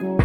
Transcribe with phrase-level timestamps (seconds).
[0.00, 0.16] Hello,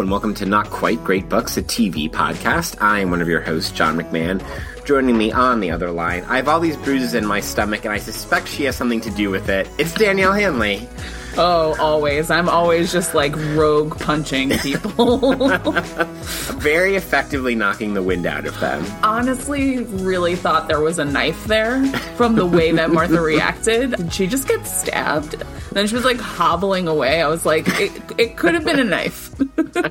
[0.00, 2.80] and welcome to Not Quite Great Books, a TV podcast.
[2.80, 4.42] I am one of your hosts, John McMahon.
[4.86, 7.92] Joining me on the other line, I have all these bruises in my stomach, and
[7.92, 9.68] I suspect she has something to do with it.
[9.76, 10.88] It's Danielle Hanley.
[11.36, 12.30] Oh, always.
[12.30, 15.18] I'm always just like rogue punching people.
[16.58, 18.84] Very effectively knocking the wind out of them.
[19.02, 21.84] Honestly, really thought there was a knife there
[22.16, 23.92] from the way that Martha reacted.
[23.92, 25.42] Did she just get stabbed?
[25.74, 27.20] then she was like hobbling away.
[27.20, 29.34] I was like, it, it could have been a knife.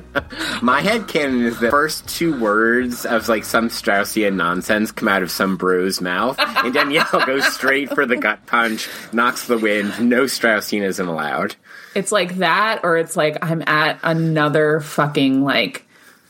[0.62, 5.22] My head canon is the first two words of like some Straussian nonsense come out
[5.22, 10.08] of some bro's mouth, and Danielle goes straight for the gut punch, knocks the wind.
[10.08, 11.54] No Straussianism allowed.
[11.94, 15.83] It's like that, or it's like I'm at another fucking like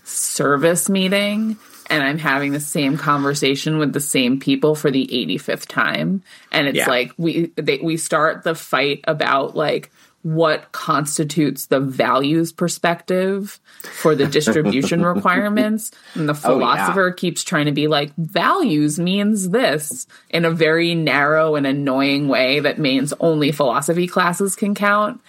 [0.05, 1.57] service meeting
[1.91, 6.23] and I'm having the same conversation with the same people for the 85th time.
[6.53, 6.89] And it's Yeah.
[6.89, 9.91] like we they, we start the fight about like
[10.23, 13.61] what constitutes the values perspective
[14.01, 15.91] for the distribution requirements.
[16.15, 16.75] And the Oh, yeah.
[16.77, 22.29] philosopher keeps trying to be like, values means this in a very narrow and annoying
[22.29, 25.21] way that means only philosophy classes can count.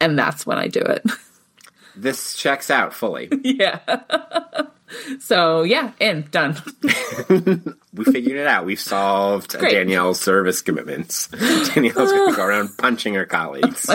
[0.00, 1.02] And that's when I do it.
[1.96, 3.28] This checks out fully.
[3.44, 3.78] yeah.
[5.20, 6.56] so yeah, in done.
[7.94, 8.66] We figured it out.
[8.66, 9.72] We've solved Great.
[9.72, 11.28] Danielle's service commitments.
[11.74, 13.88] Danielle's going to go around punching her oh colleagues.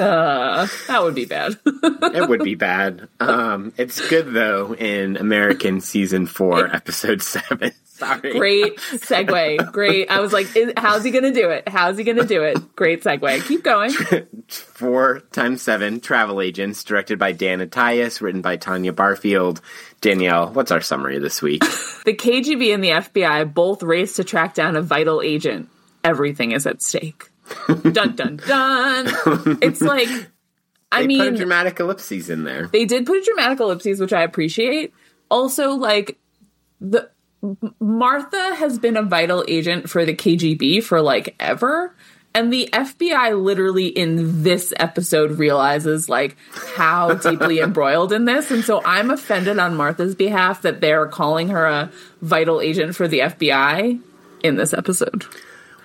[0.00, 1.58] Uh, that would be bad.
[1.66, 3.08] it would be bad.
[3.20, 7.72] Um, it's good though in American season four, episode seven.
[7.84, 8.32] Sorry.
[8.32, 9.72] Great segue.
[9.72, 10.10] Great.
[10.10, 11.68] I was like, is, how's he going to do it?
[11.68, 12.74] How's he going to do it?
[12.74, 13.46] Great segue.
[13.46, 13.92] Keep going.
[14.48, 19.60] Four times seven travel agents, directed by Dan Attias, written by Tanya Barfield.
[20.00, 21.60] Danielle, what's our summary this week?
[22.06, 25.68] The KGB and the FBI both race to track down a vital agent.
[26.02, 27.29] Everything is at stake.
[27.66, 29.58] Dun dun dun.
[29.62, 30.08] It's like,
[30.92, 32.66] I mean, put dramatic ellipses in there.
[32.68, 34.92] they did put a dramatic ellipses, which I appreciate.
[35.30, 36.18] Also, like
[36.80, 37.10] the
[37.78, 41.94] Martha has been a vital agent for the KGB for like ever.
[42.32, 46.36] And the FBI literally in this episode realizes like
[46.76, 48.50] how deeply embroiled in this.
[48.50, 51.90] And so I'm offended on Martha's behalf that they're calling her a
[52.22, 54.00] vital agent for the FBI
[54.44, 55.24] in this episode.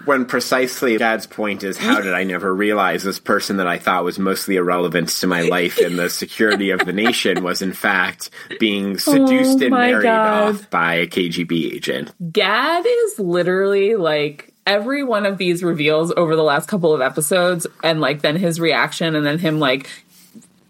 [0.06, 4.04] When precisely Gaad's point is, how did I never realize this person that I thought
[4.04, 8.30] was mostly irrelevant to my life and the security of the nation was in fact
[8.60, 10.56] being oh seduced Oh and married God.
[10.56, 12.14] off by a KGB agent.
[12.32, 17.68] Gaad is literally like every one of these reveals over the last couple of episodes,
[17.84, 19.90] and like then his reaction, and then him like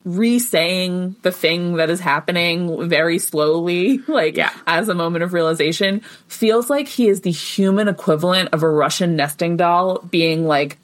[0.05, 4.51] re-saying the thing that is happening very slowly, like Yeah.
[4.65, 9.15] as a moment of realization, feels like he is the human equivalent of a Russian
[9.15, 10.77] nesting doll being like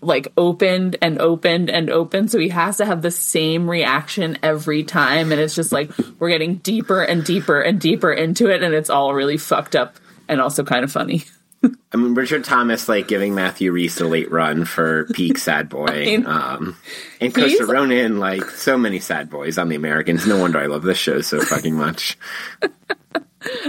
[0.00, 2.30] like opened and opened and opened.
[2.30, 5.32] So he has to have the same reaction every time.
[5.32, 5.90] And it's just like
[6.20, 8.62] we're getting deeper and deeper and deeper into it.
[8.62, 9.96] And it's all really fucked up
[10.28, 11.24] and also kind of funny
[11.92, 15.86] I mean, Richard Thomas like giving Matthew Rhys a late run for peak sad boy.
[15.86, 16.76] mean, um,
[17.20, 20.26] and Costa Ronin, like so many sad boys on the Americans.
[20.26, 22.18] No wonder I love this show so fucking much.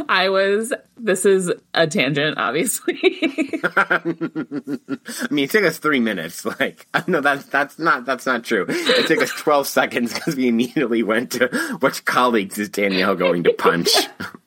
[0.10, 3.00] i was this is a tangent obviously
[3.64, 4.02] I
[5.30, 6.46] mean, it took us three minutes.
[6.60, 8.66] Like, no, that's that's not that's not true.
[8.68, 11.48] It took us twelve seconds because we immediately went to
[11.80, 13.90] which colleagues is Danielle going to punch.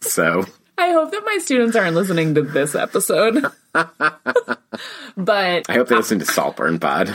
[0.00, 0.44] So
[0.78, 6.18] i hope that my students aren't listening to this episode but I hope they listen
[6.18, 7.14] to Saltburn Pod.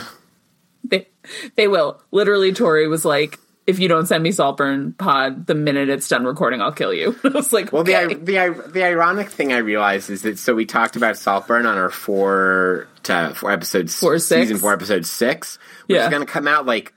[0.84, 1.08] they,
[1.56, 5.90] they will literally tori was like if you don't send me saltburn pod the minute
[5.90, 8.14] it's done recording i'll kill you i was like Well, the okay.
[8.14, 11.76] the the the ironic thing I realized is that so we talked about Saltburn on
[11.76, 14.40] our four to four episodes Four, six?
[14.42, 16.04] season four episode six, which Yeah.
[16.04, 16.94] is going to come out like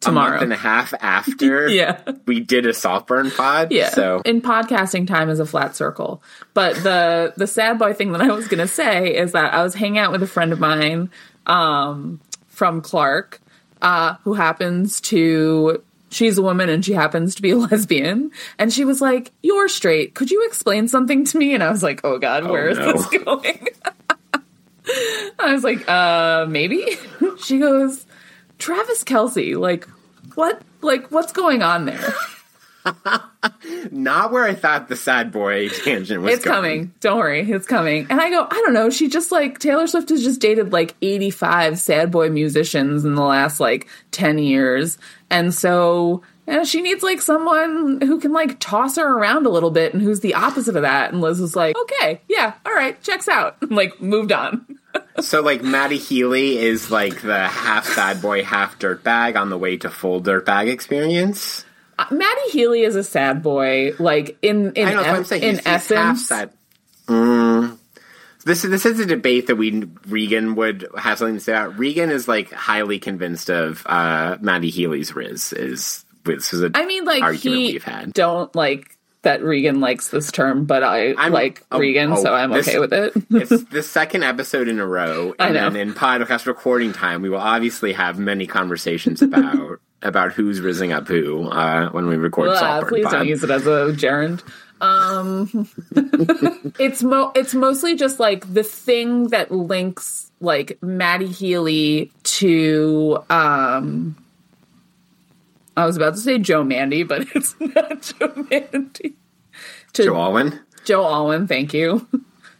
[0.00, 0.30] a Tomorrow.
[0.30, 2.00] month and a half after Yeah.
[2.26, 3.72] we did a Saltburn pod.
[3.72, 3.90] Yeah.
[3.90, 6.22] So in podcasting time is a flat circle.
[6.54, 9.74] But the the sad boy thing that I was gonna say is that I was
[9.74, 11.10] hanging out with a friend of mine
[11.46, 13.40] um, from Clark,
[13.82, 18.30] uh, who happens to she's a woman and she happens to be a lesbian.
[18.58, 20.14] And she was like, You're straight.
[20.14, 21.54] Could you explain something to me?
[21.54, 22.92] And I was like, Oh God, where is no.
[22.92, 23.66] this going?
[25.40, 26.86] I was like, uh, maybe.
[27.44, 28.06] she goes,
[28.58, 29.88] Travis Kelce, like,
[30.34, 32.14] what like what's going on there?
[33.90, 36.92] Not where I thought the sad boy tangent was It's coming.
[37.00, 37.50] Don't worry.
[37.50, 38.06] It's coming.
[38.08, 38.90] And I go, I don't know.
[38.90, 43.22] She just like, Taylor Swift has just dated like 85 sad boy musicians in the
[43.22, 44.98] last like 10 years.
[45.30, 49.70] And so, and she needs like someone who can like toss her around a little
[49.70, 51.12] bit and who's the opposite of that.
[51.12, 53.56] And Liz was like, okay, yeah, all right, checks out.
[53.70, 54.78] like, moved on.
[55.20, 59.76] So like Matty Healy is like the half sad boy, half dirtbag on the way
[59.78, 61.64] to full dirtbag experience.
[61.98, 65.24] Uh, Matty Healy is a sad boy, like in in I know, that's what I'm
[65.24, 65.42] saying.
[65.42, 65.66] in He's- he's
[65.96, 66.28] half essence.
[66.28, 66.50] sad.
[67.08, 67.78] Mm.
[68.44, 71.78] This is this is a debate that we Regan would have something to say about.
[71.78, 76.86] Regan is like highly convinced of uh, Matty Healy's Riz is this is a I
[76.86, 78.12] mean, like argument he we've had.
[78.12, 82.34] don't like that Regan likes this term, but I I'm- like oh, Regan, oh, so
[82.34, 83.12] I'm this- okay with it.
[83.30, 87.38] it's the second episode in a row, and then in podcast recording time, we will
[87.38, 92.50] obviously have many conversations about about who's rising up who uh, when we record.
[92.50, 93.12] Blah, please Pod.
[93.12, 94.42] don't use it as a gerund.
[94.80, 95.68] Um,
[96.78, 104.16] it's mo it's mostly just like the thing that links like Matty Healy to um.
[105.78, 109.14] I was about to say Joe Mandy, but it's not Joe Mandy.
[109.94, 110.60] To Joe Alwyn.
[110.84, 112.06] Joe Alwyn, thank you.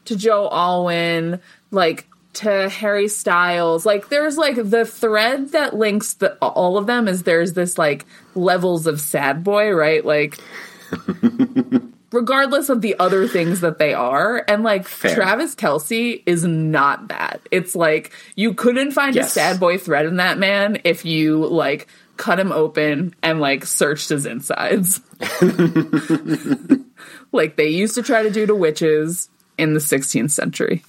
[0.07, 3.85] to Joe Alwyn, like to Harry Styles.
[3.85, 8.07] Like there's like the thread that links the all of them is there's this like
[8.35, 10.05] levels of sad boy, right?
[10.05, 10.39] Like
[12.13, 14.45] regardless of the other things that they are.
[14.49, 15.15] And like Fair.
[15.15, 17.41] Travis Kelce is not that.
[17.51, 19.29] It's like you couldn't find Yes.
[19.29, 21.89] a sad boy thread in that man if you like
[22.19, 25.01] cut him open and like searched his insides.
[27.33, 30.85] like they used to try to do to witches in the 16th century.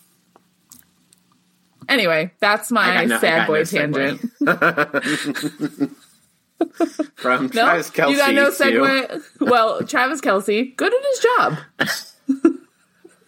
[1.88, 4.22] Anyway, that's my no- sad boy no tangent.
[7.16, 9.22] From No, Travis Kelce you got no segue.
[9.40, 11.58] well, Travis Kelce, good at his job.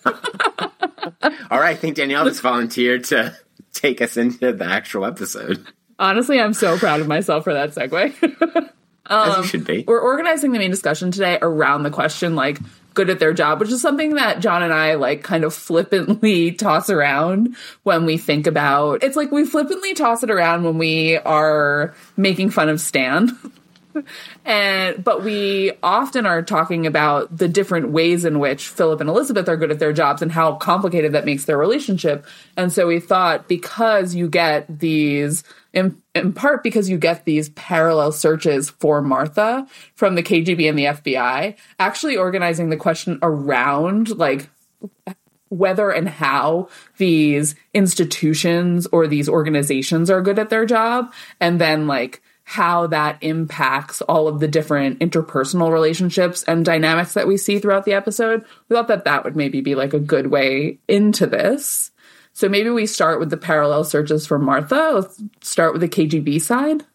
[1.50, 1.70] all right.
[1.72, 3.36] I think Danielle just volunteered to
[3.74, 5.66] take us into the actual episode,
[6.02, 8.72] Honestly, I'm so proud of myself for that segue.
[9.06, 9.84] as you um, should be.
[9.88, 12.58] We're organizing the main discussion today around the question, like,
[12.96, 16.52] good at their job, which is something that John and I, like, kind of flippantly
[16.58, 21.18] toss around when we think about it's like we flippantly toss it around when we
[21.18, 23.38] are making fun of Stan.
[24.46, 29.48] and but we often are talking about the different ways in which Philip and Elizabeth
[29.50, 32.26] are good at their jobs and how complicated that makes their relationship.
[32.58, 37.50] And so we thought because you get these in, in part because you get these
[37.50, 44.18] parallel searches for Martha from the KGB and the FBI, actually organizing the question around
[44.18, 44.50] like
[45.50, 51.88] whether and how these institutions or these organizations are good at their job and then
[51.88, 57.60] like how that impacts all of the different interpersonal relationships and dynamics that we see
[57.60, 58.44] throughout the episode.
[58.68, 61.91] We thought that that would maybe be like a good way into this
[62.34, 66.42] so maybe we start with the parallel searches for martha let's start with the kgb
[66.42, 66.86] side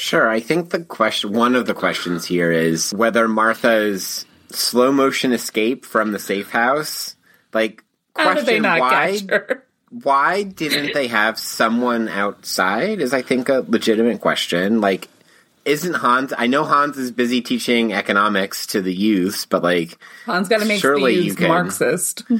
[0.00, 0.30] Sure.
[0.30, 5.84] I think the question, one of the questions here is whether Martha's slow motion escape
[5.84, 7.16] from the safe house,
[7.52, 7.84] like,
[8.16, 9.18] how did they question not why
[10.02, 14.80] why didn't they have someone outside is I think a legitimate question.
[14.80, 15.08] Like,
[15.64, 16.32] isn't Hans?
[16.36, 20.66] I know Hans is busy teaching economics to the youths, but like, hans got to
[20.66, 22.22] make Surely the you can- marxist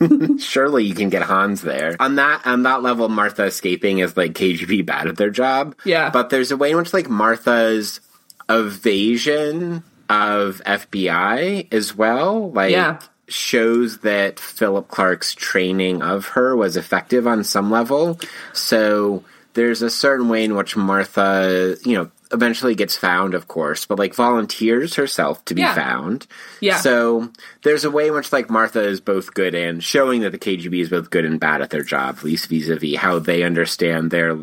[0.38, 1.96] surely you can get Hans there.
[2.00, 5.74] On that on that level, Martha escaping is like KGB bad at their job.
[5.84, 6.10] Yeah.
[6.10, 8.00] but there's a way in which like Martha's
[8.48, 12.72] evasion of FBI as well, like.
[12.72, 13.00] Yeah.
[13.28, 18.18] Shows that Philip Clark's training of her was effective on some level.
[18.52, 19.22] So
[19.54, 23.98] there's a certain way in which Martha, you know, eventually gets found, of course, but
[23.98, 25.74] like volunteers herself to be Yeah.
[25.74, 26.26] found.
[26.60, 26.76] Yeah.
[26.76, 27.30] So
[27.64, 30.80] there's a way in which like Martha is both good and showing that the KGB
[30.80, 34.38] is both good and bad at their job, at least vis-a-vis how they understand their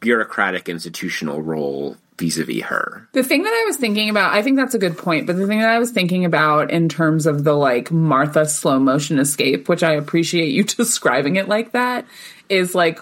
[0.00, 3.06] bureaucratic institutional role vis-a-vis her.
[3.12, 5.46] The thing that I was thinking about, I think that's a good point, but the
[5.46, 9.68] thing that I was thinking about in terms of the like Martha slow motion escape,
[9.68, 12.06] which I appreciate you describing it like that,
[12.48, 12.98] is like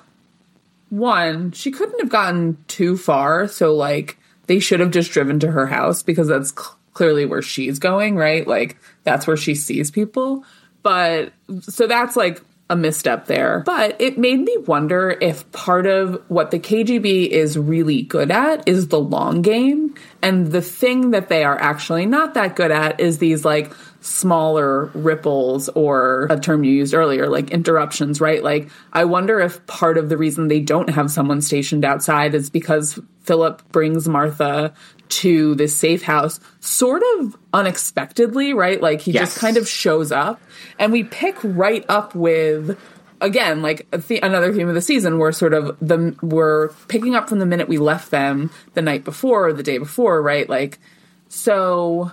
[0.89, 5.51] one, she couldn't have gotten too far, so like they should have just driven to
[5.51, 8.47] her house because that's cl- clearly where she's going, right?
[8.47, 10.45] Like that's where she sees people.
[10.83, 13.61] But so that's like a misstep there.
[13.65, 18.69] But it made me wonder if part of what the KGB is really good at
[18.69, 19.95] is the long game.
[20.23, 23.73] And the thing that they are actually not that good at is these like
[24.07, 28.43] smaller ripples or a term you used earlier, like interruptions, right?
[28.43, 32.49] Like, I wonder if part of the reason they don't have someone stationed outside is
[32.49, 34.73] because Philip brings Martha
[35.09, 38.81] to this safe house sort of unexpectedly, right?
[38.81, 39.31] Like, he Yes.
[39.31, 40.41] just kind of shows up
[40.79, 42.79] and we pick right up with
[43.21, 47.31] again like the- another theme of the season where sort of the we're picking up
[47.31, 50.79] from the minute we left them the night before or the day before right like
[51.31, 52.11] so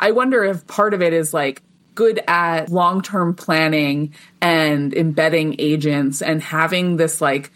[0.00, 1.62] i wonder if part of it is like
[1.94, 7.52] good at long-term planning and embedding agents and having this like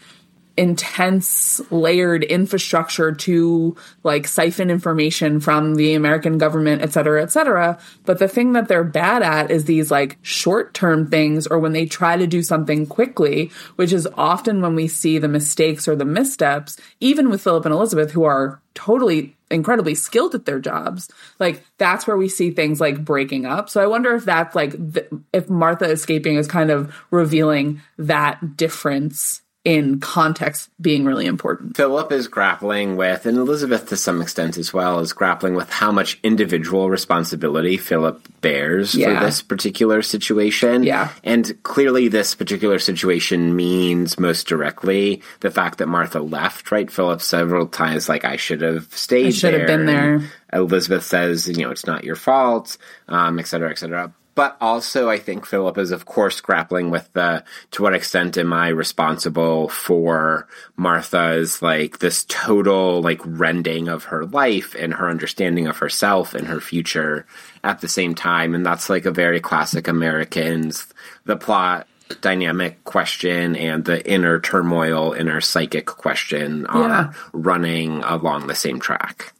[0.57, 7.77] intense layered infrastructure to like siphon information from the American government, et cetera, et cetera.
[8.05, 11.73] But the thing that they're bad at is these like short term things or when
[11.73, 15.95] they try to do something quickly, which is often when we see the mistakes or
[15.95, 21.09] the missteps, even with Philip and Elizabeth, who are totally incredibly skilled at their jobs.
[21.39, 23.69] Like that's where we see things like breaking up.
[23.69, 28.57] So I wonder if that's like th- if Martha escaping is kind of revealing that
[28.57, 31.75] difference in context being really important.
[31.75, 35.91] Philip is grappling with, and Elizabeth to some extent as well, is grappling with how
[35.91, 39.19] much individual responsibility Philip bears Yeah.
[39.19, 40.83] for this particular situation.
[40.83, 41.09] Yeah.
[41.23, 46.89] And clearly, this particular situation means most directly the fact that Martha left, right?
[46.89, 50.21] Philip several times, like, I should have stayed I should have been there.
[50.53, 52.77] Elizabeth says, you know, it's not your fault,
[53.09, 54.13] um, et cetera, et cetera.
[54.35, 58.51] But also, I think Philip is, of course, grappling with the to what extent am
[58.51, 65.67] I responsible for Martha's like this total like rending of her life and her understanding
[65.67, 67.25] of herself and her future
[67.63, 68.53] at the same time.
[68.53, 70.85] And that's like a very classic Americans,
[71.23, 71.87] the plot
[72.21, 77.13] dynamic question and the inner turmoil, inner psychic question are Yeah.
[77.33, 79.33] running along the same track.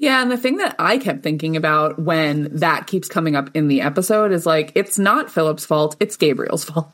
[0.00, 3.68] Yeah, and the thing that I kept thinking about when that keeps coming up in
[3.68, 6.90] the episode is like it's not Philip's fault, it's Gabriel's fault.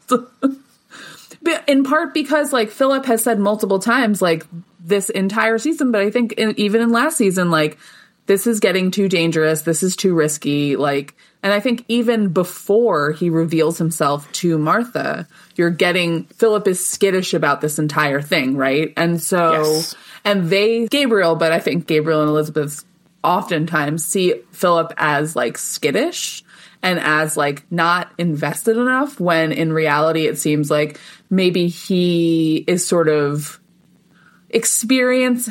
[1.43, 4.45] But in part because like Philip has said multiple times like
[4.81, 7.79] this entire season, but I think in, even in last season like
[8.27, 13.13] this is getting too dangerous, this is too risky like and I think even before
[13.13, 18.93] he reveals himself to Martha, you're getting Philip is skittish about this entire thing, right?
[18.97, 19.95] And so Yes.
[20.25, 22.85] and they Gabriel, but I think Gabriel and Elizabeth
[23.27, 26.45] oftentimes see Philip as like skittish
[26.83, 32.87] and as like not invested enough when in reality it seems like maybe he is
[32.87, 33.61] sort of
[34.51, 35.51] experience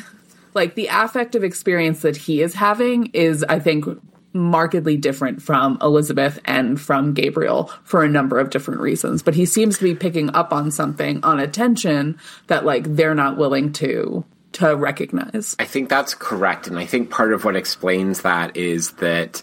[0.54, 3.86] like the affective experience that he is having is I think
[4.34, 9.24] markedly different from Elizabeth and from Gabriel for a number of different reasons.
[9.24, 12.18] But he seems to be picking up on something on attention
[12.48, 14.26] that like they're not willing to
[14.56, 16.68] to recognize I think that's correct.
[16.68, 19.42] And I think part of what explains that is that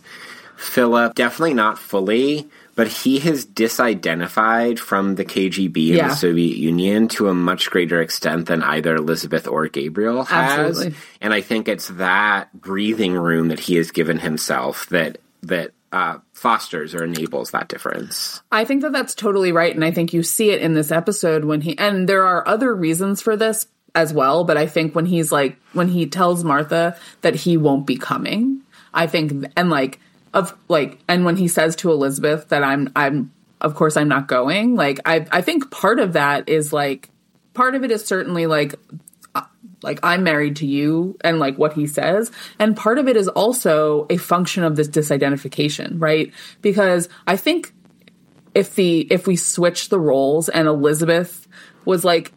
[0.56, 6.08] Philip, definitely not fully, but he has disidentified from the KGB and Yeah.
[6.08, 10.58] the Soviet Union to a much greater extent than either Elizabeth or Gabriel has.
[10.78, 10.98] Absolutely.
[11.20, 16.18] And I think it's that breathing room that he has given himself that that uh,
[16.32, 18.40] fosters or enables that difference.
[18.50, 19.74] I think that that's totally right.
[19.74, 22.74] And I think you see it in this episode when he, and there are other
[22.74, 26.96] reasons for this as well, but I think when he's like, when he tells Martha
[27.20, 28.62] that he won't be coming,
[28.94, 30.00] I think, and like,
[30.32, 34.28] of like, and when he says to Elizabeth that I'm, I'm, of course I'm not
[34.28, 37.10] going, like, I, I think part of that is like,
[37.52, 38.74] part of it is certainly like,
[39.34, 39.42] uh,
[39.82, 42.30] like I'm married to you and like what he says.
[42.58, 46.32] And part of it is also a function of this disidentification, right?
[46.62, 47.74] Because I think
[48.54, 51.46] if the if we switch the roles and Elizabeth
[51.84, 52.32] was like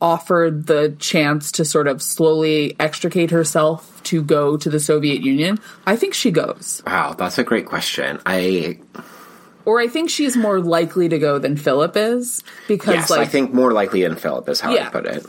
[0.00, 5.58] offered the chance to sort of slowly extricate herself to go to the Soviet Union,
[5.86, 6.82] I think she goes.
[6.86, 8.20] Wow, that's a great question.
[8.26, 8.78] I
[9.64, 13.26] Or I think she's more likely to go than Philip is because yes, like I
[13.26, 14.86] think more likely than Philip is how Yeah.
[14.86, 15.26] I put it.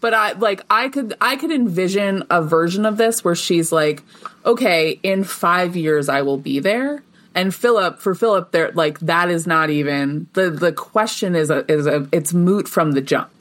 [0.00, 4.02] but I like I could I could envision a version of this where she's like,
[4.44, 7.02] okay, in five years I will be there.
[7.34, 11.70] And Philip, for Philip, there like that is not even the the question is a
[11.70, 13.35] is a it's moot from the jump.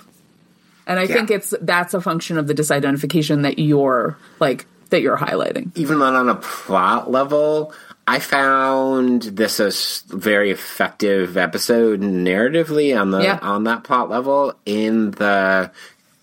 [0.87, 1.15] And I Yeah.
[1.15, 5.71] think it's that's a function of the disidentification that you're like that you're highlighting.
[5.75, 7.73] even on, a plot level,
[8.07, 9.71] I found this a
[10.15, 13.39] very effective episode narratively on the Yeah.
[13.41, 15.71] on that plot level in the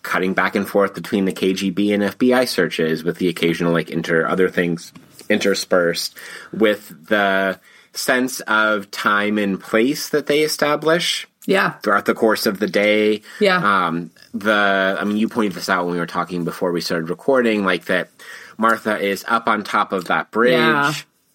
[0.03, 4.27] cutting back and forth between the KGB and FBI searches with the occasional like inter
[4.27, 4.93] other things
[5.29, 6.17] interspersed
[6.53, 7.59] with the
[7.93, 11.73] sense of time and place that they establish Yeah.
[11.83, 13.23] throughout the course of the day.
[13.41, 13.87] Yeah.
[13.87, 17.09] Um, the, I mean, you pointed this out when we were talking before we started
[17.11, 18.11] recording, like that
[18.59, 20.93] Martha is up on top of that bridge Yeah.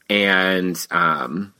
[0.09, 1.53] and, um,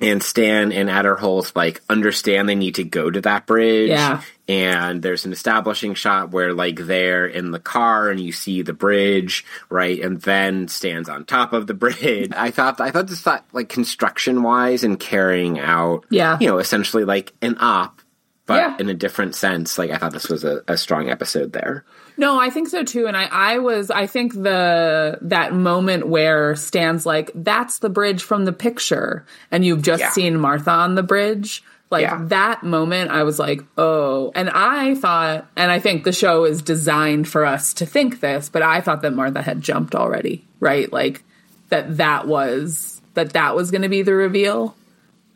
[0.00, 3.90] and Stan and Aderholt like understand they need to go to that bridge.
[3.90, 4.22] Yeah.
[4.48, 8.72] And there's an establishing shot where like they're in the car and you see the
[8.72, 10.00] bridge, right?
[10.00, 12.32] And then Stan's on top of the bridge.
[12.34, 16.38] I thought I thought this thought like construction wise and carrying out Yeah.
[16.40, 18.00] you know, essentially like an op,
[18.46, 18.76] but Yeah.
[18.78, 19.76] in a different sense.
[19.78, 21.84] Like I thought this was a, a strong episode there.
[22.18, 23.06] No, I think so too.
[23.06, 28.24] And I, I was, I think the, that moment where Stan's like, that's the bridge
[28.24, 29.24] from the picture.
[29.52, 30.10] And you've just Yeah.
[30.10, 31.62] seen Martha on the bridge.
[31.90, 32.18] Like Yeah.
[32.24, 34.32] that moment, I was like, oh.
[34.34, 38.48] And I thought, and I think the show is designed for us to think this,
[38.48, 40.92] but I thought that Martha had jumped already, right?
[40.92, 41.22] Like
[41.68, 44.74] that that was, that that was going to be the reveal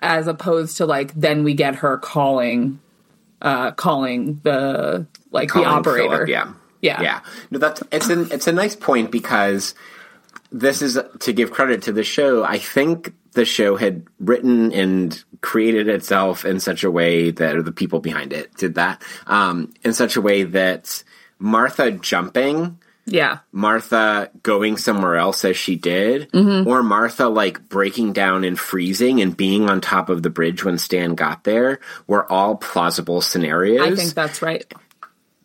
[0.01, 2.81] as opposed to like, then we get her calling,
[3.41, 6.27] uh, calling the, like the operator.
[6.29, 6.53] Yeah.
[6.83, 7.01] Yeah.
[7.01, 7.21] Yeah.
[7.51, 9.75] No, that's it's an it's a nice point because
[10.51, 12.45] this is to give credit to the show.
[12.45, 17.73] I think the show had written and created itself in such a way that the
[17.73, 21.03] people behind it did that um, in such a way that
[21.39, 23.39] Martha jumping Yeah.
[23.51, 26.69] Martha going somewhere else as she did, Mm-hmm.
[26.69, 30.77] or Martha like breaking down and freezing and being on top of the bridge when
[30.79, 33.81] Stan got there were all plausible scenarios.
[33.81, 34.71] I think that's right.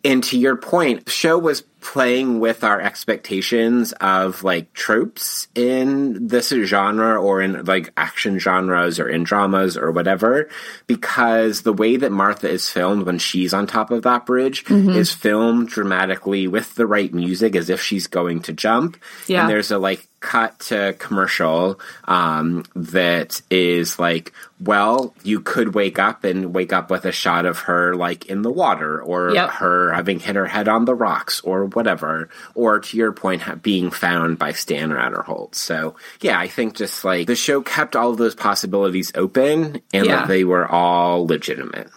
[0.08, 6.27] And to your point, the show was playing with our expectations of like tropes in
[6.27, 10.50] this genre or in like action genres or in dramas or whatever,
[10.86, 14.89] because the way that Martha is filmed when she's on top of that bridge Mm-hmm.
[14.89, 18.98] is filmed dramatically with the right music as if she's going to jump.
[19.27, 19.41] Yeah.
[19.41, 26.00] And there's a like cut to commercial um, that is like, well, you could wake
[26.00, 29.50] up and wake up with a shot of her like in the water or Yep.
[29.51, 33.91] her having hit her head on the rocks or whatever, or to your point, being
[33.91, 35.53] found by Stan Ratterholt.
[35.55, 40.05] So yeah, I think just like the show kept all of those possibilities open and
[40.07, 40.15] Yeah.
[40.17, 41.89] that they were all legitimate.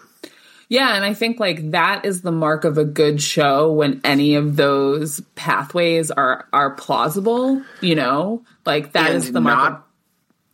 [0.69, 4.37] Yeah, and I think like that is the mark of a good show when any
[4.37, 8.45] of those pathways are are plausible, you know?
[8.65, 9.79] Like that is And the mark not- of,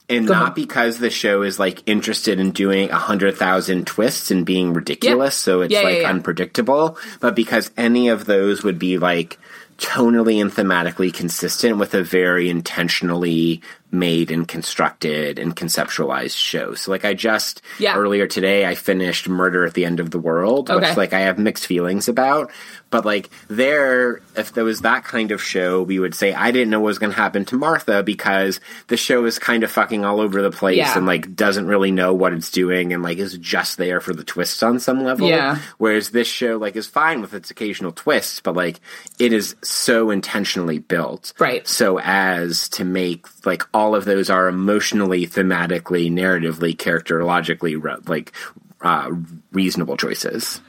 [0.08, 0.54] And Go not ahead.
[0.54, 5.34] because the show is like interested in doing a hundred thousand twists and being ridiculous,
[5.34, 6.08] so it's yeah, like yeah.
[6.08, 9.36] unpredictable, but because any of those would be like
[9.78, 13.60] tonally and thematically consistent with a very intentionally
[13.92, 16.74] made and constructed and conceptualized show.
[16.74, 17.96] So like I just Yeah.
[17.96, 20.86] earlier today I finished Murder at the End of the World, Okay.
[20.88, 22.50] which like I have mixed feelings about.
[22.90, 26.70] But like there, if there was that kind of show, we would say I didn't
[26.70, 30.04] know what was going to happen to Martha because the show is kind of fucking
[30.04, 30.96] all over the place Yeah.
[30.96, 34.24] and like doesn't really know what it's doing and like is just there for the
[34.24, 35.28] twists on some level.
[35.28, 35.58] Yeah.
[35.78, 38.80] Whereas this show like is fine with its occasional twists, but like
[39.18, 41.66] it is so intentionally built, Right.
[41.66, 48.32] So as to make like all of those are emotionally, thematically, narratively, characterologically re- like
[48.80, 49.10] uh,
[49.52, 50.62] reasonable choices.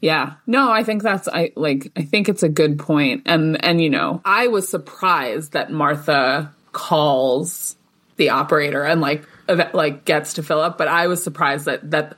[0.00, 0.34] Yeah.
[0.46, 3.24] No, I think that's I like I think it's a good point.
[3.26, 7.76] And and you know, I was surprised that Martha calls
[8.16, 9.26] the operator and like
[9.74, 12.16] like gets to Philip, but I was surprised that that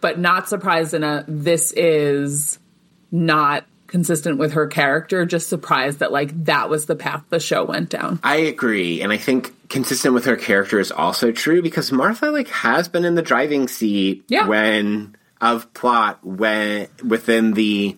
[0.00, 2.58] but not surprised in a this is
[3.12, 7.64] not consistent with her character, just surprised that like that was the path the show
[7.64, 8.18] went down.
[8.24, 12.48] I agree, and I think consistent with her character is also true because Martha like
[12.48, 14.48] has been in the driving seat Yeah.
[14.48, 17.96] when of plot when within the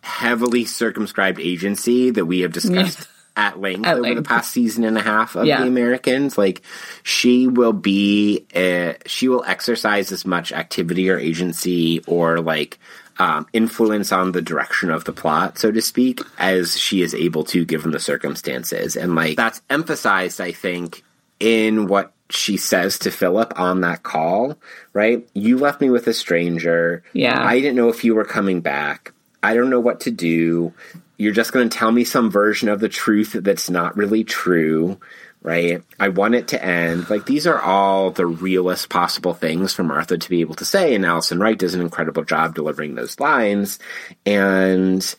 [0.00, 4.96] heavily circumscribed agency that we have discussed at length At over the past season and
[4.96, 5.62] a half of Yeah.
[5.62, 6.38] the Americans.
[6.38, 6.62] Like
[7.02, 12.78] she will be, uh, she will exercise as much activity or agency or like
[13.18, 17.44] um, influence on the direction of the plot, so to speak, as she is able
[17.44, 18.96] to given the circumstances.
[18.96, 21.02] And like that's emphasized, I think,
[21.40, 24.56] in what she says to Philip on that call,
[24.92, 25.28] right?
[25.34, 27.02] You left me with a stranger.
[27.12, 27.44] Yeah.
[27.44, 29.12] I didn't know if you were coming back.
[29.42, 30.72] I don't know what to do.
[31.18, 34.98] You're just going to tell me some version of the truth that's not really true,
[35.42, 35.82] right?
[35.98, 37.10] I want it to end.
[37.10, 40.94] Like, these are all the realest possible things for Martha to be able to say,
[40.94, 43.78] and Alison Wright does an incredible job delivering those lines.
[44.24, 45.14] And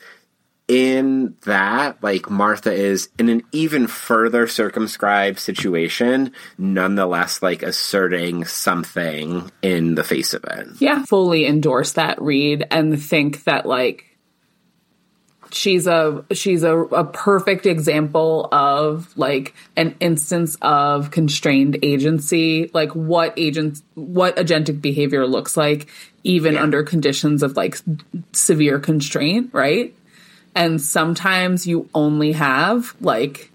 [0.69, 9.51] in that, like Martha is in an even further circumscribed situation, nonetheless, like asserting something
[9.61, 10.67] in the face of it.
[10.79, 14.05] yeah fully endorse that read and think that like
[15.53, 22.91] she's a she's a, a perfect example of like an instance of constrained agency like
[22.93, 25.87] what agent what agentic behavior looks like
[26.23, 26.63] even Yeah.
[26.63, 27.77] under conditions of like
[28.31, 29.95] severe constraint right
[30.55, 33.51] and sometimes you only have like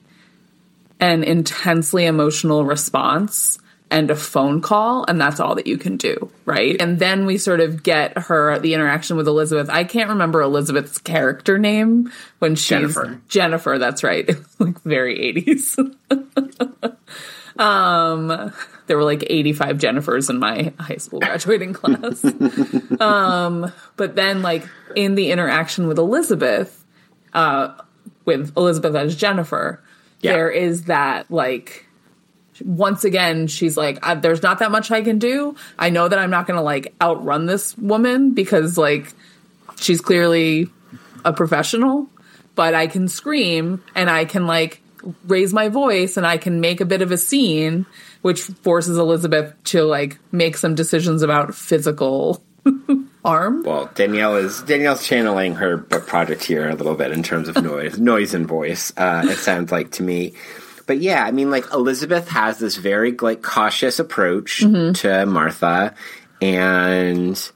[1.01, 3.59] an intensely emotional response
[3.90, 6.77] and a phone call and that's all that you can do right?
[6.81, 9.70] And then we sort of get her the interaction with elizabeth.
[9.70, 13.20] I can't remember elizabeth's character name when she's Jennifer.
[13.29, 14.29] jennifer that's right.
[14.59, 15.79] Like very 80s
[17.59, 18.53] um
[18.87, 22.24] there were like 85 jennifers in my high school graduating class.
[23.01, 26.85] Um but then like in the interaction with elizabeth
[27.33, 27.74] uh
[28.24, 29.83] with elizabeth as jennifer
[30.20, 30.33] Yeah.
[30.33, 31.87] there is that like
[32.64, 36.31] once again she's like there's not that much i can do i know that i'm
[36.31, 39.12] not gonna like outrun this woman because like
[39.77, 40.68] she's clearly
[41.25, 42.07] a professional
[42.55, 44.81] but i can scream and i can like
[45.27, 47.87] raise my voice and i can make a bit of a scene
[48.23, 52.42] which forces elizabeth to like make some decisions about physical
[53.25, 57.62] harm Well, Danielle is Danielle's channeling her project here a little bit in terms of
[57.62, 58.92] noise, noise and voice.
[58.97, 60.35] Uh, it sounds like to me,
[60.88, 65.94] but yeah, I mean, like Elizabeth has this very like cautious approach to Martha,
[66.40, 67.51] and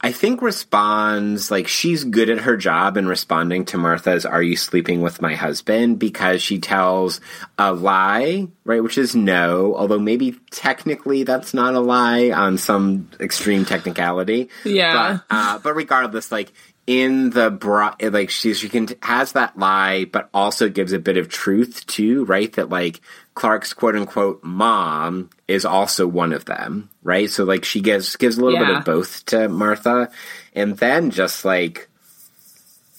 [0.00, 4.54] I think responds like she's good at her job in responding to Martha's "Are you
[4.54, 7.20] sleeping with my husband?" because she tells
[7.58, 13.10] a lie, right, which is no, although maybe technically that's not a lie on some
[13.18, 14.48] extreme technicality.
[14.64, 15.18] Yeah.
[15.28, 16.52] But, uh, but regardless, like
[16.90, 21.16] in the bra, like she she can has that lie, but also gives a bit
[21.18, 22.52] of truth too, right?
[22.54, 23.00] That like
[23.34, 27.30] Clark's quote unquote mom is also one of them, right?
[27.30, 30.10] So like she gives gives a little bit of both to Martha,
[30.52, 31.88] and then just like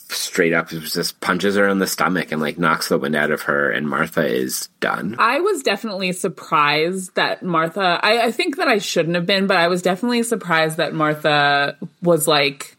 [0.07, 3.41] straight up just punches her in the stomach and like knocks the wind out of
[3.41, 5.17] her, and Martha is done.
[5.19, 7.99] I was definitely surprised that Martha.
[8.01, 11.75] I, I think that I shouldn't have been, but I was definitely surprised that Martha
[12.01, 12.77] was like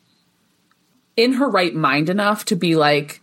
[1.16, 3.20] in her right mind enough to be like,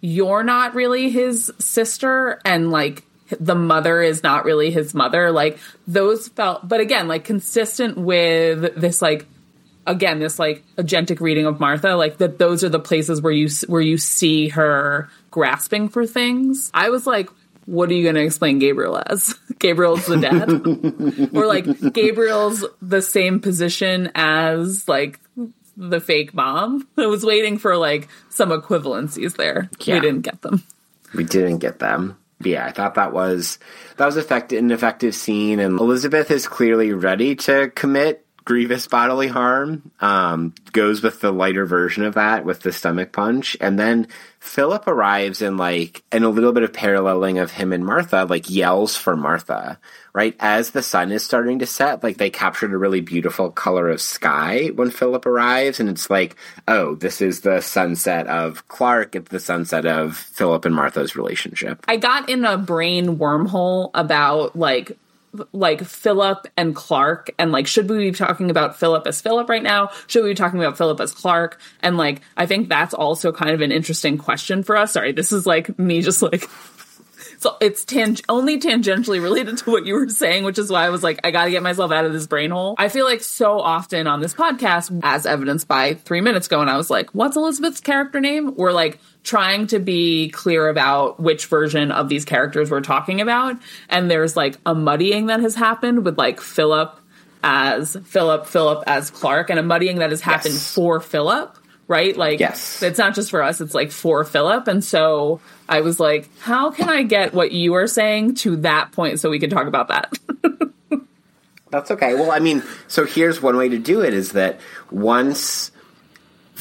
[0.00, 3.04] "You're not really his sister," and like
[3.40, 5.30] the mother is not really his mother.
[5.30, 9.26] Like those felt, but again, like consistent with this like
[9.86, 13.48] again this like agentic reading of Martha, like that those are the places where you
[13.66, 16.70] where you see her grasping for things.
[16.74, 17.28] I was like,
[17.66, 19.34] what are you going to explain Gabriel as?
[19.58, 25.20] Gabriel's the dad, or like Gabriel's the same position as like
[25.76, 26.86] the fake mom.
[26.98, 29.70] I was waiting for like some equivalencies there.
[29.80, 29.94] Yeah.
[29.94, 30.62] We didn't get them.
[31.14, 32.18] We didn't get them.
[32.40, 33.58] Yeah, I thought that was
[33.98, 39.28] that was effective, an effective scene, and Elizabeth is clearly ready to commit grievous bodily
[39.28, 39.90] harm.
[40.00, 44.08] Um, goes with the lighter version of that with the stomach punch, and then
[44.40, 48.50] Philip arrives and like, and a little bit of paralleling of him and Martha, like
[48.50, 49.78] yells for Martha.
[50.14, 53.88] Right as the sun is starting to set, like they captured a really beautiful color
[53.88, 56.36] of sky when Philip arrives, and it's like,
[56.68, 59.16] oh, this is the sunset of Clark.
[59.16, 61.84] It's the sunset of Philip and Martha's relationship.
[61.88, 64.98] I got in a brain wormhole about like
[65.52, 69.62] like Philip and Clark and like should we be talking about Philip as Philip right
[69.62, 69.90] now?
[70.06, 71.58] Should we be talking about Philip as Clark?
[71.80, 74.92] And like I think that's also kind of an interesting question for us.
[74.92, 76.48] Sorry, this is like me just like
[77.38, 80.90] so it's tang- only tangentially related to what you were saying, which is why I
[80.90, 82.74] was like, I got to get myself out of this brain hole.
[82.78, 86.70] I feel like so often on this podcast, as evidenced by three minutes ago, and
[86.70, 88.54] I was like, what's Elizabeth's character name?
[88.54, 93.56] We're like trying to be clear about which version of these characters we're talking about.
[93.88, 96.98] And there's like a muddying that has happened with like Philip
[97.44, 100.74] as Philip, Philip as Clark, and a muddying that has happened Yes.
[100.74, 101.56] for Philip.
[101.88, 102.16] Right?
[102.16, 102.82] Like, Yes.
[102.82, 104.66] it's not just for us, it's like for Philip.
[104.68, 108.92] And so I was like, how can I get what you are saying to that
[108.92, 110.12] point so we can talk about that?
[111.70, 112.14] That's okay.
[112.14, 115.71] Well, I mean, so here's one way to do it is that once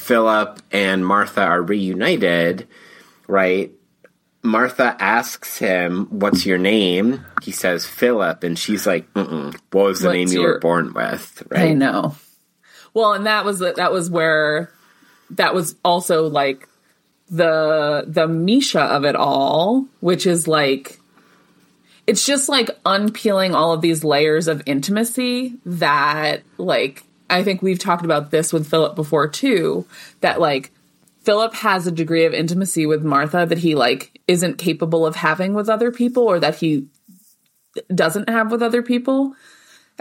[0.02, 2.68] Philip and Martha are reunited,
[3.28, 3.72] right?
[4.44, 10.00] Martha asks him, "What's your name?" He says, "Philip," and she's like, Mm-mm, "What was
[10.00, 11.70] the What's name you your- were born with?" Right?
[11.70, 12.16] I know.
[12.94, 14.72] Well, and that was that was where
[15.30, 16.68] that was also like
[17.30, 21.00] the the Misha of it all, which is like
[22.08, 27.80] it's just like unpeeling all of these layers of intimacy that like I think we've
[27.80, 29.86] talked about this with Philip before too
[30.22, 30.72] that like
[31.24, 35.54] Philip has a degree of intimacy with Martha that he like isn't capable of having
[35.54, 36.88] with other people or that he
[37.94, 39.34] doesn't have with other people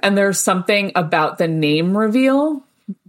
[0.02, 2.64] and there's something about the name reveal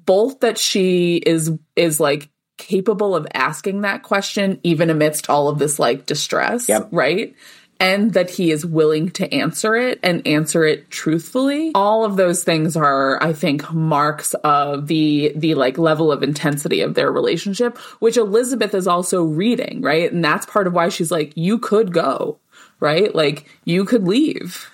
[0.05, 5.57] both that she is is like capable of asking that question even amidst all of
[5.57, 6.89] this like distress Yep.
[6.91, 7.35] right
[7.81, 11.71] and that he is willing to answer it and answer it truthfully.
[11.75, 16.81] All of those things are i think marks of the the like level of intensity
[16.81, 20.11] of their relationship which elizabeth is also reading right?
[20.11, 22.39] And that's part of why she's like you could go
[22.81, 23.15] right?
[23.15, 24.69] Like you could leave.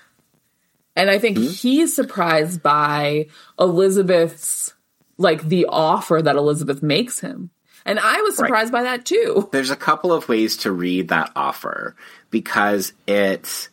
[0.95, 1.45] And I think hmm?
[1.45, 3.27] he's surprised by
[3.59, 4.73] Elizabeth's
[5.19, 7.51] like the offer that Elizabeth makes him.
[7.85, 9.47] And I was surprised by that too.
[9.51, 11.95] There's a couple of ways to read that offer
[12.29, 13.69] because it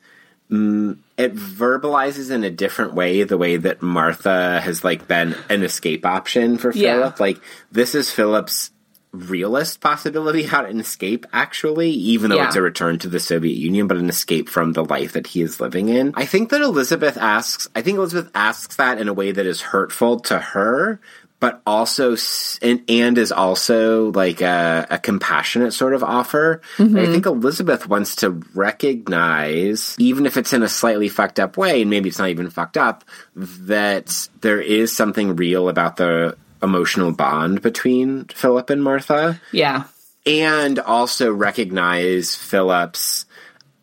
[0.51, 5.63] mm, it verbalizes in a different way the way that Martha has like been an
[5.63, 6.95] escape option for Yeah.
[6.99, 7.21] Philip.
[7.21, 7.39] Like
[7.73, 8.71] this is Philip's
[9.13, 12.49] realist possibility how to escape actually even though Yeah.
[12.49, 15.41] it's a return to the Soviet Union but an escape from the life that he
[15.41, 16.13] is living in.
[16.17, 19.61] I think that Elizabeth asks I think Elizabeth asks that in a way that is
[19.61, 20.99] hurtful to her
[21.45, 22.17] but also
[22.63, 26.63] and, and is also like a, a compassionate sort of offer.
[26.79, 26.97] Mm-hmm.
[26.97, 31.83] I think Elizabeth wants to recognize, even if it's in a slightly fucked up way,
[31.83, 33.05] and maybe it's not even fucked up,
[33.37, 39.85] that there is something real about the emotional bond between Philip and Martha, Yeah.
[40.25, 43.27] and also recognize Philip's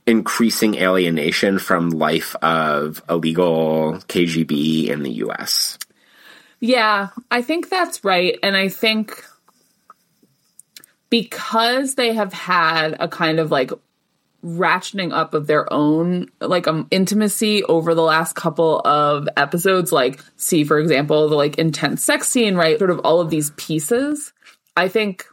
[0.08, 5.78] increasing alienation from life of illegal KGB in the US.
[6.62, 8.38] Yeah, I think that's right.
[8.43, 9.26] And I think
[11.10, 13.71] because they have had a kind of like
[14.43, 20.19] ratcheting up of their own like um intimacy over the last couple of episodes like
[20.36, 24.34] see for example the like intense sex scene right sort of all of these pieces
[24.76, 25.26] i think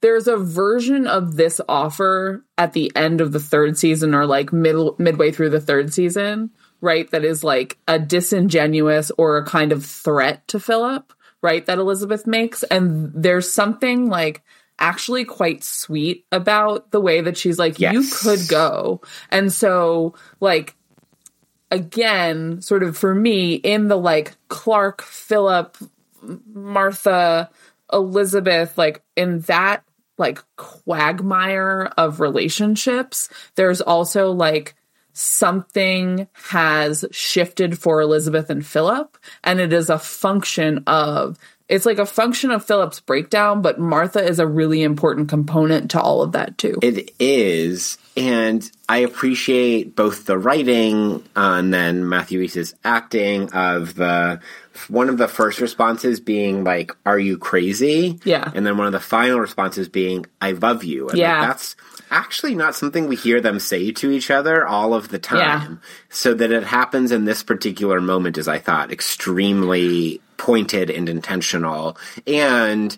[0.00, 4.52] there's a version of this offer at the end of the third season or like
[4.52, 6.50] middle midway through the third season
[6.82, 11.78] right that is like a disingenuous or a kind of threat to philip right that
[11.78, 12.62] elizabeth makes.
[12.64, 14.42] And there's something like
[14.78, 19.00] actually quite sweet about the way that she's like you could go.
[19.30, 20.76] And so like
[21.70, 25.78] again sort of for me in the like clark philip
[26.52, 27.50] Martha,
[27.92, 29.84] Elizabeth, like in that
[30.18, 34.74] like quagmire of relationships, there's also like
[35.12, 41.98] something has shifted for Elizabeth and Philip, and it is a function of it's like
[41.98, 46.32] a function of Philip's breakdown, but Martha is a really important component to all of
[46.32, 46.78] that too.
[46.82, 53.94] It is, and I appreciate both the writing uh, and then Matthew Rhys's acting of
[53.94, 54.40] the
[54.88, 58.50] one of the first responses being like, "Are you crazy?" Yeah.
[58.54, 61.46] and then one of the final responses being, "I love you." And like, Yeah.
[61.46, 61.76] that's
[62.10, 65.40] actually not something we hear them say to each other all of the time.
[65.82, 65.88] Yeah.
[66.10, 71.96] So that it happens in this particular moment is, I thought, extremely pointed and intentional,
[72.26, 72.96] and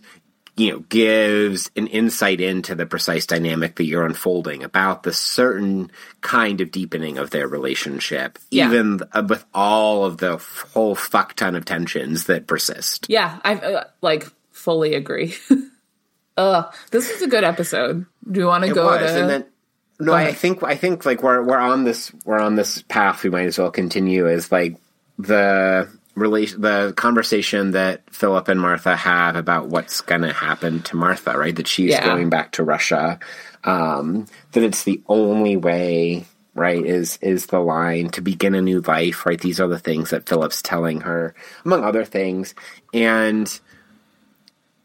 [0.56, 5.90] you know, gives an insight into the precise dynamic that you're unfolding about the certain
[6.20, 8.68] kind of deepening of their relationship, Yeah.
[8.68, 13.06] even uh, with all of the f- whole fuck ton of tensions that persist.
[13.08, 15.34] Yeah, I uh, like fully agree.
[16.36, 18.06] uh, this is a good episode.
[18.30, 19.20] Do you want to go was, to?
[19.20, 19.44] and then
[20.00, 23.22] no, I think I think like we're we're on this we're on this path.
[23.22, 24.26] We might as well continue.
[24.26, 24.76] Is like
[25.18, 30.96] the relation the conversation that Philip and Martha have about what's going to happen to
[30.96, 31.54] Martha, right?
[31.56, 32.04] That she's Yeah.
[32.04, 33.18] going back to Russia.
[33.64, 36.26] Um, that it's the only way.
[36.56, 39.26] Right is is the line to begin a new life.
[39.26, 42.54] Right, these are the things that Philip's telling her, among other things,
[42.92, 43.48] and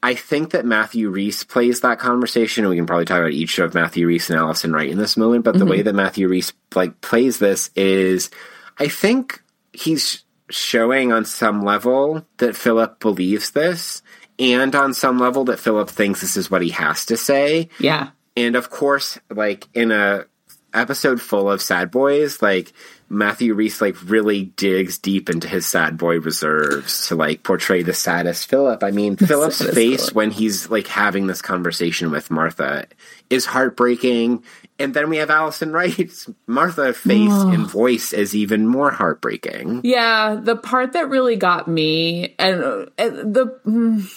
[0.02, 3.60] I think that Matthew Rhys plays that conversation, and we can probably talk about each
[3.60, 5.44] of Matthew Rhys and Alison Wright in this moment.
[5.44, 8.32] But the way that Matthew Rhys like plays this is,
[8.80, 14.02] I think he's showing on some level that Philip believes this,
[14.38, 17.70] and on some level that Philip thinks this is what he has to say.
[17.80, 20.26] yeah, And of course, like in a
[20.74, 22.74] episode full of sad boys, like
[23.10, 27.94] Matthew Rhys like really digs deep into his sad boy reserves to like portray the
[27.94, 28.84] saddest Philip.
[28.84, 32.86] I mean, Philip's face when he's like having this conversation with Martha
[33.30, 34.44] is heartbreaking.
[34.80, 39.82] And then we have Alison Wright's Martha face and voice is even more heartbreaking.
[39.84, 40.40] yeah.
[40.42, 44.10] The part that really got me, and, uh, and the mm,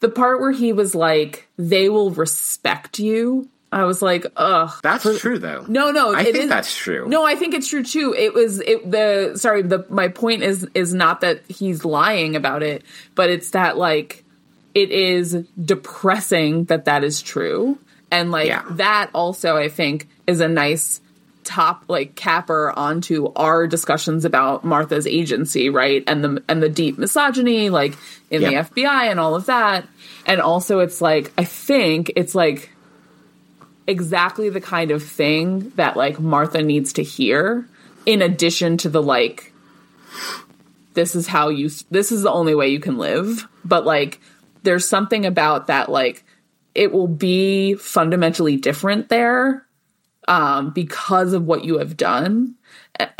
[0.00, 4.70] the part where he was like, "They will respect you." I was like, ugh.
[4.82, 5.64] That's true though.
[5.68, 7.08] No, no, I it think is- that's true.
[7.08, 8.14] No, I think it's true too.
[8.16, 12.62] It was it the sorry, the my point is is not that he's lying about
[12.62, 14.22] it, but it's that like
[14.74, 17.78] it is depressing that that is true.
[18.10, 18.62] And like Yeah.
[18.72, 21.00] that also I think is a nice
[21.44, 26.02] top like capper onto our discussions about Martha's agency, right?
[26.06, 27.94] And the and the deep misogyny like
[28.30, 28.72] in Yep.
[28.74, 29.86] the FBI and all of that.
[30.26, 32.70] And also it's like I think it's like
[33.86, 37.68] exactly the kind of thing that like Martha needs to hear
[38.04, 39.52] in addition to the like
[40.94, 44.20] this is how you this is the only way you can live but like
[44.64, 46.24] there's something about that like
[46.76, 49.66] it will be fundamentally different there
[50.28, 52.54] um because of what you have done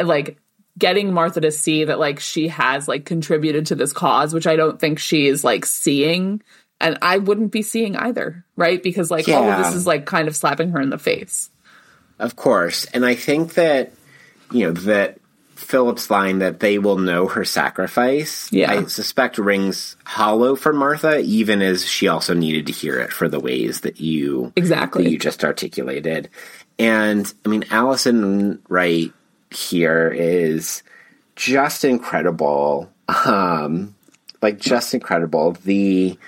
[0.02, 0.38] like
[0.78, 4.56] getting Martha to see that like she has like contributed to this cause, which I
[4.56, 6.42] don't think she is like seeing.
[6.80, 8.82] And I wouldn't be seeing either, right?
[8.82, 11.48] Because like all of this is like kind of slapping her in the face.
[12.18, 12.84] Of course.
[12.86, 13.92] And I think that,
[14.50, 15.18] you know, that
[15.56, 18.70] Philip's line that they will know her sacrifice, Yeah.
[18.72, 23.28] I suspect rings hollow for Martha, even as she also needed to hear it for
[23.28, 25.04] the ways that you Exactly.
[25.04, 26.28] that you just articulated.
[26.78, 29.12] And I mean, Alison Wright
[29.50, 30.82] here is
[31.36, 32.90] just incredible.
[33.24, 33.94] Um,
[34.42, 35.52] like just incredible.
[35.64, 36.18] The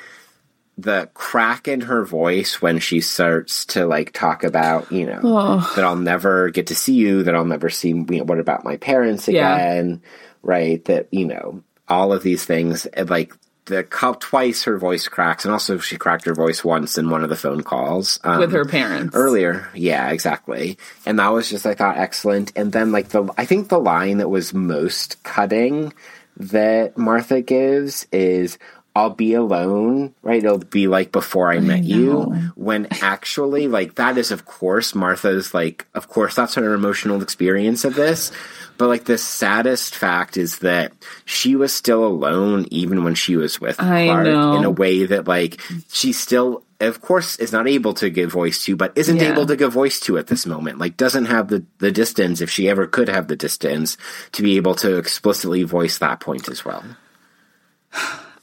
[0.79, 5.85] the crack in her voice when she starts to like talk about, you know, that
[5.85, 8.77] I'll never get to see you, that I'll never see, you know, what about my
[8.77, 9.57] parents Yeah.
[9.57, 10.03] again,
[10.43, 10.85] right?
[10.85, 13.83] That, you know, all of these things, like the
[14.21, 17.37] twice her voice cracks, and also she cracked her voice once in one of the
[17.37, 19.17] phone calls um, with her parents.
[19.17, 19.69] earlier.
[19.75, 20.79] Yeah, exactly.
[21.05, 22.53] And that was just I thought excellent.
[22.57, 25.93] And then like the I think the line that was most cutting
[26.39, 28.59] that Martha gives is
[28.97, 30.43] I'll be alone, right?
[30.43, 32.23] It'll be like before I met you.
[32.57, 37.85] When actually, like, that is, of course, Martha's, like, of course, that's her emotional experience
[37.85, 38.33] of this.
[38.77, 40.93] But, like, the saddest fact is that
[41.25, 44.57] she was still alone even when she was with I Clark know.
[44.57, 48.65] in a way that, like, she still, of course, is not able to give voice
[48.65, 49.31] to, but isn't Yeah.
[49.33, 50.79] able to give voice to at this moment.
[50.79, 53.97] Like, doesn't have the, the distance, if she ever could have the distance,
[54.33, 56.83] to be able to explicitly voice that point as well.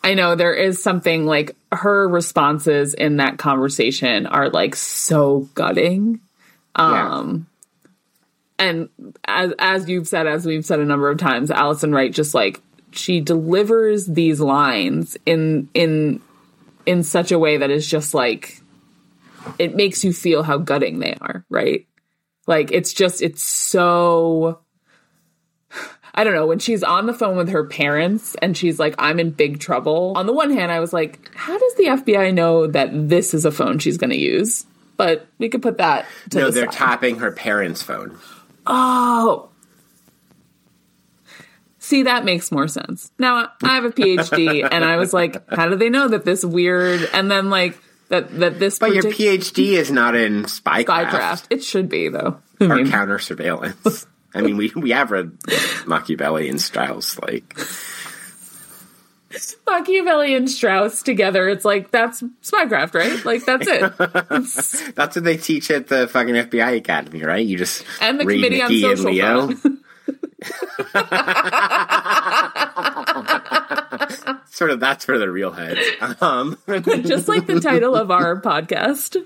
[0.06, 6.22] I know there is something like her responses in that conversation are like so gutting.
[6.76, 7.48] Um
[8.60, 8.90] and
[9.26, 12.62] as as you've said as we've said a number of times Alison Wright just like
[12.92, 16.22] she delivers these lines in in
[16.86, 18.62] in such a way that is just like
[19.58, 21.88] it makes you feel how gutting they are, right?
[22.46, 24.60] Like it's just it's so
[26.18, 29.20] I don't know, when she's on the phone with her parents and she's like, I'm
[29.20, 30.14] in big trouble.
[30.16, 33.44] On the one hand, I was like, how does the FBI know that this is
[33.44, 34.66] a phone she's going to use?
[34.96, 36.78] But we could put that to No, the they're side.
[36.78, 38.18] tapping her parents' phone.
[38.66, 39.50] Oh.
[41.80, 43.12] See, that makes more sense.
[43.20, 46.46] Now, I have a PhD, and I was like, how do they know that this
[46.46, 51.48] weird, and then like, that, that this But your PhD is not in spycraft, spycraft.
[51.50, 52.40] It should be, though.
[52.62, 54.08] I or mean, counter surveillance.
[54.36, 55.38] I mean, we we have read
[55.88, 57.18] Machiavelli and Strauss.
[57.20, 57.58] Like,
[59.68, 63.26] Machiavelli and Strauss together, it's like, that's spycraft, right?
[63.26, 64.92] Like, that's it.
[64.96, 67.46] that's what they teach at the fucking FBI Academy, right?
[67.46, 69.72] You just And the Committee on Nikki and Social
[74.46, 75.82] sort of that's for the real heads.
[76.22, 79.18] Um, Just like the title of our podcast.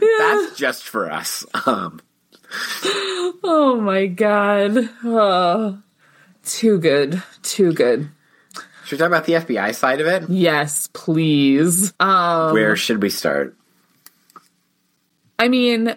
[0.00, 1.44] that's just for us.
[1.66, 2.00] Um,
[3.44, 4.88] Oh my god.
[5.04, 5.78] Oh,
[6.44, 7.22] too good.
[7.42, 8.08] Too good.
[8.84, 10.28] should we talk about the FBI side of it?
[10.28, 11.92] Yes, please.
[12.00, 13.56] Um Where should we start?
[15.38, 15.96] I mean,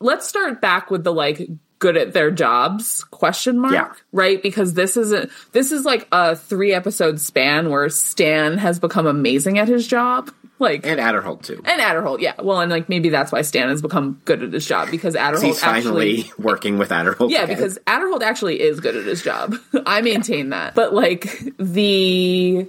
[0.00, 3.92] let's start back with the like good at their jobs question mark, Yeah.
[4.12, 4.42] right?
[4.42, 9.58] Because this isn't this is like a 3 episode span where Stan has become amazing
[9.58, 10.30] at his job.
[10.60, 11.60] Like And Aderholt too.
[11.64, 12.34] and Aderholt, yeah.
[12.40, 15.42] Well, and like maybe that's why Stan has become good at his job because Aderholt
[15.42, 17.30] He's finally actually working with Aderholt.
[17.30, 17.56] Yeah, again.
[17.56, 19.56] because Aderholt actually is good at his job.
[19.86, 20.74] I maintain that.
[20.76, 22.68] But like the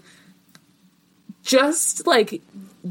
[1.43, 2.41] just like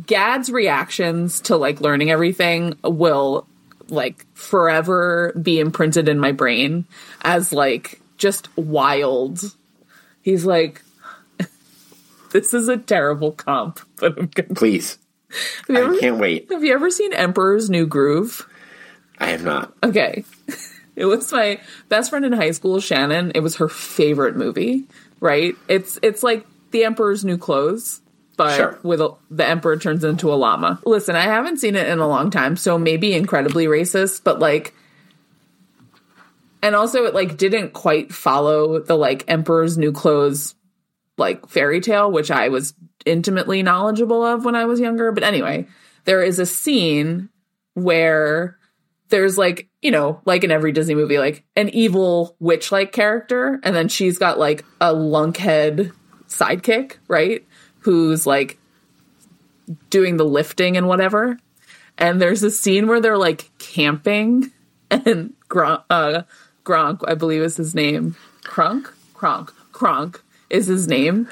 [0.07, 3.46] Gaad's reactions to like learning everything will
[3.88, 6.85] like forever be imprinted in my brain
[7.22, 9.40] as like just wild.
[10.22, 10.83] He's like
[12.33, 13.80] this is a terrible comp,
[14.12, 14.99] but I'm gonna please,
[15.69, 16.51] I ever, can't wait.
[16.51, 18.47] have you ever seen Emperor's New Groove?
[19.19, 19.73] I have not.
[19.83, 20.25] Okay.
[20.97, 23.33] It was my best friend in high school, Shannon.
[23.35, 24.85] It was her favorite movie,
[25.19, 25.57] right?
[25.67, 28.01] It's it's like The Emperor's New Clothes,
[28.37, 28.79] but Sure.
[28.85, 30.79] with a, the emperor turns into a llama.
[30.87, 34.73] Listen, I haven't seen it in a long time, so maybe incredibly racist, but like
[36.62, 40.55] and also it like didn't quite follow the like Emperor's New Clothes
[41.19, 42.73] like fairy tale, which I was
[43.05, 45.12] intimately knowledgeable of when I was younger.
[45.12, 45.67] But anyway,
[46.05, 47.29] there is a scene
[47.75, 48.59] where
[49.09, 53.61] there's like, you know, like in every Disney movie, like an evil witch like character,
[53.62, 55.93] and then she's got like a lunkhead
[56.29, 57.46] sidekick, right?
[57.81, 58.59] Who's like
[59.90, 61.38] doing the lifting and whatever.
[61.96, 64.50] And there's a scene where they're like camping,
[64.90, 66.23] and Gronk, uh,
[66.65, 68.17] Gronk, I believe is his name.
[68.42, 68.92] Crunk?
[69.15, 69.52] Kronk.
[69.73, 71.29] Kronk is his name.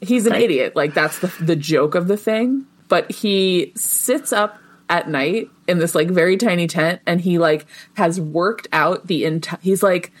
[0.00, 0.42] He's an Right.
[0.42, 0.76] idiot.
[0.76, 2.66] Like that's the the joke of the thing.
[2.88, 7.66] But he sits up at night in this like very tiny tent and he like
[7.94, 10.12] has worked out the entire he's like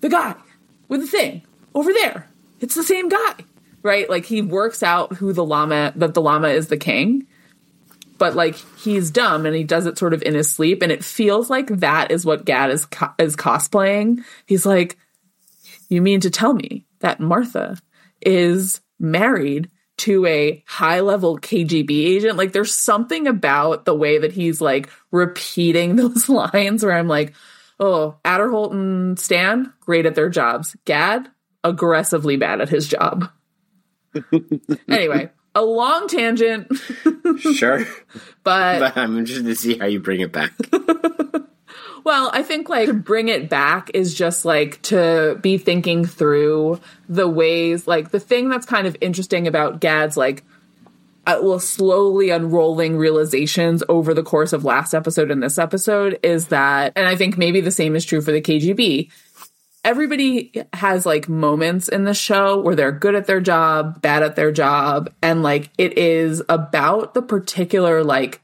[0.00, 0.34] the guy
[0.88, 1.42] with the thing
[1.74, 2.28] over there.
[2.60, 3.34] It's the same guy,
[3.82, 4.08] right?
[4.08, 7.26] Like he works out who the llama that the llama is the king,
[8.18, 11.02] but like he's dumb and he does it sort of in his sleep, and it
[11.04, 14.22] feels like that is what Gaad is co- is cosplaying.
[14.46, 14.96] He's like,
[15.88, 17.76] you mean to tell me that Martha
[18.20, 22.38] is married to a high level KGB agent.
[22.38, 27.34] Like there's something about the way that he's like repeating those lines where I'm like,
[27.78, 30.76] oh, Aderholt and Stan, great at their jobs.
[30.84, 31.28] Gaad,
[31.62, 33.30] aggressively bad at his job.
[34.88, 36.72] anyway, a long tangent.
[37.54, 37.84] sure.
[38.44, 40.52] but, but I'm interested to see how you bring it back.
[42.04, 46.80] Well, I think like to bring it back is just like to be thinking through
[47.08, 50.44] the ways, like the thing that's kind of interesting about Gaad's like
[51.26, 56.48] uh, well slowly unrolling realizations over the course of last episode and this episode is
[56.48, 59.10] that and I think maybe the same is true for the KGB.
[59.84, 64.36] Everybody has like moments in the show where they're good at their job, bad at
[64.36, 68.40] their job, and like it is about the particular like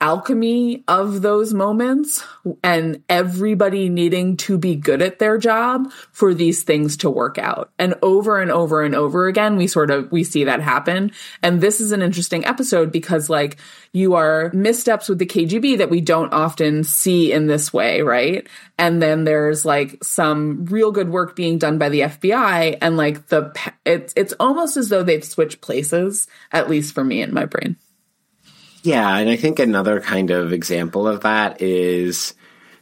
[0.00, 2.24] alchemy of those moments
[2.62, 7.70] and everybody needing to be good at their job for these things to work out.
[7.78, 11.12] And over and over and over again, we sort of, we see that happen.
[11.42, 13.58] And this is an interesting episode because like
[13.92, 18.48] you are missteps with the KGB that we don't often see in this way, right?
[18.78, 23.26] And then there's like some real good work being done by the FBI and like
[23.26, 23.52] the,
[23.84, 27.76] it's, it's almost as though they've switched places, at least for me in my brain.
[28.82, 32.34] Yeah, and I think another kind of example of that is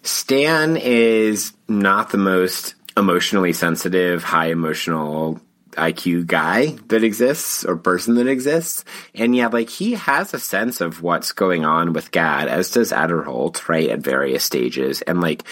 [0.02, 5.40] Stan is not the most emotionally sensitive, high emotional
[5.72, 8.84] IQ guy that exists or person that exists.
[9.14, 12.92] And yet, like, he has a sense of what's going on with Gaad, as does
[12.92, 15.02] Aderholt, right, at various stages.
[15.02, 15.44] And, like,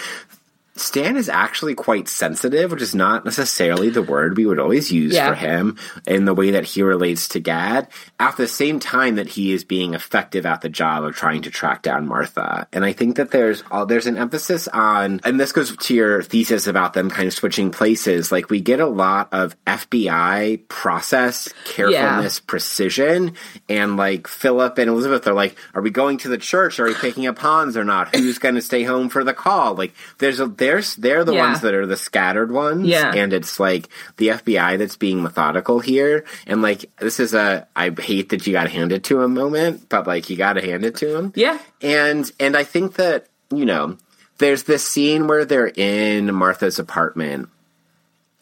[0.79, 5.13] Stan is actually quite sensitive, which is not necessarily the word we would always use
[5.13, 5.29] yeah.
[5.29, 7.87] for him in the way that he relates to Gaad,
[8.19, 11.51] at the same time that he is being effective at the job of trying to
[11.51, 12.67] track down Martha.
[12.71, 16.21] And I think that there's uh, there's an emphasis on, and this goes to your
[16.23, 18.31] thesis about them kind of switching places.
[18.31, 22.45] Like we get a lot of FBI process, carefulness, yeah.
[22.47, 23.33] precision,
[23.69, 26.79] and like Philip and Elizabeth are like, are we going to the church?
[26.79, 28.15] Are we picking up Hans or not?
[28.15, 29.75] Who's going to stay home for the call?
[29.75, 31.49] Like there's a they're they're the yeah.
[31.49, 32.87] ones that are the scattered ones.
[32.87, 33.13] Yeah.
[33.13, 36.25] And it's like the FBI that's being methodical here.
[36.45, 39.89] And like this is a I hate that you gotta hand it to him moment,
[39.89, 41.33] but like you gotta hand it to him.
[41.35, 41.59] Yeah.
[41.81, 43.97] And and I think that, you know,
[44.39, 47.49] there's this scene where they're in Martha's apartment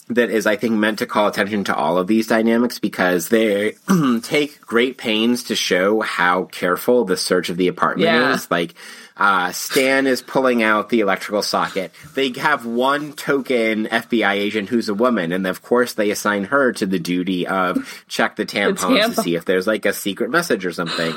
[0.08, 3.76] that is, I think, meant to call attention to all of these dynamics because they
[4.22, 8.34] take great pains to show how careful the search of the apartment yeah.
[8.34, 8.50] is.
[8.52, 8.76] Like,
[9.18, 11.92] uh, Stan is pulling out the electrical socket.
[12.14, 16.74] They have one token FBI agent who's a woman, and of course they assign her
[16.74, 19.16] to the duty of check the tampons the tampon.
[19.16, 21.16] to see if there's like a secret message or something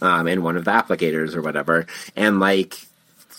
[0.00, 1.86] um, in one of the applicators or whatever.
[2.14, 2.78] And like,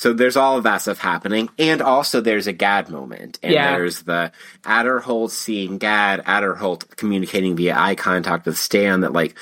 [0.03, 3.71] so there's all of that stuff happening, and also there's a Gaad moment, and yeah.
[3.71, 4.33] there's the
[4.63, 9.33] Aderholt seeing Gaad, Aderholt communicating via eye contact with Stan that like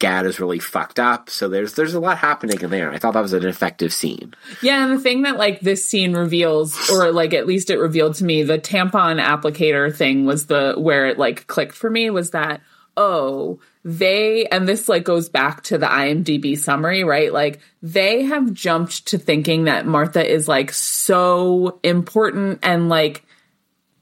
[0.00, 1.30] Gaad is really fucked up.
[1.30, 2.90] So there's there's a lot happening in there.
[2.90, 4.34] I thought that was an effective scene.
[4.60, 8.16] Yeah, and the thing that like this scene reveals, or like at least it revealed
[8.16, 12.30] to me, the tampon applicator thing was the where it like clicked for me was
[12.30, 12.62] that
[12.96, 17.32] oh they and this like goes back to the IMDb summary, right?
[17.32, 23.24] Like they have jumped to thinking that Martha is like so important and like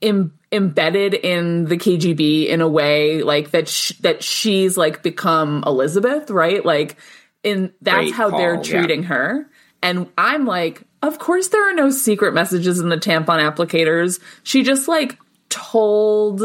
[0.01, 5.63] Im- embedded in the KGB in a way like that sh- that she's like become
[5.65, 6.65] Elizabeth, right?
[6.65, 6.97] Like
[7.43, 9.09] in that's Great how Paul, they're treating yeah.
[9.09, 9.49] her.
[9.81, 14.19] And I'm like, of course there are no secret messages in the tampon applicators.
[14.43, 15.17] She just like
[15.49, 16.41] told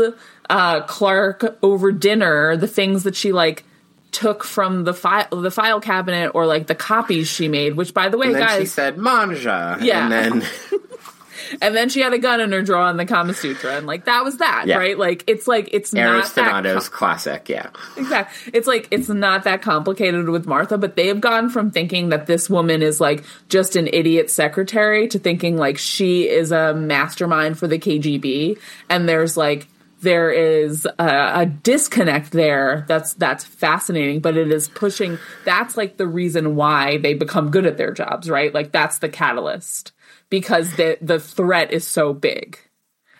[0.50, 3.64] uh, Clark over dinner the things that she like
[4.12, 7.74] took from the file the file cabinet or like the copies she made.
[7.74, 9.78] Which, by the way, guys, she said manja.
[9.80, 10.48] Yeah, and then.
[11.60, 14.04] and then she had a gun in her drawer on the Kama Sutra, and like
[14.04, 14.76] that was that, yeah.
[14.76, 14.98] right?
[14.98, 18.52] Like it's like it's not that com- classic, yeah, exactly.
[18.54, 22.26] It's like it's not that complicated with Martha, but they have gone from thinking that
[22.26, 27.58] this woman is like just an idiot secretary to thinking like she is a mastermind
[27.58, 29.66] for the KGB, and there's like
[30.04, 35.96] there is a, a, disconnect there that's that's fascinating but it is pushing that's like
[35.96, 39.92] the reason why they become good at their jobs right like that's the catalyst
[40.34, 42.58] because the the threat is so big.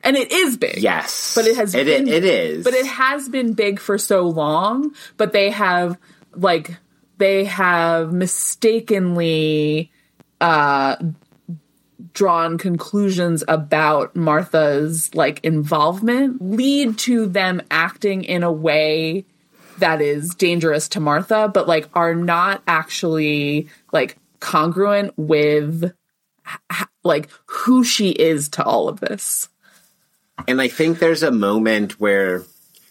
[0.02, 0.78] And it is big.
[0.78, 1.34] Yes.
[1.34, 2.62] But it has it, been, it is.
[2.64, 5.98] But it has been big for so long, but they have
[6.34, 6.76] like
[7.18, 9.92] they have mistakenly
[10.40, 10.96] uh
[12.12, 19.24] drawn conclusions about Martha's like involvement lead to them acting in a way
[19.78, 25.92] that is dangerous to Martha, but like are not actually like congruent with
[27.02, 29.48] like who she is to all of this.
[30.46, 32.44] And I think there's a moment where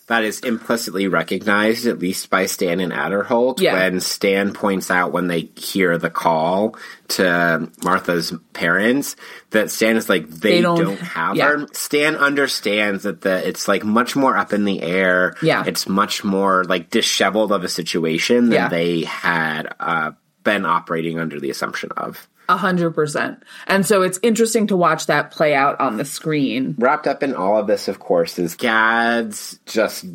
[0.08, 3.74] that is implicitly recognized, at least by Stan and Adderholt, Yeah.
[3.74, 6.76] when Stan points out when they hear the call
[7.10, 9.16] to Martha's parents
[9.51, 11.47] that Stan is like they, They don't, don't- have yeah.
[11.47, 11.68] her.
[11.72, 15.36] Stan understands that the it's like much more up in the air.
[15.41, 15.64] Yeah.
[15.66, 18.68] it's much more like disheveled of a situation than Yeah.
[18.70, 20.12] they had uh,
[20.43, 22.28] been operating under the assumption of.
[22.50, 23.41] A hundred percent.
[23.68, 26.76] And so it's interesting to watch that play out on the screen.
[26.78, 30.06] wrapped up in all of this, of course, is Gaad's just.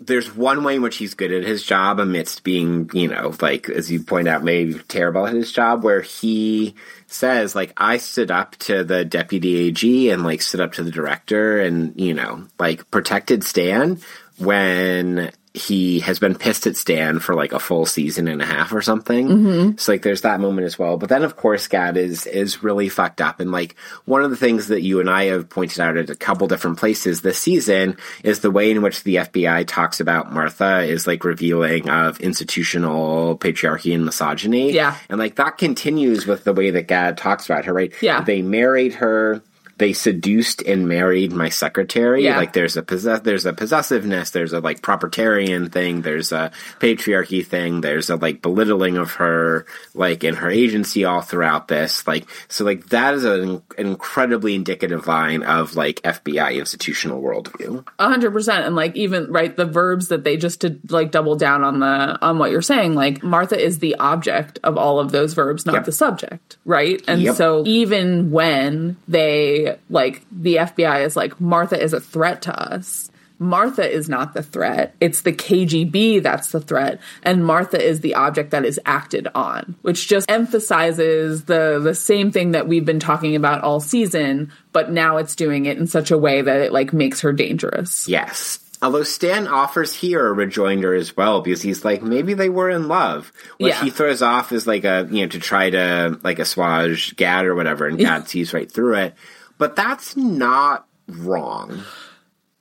[0.00, 3.68] There's one way in which he's good at his job amidst being, you know, like,
[3.68, 6.76] as you point out, maybe terrible at his job, where he
[7.08, 10.92] says, like, I stood up to the deputy AG and, like, stood up to the
[10.92, 13.98] director and, you know, like, protected Stan
[14.36, 18.72] when he has been pissed at Stan for like a full season and a half
[18.72, 19.28] or something.
[19.28, 19.76] Mm-hmm.
[19.76, 20.96] So like there's that moment as well.
[20.96, 23.40] But then of course Gaad is is really fucked up.
[23.40, 26.14] And like one of the things that you and I have pointed out at a
[26.14, 30.80] couple different places this season is the way in which the FBI talks about Martha
[30.80, 34.72] is like revealing of institutional patriarchy and misogyny.
[34.72, 34.96] Yeah.
[35.08, 37.92] And like that continues with the way that Gaad talks about her, right?
[38.00, 38.22] Yeah.
[38.22, 39.42] They married her
[39.78, 42.24] they seduced and married my secretary.
[42.24, 42.36] Yeah.
[42.36, 46.50] Like there's a possess there's a possessiveness, there's a like proprietarian thing, there's a
[46.80, 52.06] patriarchy thing, there's a like belittling of her like in her agency all throughout this.
[52.06, 57.86] Like so like that is an, incredibly indicative line of like FBI institutional worldview.
[57.98, 58.66] A hundred percent.
[58.66, 62.18] And like even right, the verbs that they just to like double down on the
[62.20, 65.74] on what you're saying, like Martha is the object of all of those verbs, not
[65.76, 65.84] Yep.
[65.84, 66.56] the subject.
[66.64, 67.02] Right.
[67.06, 67.36] And Yep.
[67.36, 73.10] so even when they like the FBI is like, Martha is a threat to us.
[73.40, 74.96] Martha is not the threat.
[75.00, 77.00] It's the KGB that's the threat.
[77.22, 82.32] And Martha is the object that is acted on, which just emphasizes the, the same
[82.32, 86.10] thing that we've been talking about all season, but now it's doing it in such
[86.10, 88.08] a way that it like makes her dangerous.
[88.08, 88.58] Yes.
[88.82, 92.86] Although Stan offers here a rejoinder as well because he's like maybe they were in
[92.88, 93.82] love, which Yeah.
[93.84, 97.54] he throws off as like a you know to try to like assuage Gaad or
[97.56, 99.14] whatever, and Gaad sees right through it.
[99.58, 101.82] But that's not wrong.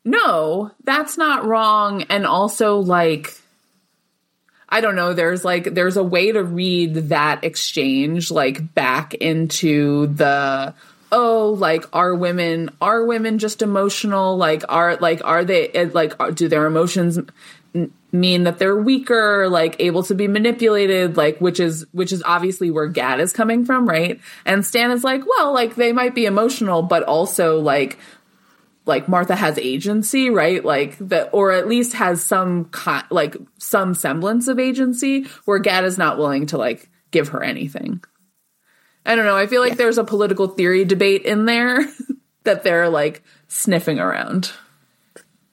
[0.03, 2.03] No, that's not wrong.
[2.03, 3.39] And also, like,
[4.69, 10.07] I don't know, there's like, there's a way to read that exchange, like, back into
[10.07, 10.73] the,
[11.11, 14.37] oh, like, are women, are women just emotional?
[14.37, 17.19] Like, are, like, are they, like, do their emotions
[18.11, 21.17] mean that they're weaker, like, able to be manipulated?
[21.17, 24.19] Like, which is, which is obviously where Gaad is coming from, right?
[24.45, 27.97] And Stan is like, well, like, they might be emotional, but also, like,
[28.87, 30.63] like Martha has agency, right?
[30.63, 32.71] Like that, or at least has some
[33.11, 35.27] like some semblance of agency.
[35.45, 38.01] Where Gaad is not willing to like give her anything.
[39.05, 39.37] I don't know.
[39.37, 41.85] I feel like there's a political theory debate in there
[42.43, 44.51] that they're like sniffing around.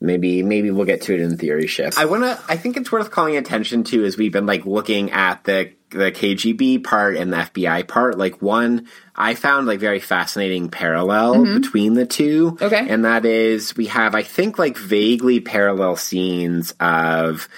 [0.04, 1.98] Maybe maybe we'll get to it in theory shift.
[1.98, 5.44] I wanna I think it's worth calling attention to as we've been like looking at
[5.44, 8.18] the the KGB part and the FBI part.
[8.18, 12.52] Like one I found like very fascinating parallel between the two.
[12.52, 12.64] Mm-hmm.
[12.64, 12.86] Okay.
[12.88, 17.48] And that is we have I think like vaguely parallel scenes of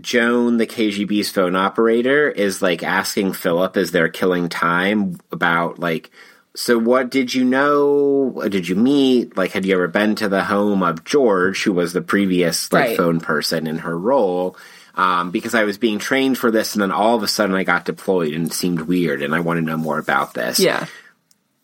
[0.00, 6.10] Joan, the KGB's phone operator, is like asking Philip as they're killing time about like,
[6.56, 8.42] so what did you know?
[8.48, 9.36] Did you meet?
[9.36, 12.88] Like, had you ever been to the home of George, who was the previous like
[12.88, 12.96] Right.
[12.96, 14.56] phone person in her role?
[14.96, 17.64] Um, because I was being trained for this, and then all of a sudden I
[17.64, 20.86] got deployed, and it seemed weird, and I want to know more about this Yeah.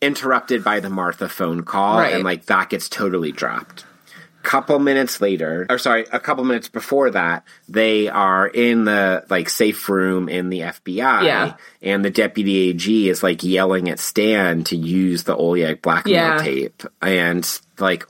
[0.02, 2.14] interrupted by the Martha phone call, Right.
[2.14, 3.84] and like that gets totally dropped.
[4.42, 9.50] Couple minutes later, or sorry, a couple minutes before that, they are in the like
[9.50, 11.54] safe room in the FBI, Yeah.
[11.82, 16.38] and the deputy AG is like yelling at Stan to use the Oleg blackmail Yeah.
[16.38, 18.06] tape, and like.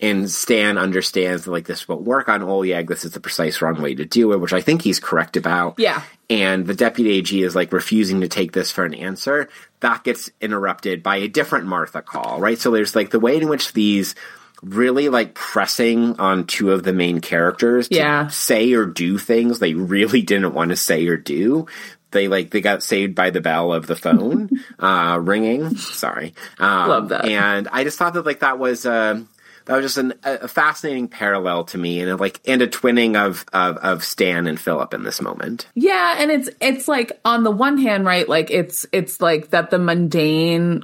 [0.00, 2.88] And Stan understands that like this won't work on Oleg.
[2.88, 5.76] This is the precise wrong way to do it, which I think he's correct about
[5.78, 6.02] Yeah.
[6.28, 9.48] and the deputy AG is like refusing to take this for an answer,
[9.78, 12.58] that gets interrupted by a different Martha call, right?
[12.58, 14.16] So there's like the way in which these
[14.62, 18.28] really like pressing on two of the main characters to Yeah.
[18.28, 21.66] say or do things they really didn't want to say or do.
[22.12, 25.76] They like they got saved by the bell of the phone uh, ringing.
[25.76, 27.24] Sorry, um, Love that.
[27.24, 28.84] And I just thought that like that was.
[28.86, 29.22] Uh,
[29.64, 33.14] that was just an, a fascinating parallel to me, and a, like and a twinning
[33.16, 35.68] of, of of Stan and Philip in this moment.
[35.76, 38.28] Yeah, and it's it's like on the one hand, right?
[38.28, 40.82] Like it's it's like that the mundane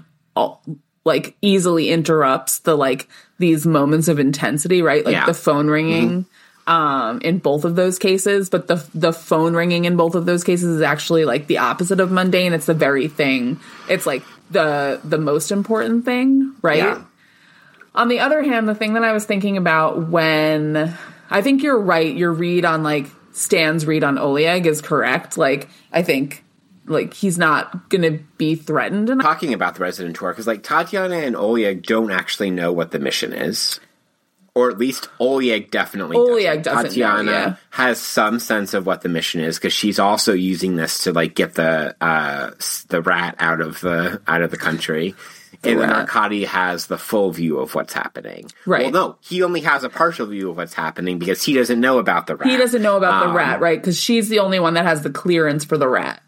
[1.08, 5.04] like easily interrupts the like these moments of intensity, right?
[5.04, 5.26] Like Yeah.
[5.26, 6.26] the phone ringing
[6.68, 10.44] um in both of those cases, but the the phone ringing in both of those
[10.44, 12.52] cases is actually like the opposite of mundane.
[12.52, 13.58] It's the very thing.
[13.88, 16.78] It's like the the most important thing, right?
[16.78, 17.02] Yeah.
[17.94, 20.94] On the other hand, the thing that I was thinking about when
[21.30, 25.38] I think you're right, your read on like Stan's read on Oleg is correct.
[25.38, 26.44] Like I think
[26.88, 31.36] like he's not gonna be threatened and talking about the rezidentura because like Tatiana and
[31.36, 33.80] Oleg don't actually know what the mission is.
[34.54, 36.82] Or at least Oleg definitely Oleg doesn't.
[36.86, 37.56] doesn't know, Tatiana yeah.
[37.70, 41.36] has some sense of what the mission is because she's also using this to like
[41.36, 42.50] get the uh,
[42.88, 45.14] the rat out of the out of the country.
[45.62, 45.90] and then.
[45.90, 48.50] Arkady has the full view of what's happening.
[48.66, 48.92] Right.
[48.92, 51.98] Well, no, he only has a partial view of what's happening because he doesn't know
[51.98, 52.48] about the rat.
[52.50, 53.80] he doesn't know about the Um, rat, right?
[53.80, 56.20] Because she's the only one that has the clearance for the rat.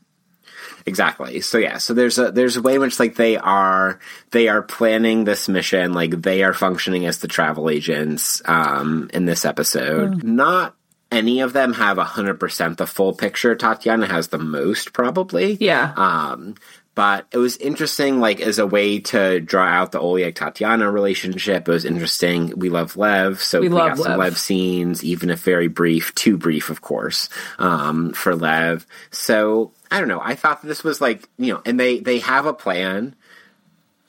[0.86, 1.40] Exactly.
[1.40, 3.98] So yeah, so there's a there's a way in which like they are
[4.30, 9.24] they are planning this mission, like they are functioning as the travel agents um in
[9.24, 10.22] this episode.
[10.24, 10.74] Not
[11.10, 13.54] any of them have hundred percent the full picture.
[13.54, 15.54] Tatiana has the most probably.
[15.60, 15.92] Yeah.
[15.96, 16.54] Um
[16.96, 21.68] but it was interesting, like as a way to draw out the Oleg Tatiana relationship.
[21.68, 22.52] It was interesting.
[22.58, 24.18] We love Lev, so We we, love got some Lev.
[24.18, 27.28] Lev scenes, even if very brief, too brief, of course,
[27.58, 28.86] um, for Lev.
[29.12, 30.20] So I don't know.
[30.22, 33.14] I thought this was like you know, and they they have a plan.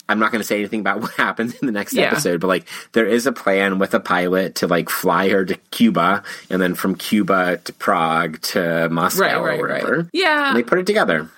[0.09, 2.07] I'm not going to say anything about what happens in the next Yeah.
[2.11, 5.55] episode, but like there is a plan with a pilot to like fly her to
[5.71, 9.97] Cuba, and then from Cuba to Prague to Moscow Right, or whatever.
[9.97, 10.05] right.
[10.13, 10.49] Yeah.
[10.49, 11.29] and they put it together.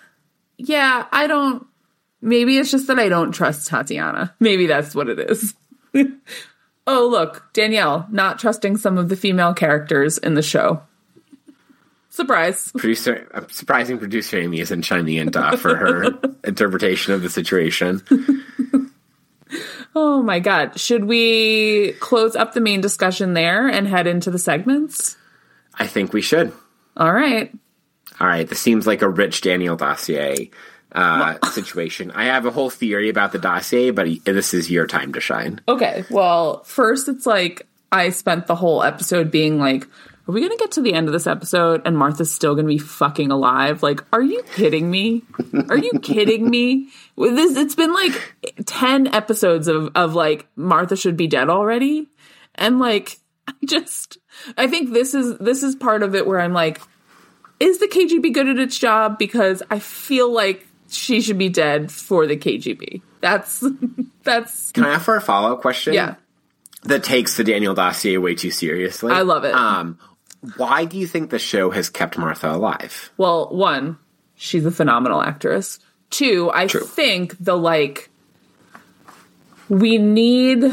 [0.58, 1.66] Yeah, I don't.
[2.22, 4.34] Maybe it's just that I don't trust Tatiana.
[4.40, 5.54] Maybe that's what it is.
[6.88, 10.82] oh, look, Danielle not trusting some of the female characters in the show.
[12.14, 12.72] Surprise.
[12.74, 18.04] Producer, uh, surprising producer Amy isn't chiming in to offer her interpretation of the situation.
[19.96, 20.80] Oh my god.
[20.80, 25.18] Should we close up the main discussion there and head into the segments?
[25.74, 26.52] I think we should.
[26.96, 27.52] All right.
[28.20, 30.52] All right, this seems like a rich Danielle dossier
[30.92, 32.12] uh, situation.
[32.12, 35.62] I have a whole theory about the dossier, but this is your time to shine.
[35.68, 36.06] Okay.
[36.12, 39.88] Well, first, it's like I spent the whole episode being like,
[40.28, 42.66] are we going to get to the end of this episode and Martha's still going
[42.66, 43.84] to be fucking alive?
[43.84, 45.24] Like, are you kidding me?
[45.70, 46.90] Are you kidding me?
[47.18, 52.08] With this, it's been like 10 episodes of, of like Martha should be dead already.
[52.56, 53.18] And like,
[53.48, 54.18] I just,
[54.58, 56.80] I think this is, this is part of it where I'm like,
[57.60, 59.18] is the KGB good at its job?
[59.20, 63.02] Because I feel like she should be dead for the KGB.
[63.20, 63.62] That's,
[64.24, 65.94] that's, Can I offer a follow up question?
[65.94, 66.16] yeah.
[66.86, 69.14] That takes the Danielle dossier way too seriously.
[69.14, 69.54] I love it.
[69.54, 69.98] Um,
[70.58, 73.12] why do you think the show has kept Martha alive?
[73.18, 73.98] Well, one,
[74.36, 75.80] she's a phenomenal actress.
[76.10, 76.82] Two, I True.
[76.82, 78.10] think the like
[79.70, 80.64] we need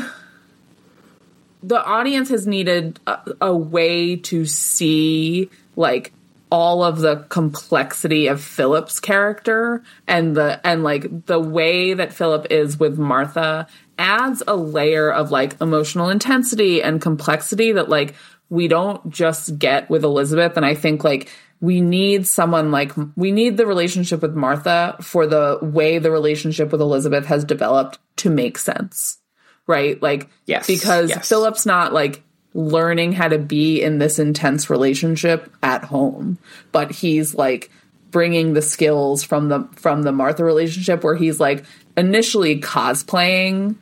[1.62, 6.12] the audience has needed a, a way to see like
[6.50, 12.48] all of the complexity of Philip's character and the and like the way that Philip
[12.50, 13.68] is with Martha
[13.98, 18.14] adds a layer of like emotional intensity and complexity that like
[18.50, 21.30] we don't just get with Elizabeth and I think like
[21.60, 26.72] we need someone like we need the relationship with Martha for the way the relationship
[26.72, 29.18] with Elizabeth has developed to make sense
[29.66, 31.28] right like Yes, because yes.
[31.28, 32.22] Philip's not like
[32.52, 36.38] learning how to be in this intense relationship at home
[36.72, 37.70] but he's like
[38.10, 41.64] bringing the skills from the from the Martha relationship where he's like
[41.96, 43.76] initially cosplaying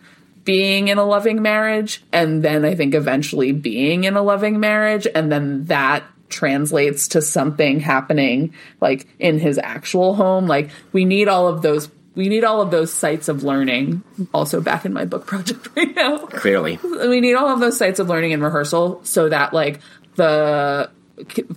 [0.48, 5.06] being in a loving marriage and then I think eventually being in a loving marriage
[5.14, 11.28] and then that translates to something happening like in his actual home like we need
[11.28, 15.04] all of those we need all of those sites of learning also back in my
[15.04, 16.78] book project right now Clearly.
[16.82, 19.80] we need all of those sites of learning and rehearsal so that like
[20.16, 20.90] the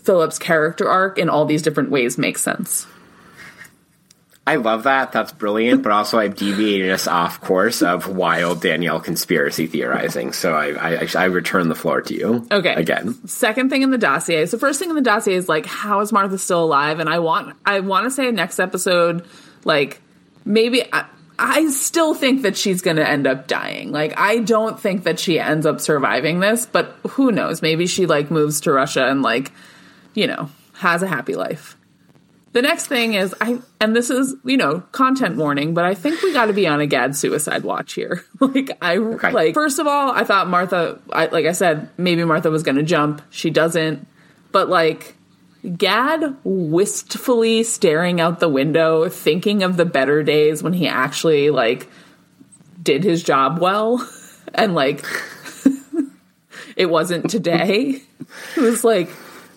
[0.04, 2.88] Philip's character arc in all these different ways makes sense.
[4.52, 5.14] I love that.
[5.14, 5.82] That's brilliant.
[5.82, 10.34] But also, I've deviated us off course of wild Danielle conspiracy theorizing.
[10.34, 12.46] So I, I, I return the floor to you.
[12.52, 12.74] Okay.
[12.74, 13.26] Again.
[13.26, 14.46] Second thing in the dossier.
[14.48, 17.00] So first thing in the dossier is like, how is Martha still alive?
[17.00, 19.26] And I want, I want to say next episode,
[19.64, 20.02] like
[20.44, 21.06] maybe I,
[21.40, 23.94] I still think that she's going to end up dying.
[23.94, 27.62] Like I don't think that she ends up surviving this, but who knows?
[27.62, 29.54] Maybe she like moves to Russia and like,
[30.14, 31.78] you know, has a happy life.
[32.54, 36.22] The next thing is I and this is, you know, content warning, but I think
[36.22, 38.26] we got to be on a Gaad suicide watch here.
[38.40, 42.52] like I like first of all, I thought Martha I, like I said, maybe Martha
[42.52, 43.22] was going to jump.
[43.30, 44.06] She doesn't.
[44.52, 45.16] But like
[45.78, 51.88] Gaad wistfully staring out the window, thinking of the better days when he actually like
[52.82, 54.06] did his job well
[54.54, 55.06] and like
[56.76, 58.02] it wasn't today.
[58.58, 59.10] it was like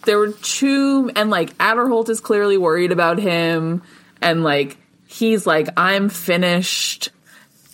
[0.04, 3.82] there were two and like Aderholt is clearly worried about him
[4.20, 4.76] and like
[5.06, 7.10] he's like I'm finished.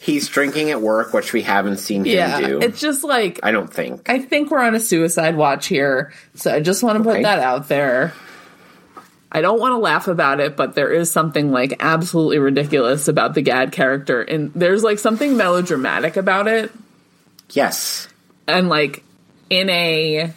[0.02, 2.40] He's drinking at work, which we haven't seen him Yeah.
[2.40, 2.58] do.
[2.60, 4.08] It's just like I don't think.
[4.08, 6.12] I think we're on a suicide watch here.
[6.34, 7.22] So I just want to put Okay.
[7.22, 8.14] that out there.
[9.32, 13.34] I don't want to laugh about it, but there is something like absolutely ridiculous about
[13.34, 14.22] the Gaad character.
[14.22, 16.72] And there's like something melodramatic about it.
[17.50, 18.08] yes.
[18.48, 19.04] And like
[19.48, 20.32] in a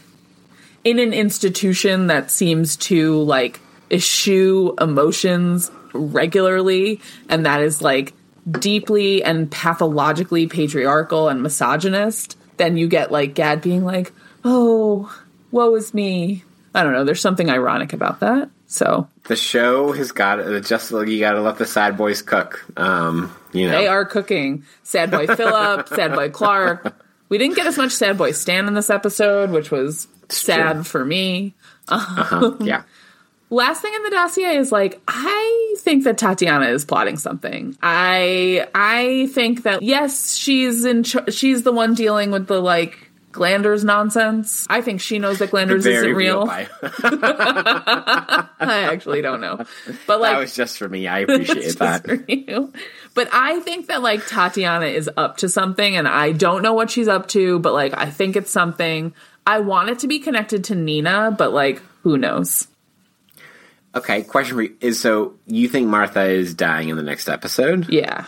[0.83, 3.59] in an institution that seems to like
[3.91, 8.13] eschew emotions regularly and that is like
[8.49, 14.11] deeply and pathologically patriarchal and misogynist, then you get like Gaad being like,
[14.43, 15.13] "Oh,
[15.51, 16.43] woe is me."
[16.75, 17.03] I don't know.
[17.03, 18.49] There's something ironic about that.
[18.67, 20.65] So The show has got it.
[20.65, 22.65] Just you got to let the sad boys cook.
[22.75, 24.63] Um, you know, they are cooking.
[24.81, 26.95] Sad boy Philip, sad boy Clark.
[27.29, 30.83] We didn't get as much sad boy Stan in this episode, which was sad true.
[30.83, 31.53] for me.
[31.89, 32.55] Uh-huh.
[32.61, 32.83] yeah.
[33.49, 37.77] last thing in the dossier is like I think that Tatiana is plotting something.
[37.83, 43.09] I I think that yes, she's in ch- she's the one dealing with the like
[43.33, 44.65] Glanders nonsense.
[44.69, 46.45] I think she knows that Glanders isn't real.
[46.45, 49.65] by- I actually don't know.
[50.07, 51.07] But like that was just for me.
[51.07, 52.05] I appreciate that.
[52.05, 52.71] for you.
[53.13, 56.91] But I think that like Tatiana is up to something and I don't know what
[56.91, 59.13] she's up to, but like I think it's something.
[59.45, 62.67] I want it to be connected to Nina, but like who knows?
[63.95, 67.89] Okay, question for you is: so you think Martha is dying in the next episode?
[67.89, 68.25] Yeah.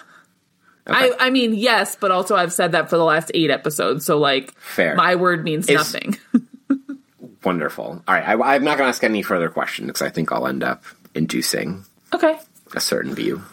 [0.87, 1.11] Okay.
[1.19, 4.19] I, I mean, yes, but also I've said that for the last eight episodes, so
[4.19, 4.95] like, Fair.
[4.95, 6.17] my word means Is- nothing.
[7.43, 8.03] Wonderful.
[8.07, 10.47] All right, I, I'm not going to ask any further questions because I think I'll
[10.47, 12.39] end up inducing okay.
[12.73, 13.43] a certain view.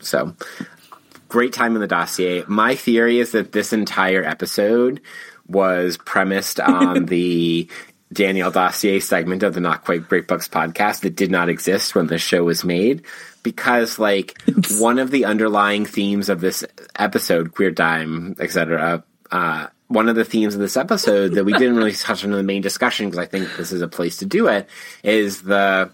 [0.00, 0.34] So,
[1.28, 2.44] great time in the dossier.
[2.46, 5.00] My theory is that this entire episode
[5.48, 7.68] was premised on the
[8.12, 12.06] Danielle Dossier segment of the Not Quite Great Books podcast that did not exist when
[12.06, 13.02] the show was made.
[13.42, 14.40] Because, like,
[14.78, 16.64] one of the underlying themes of this
[16.96, 21.76] episode, Queer Time, etc., uh, one of the themes of this episode that we didn't
[21.76, 24.26] really touch on in the main discussion, because I think this is a place to
[24.26, 24.68] do it,
[25.02, 25.90] is the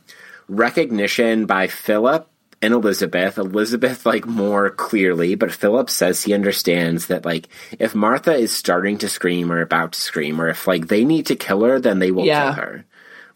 [0.49, 2.29] recognition by Philip
[2.65, 3.37] and Elizabeth.
[3.39, 7.49] Elizabeth, like, more clearly, but Philip says he understands that, like,
[7.79, 11.27] if Martha is starting to scream or about to scream, or if, like, they need
[11.27, 12.55] to kill her, then they will Yeah.
[12.55, 12.85] kill her.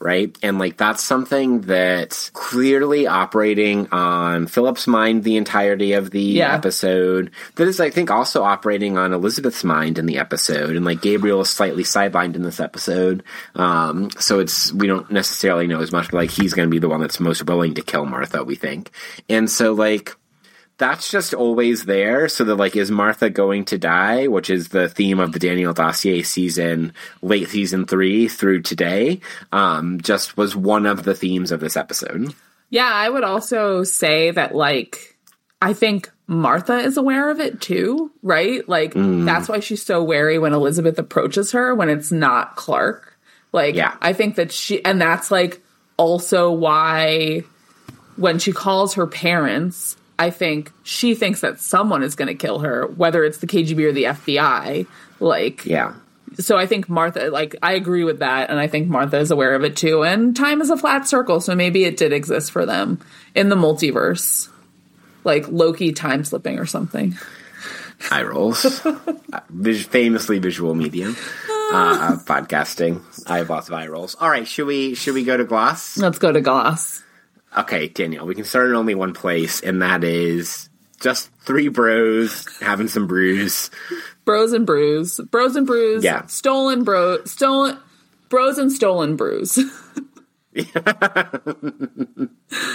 [0.01, 0.37] Right?
[0.45, 6.55] And, like, that's something that's clearly operating on Philip's mind the entirety of the Yeah.
[6.55, 7.33] episode.
[7.57, 10.77] That is, I think, also operating on Elizabeth's mind in the episode.
[10.77, 13.25] And, like, Gabriel is slightly sidelined in this episode.
[13.57, 16.79] Um, so it's, we don't necessarily know as much, but, like, he's going to be
[16.79, 18.93] the one that's most willing to kill Martha, we think.
[19.29, 20.15] And so, like,
[20.79, 22.29] that's just always there.
[22.29, 24.29] So that like, is Martha going to die?
[24.29, 29.21] Which is the theme of the Danielle Dossier season, late season three through today.
[29.53, 32.33] Um, just was one of the themes of this episode.
[32.71, 35.17] Yeah, I would also say that, like,
[35.61, 38.67] I think Martha is aware of it too, right?
[38.69, 39.25] Like, Mm.
[39.25, 43.17] that's why she's so wary when Elizabeth approaches her when it's not Clark.
[43.53, 43.95] Like, Yeah.
[44.03, 45.61] I think that she, and that's like
[45.97, 47.43] also why
[48.17, 52.59] when she calls her parents, I think she thinks that someone is going to kill
[52.61, 54.87] her, whether it's the KGB or the FBI.
[55.21, 55.95] Like, Yeah.
[56.39, 59.55] so I think Martha, like, I agree with that, and I think Martha is aware
[59.55, 60.03] of it too.
[60.05, 62.99] And time is a flat circle, so maybe it did exist for them
[63.35, 64.49] in the multiverse,
[65.25, 67.17] like Loki time slipping or something.
[68.11, 68.81] Eye rolls.
[69.89, 71.17] Famously visual medium.
[71.51, 73.03] Uh, podcasting.
[73.29, 74.15] I have lots of eye rolls.
[74.21, 74.47] All right.
[74.47, 75.99] Should we, should we go to gloss?
[75.99, 77.03] Let's go to Gloss.
[77.57, 80.69] Okay, Danielle, we can start in only one place, and that is
[81.01, 83.71] just three bros having some brews.
[84.25, 86.27] Bros and Brews, Bros and Brews, Yeah.
[86.27, 87.79] stolen bro, stolen
[88.29, 89.59] Bros and stolen brews.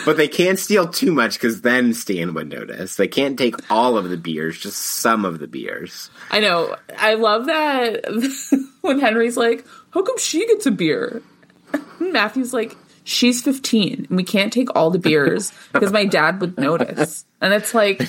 [0.05, 2.95] But they can't steal too much because then Stan would notice.
[2.95, 6.09] They can't take all of the beers, just some of the beers.
[6.30, 6.76] I know.
[6.97, 8.05] I love that
[8.82, 11.21] when Henry's like, "How come she gets a beer?"
[11.99, 16.57] Matthew's like, "She's 15, and we can't take all the beers because my dad would
[16.57, 18.01] notice." And it's like,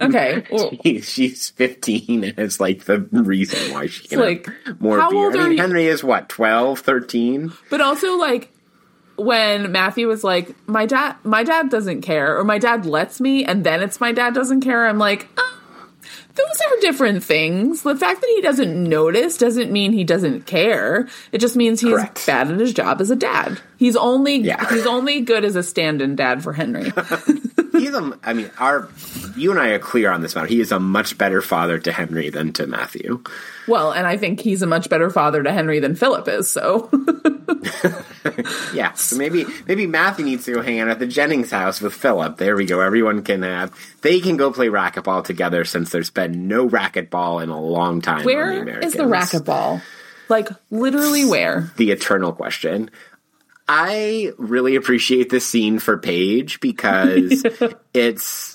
[0.00, 0.70] okay, well,
[1.02, 5.18] She's 15, and it's like the reason why she can like, more how beer.
[5.18, 5.58] old I mean, you?
[5.58, 7.52] Henry is what, 12, 13?
[7.70, 8.52] but also like
[9.16, 13.44] when Matthew was like, "My dad, my dad doesn't care," or "My dad lets me,"
[13.44, 15.26] and then it's "My dad doesn't care." I'm like.
[15.36, 15.42] "Uh,
[16.38, 17.82] those are different things.
[17.82, 21.06] The fact that he doesn't notice doesn't mean he doesn't care.
[21.32, 22.26] It just means he's Correct.
[22.26, 23.60] bad at his job as a dad.
[23.76, 24.66] He's only Yeah.
[24.72, 26.90] he's only good as a stand-in dad for Henry.
[27.88, 28.18] He he's a.
[28.22, 28.88] I mean, our
[29.36, 30.46] you and I are clear on this matter.
[30.46, 33.22] He is a much better father to Henry than to Matthew.
[33.66, 36.50] Well, and I think he's a much better father to Henry than Philip is.
[36.50, 36.90] So,
[38.74, 38.92] yeah.
[38.92, 42.36] So maybe maybe Matthew needs to go hang out at the Jennings house with Philip.
[42.36, 42.80] There we go.
[42.80, 43.74] Everyone can have.
[44.02, 48.24] They can go play racquetball together since there's been no racquetball in a long time.
[48.24, 49.82] Where the is the racquetball?
[50.28, 51.72] Like literally where?
[51.76, 52.90] The eternal question.
[53.68, 57.44] I really appreciate this scene for Paige because
[57.94, 58.54] it's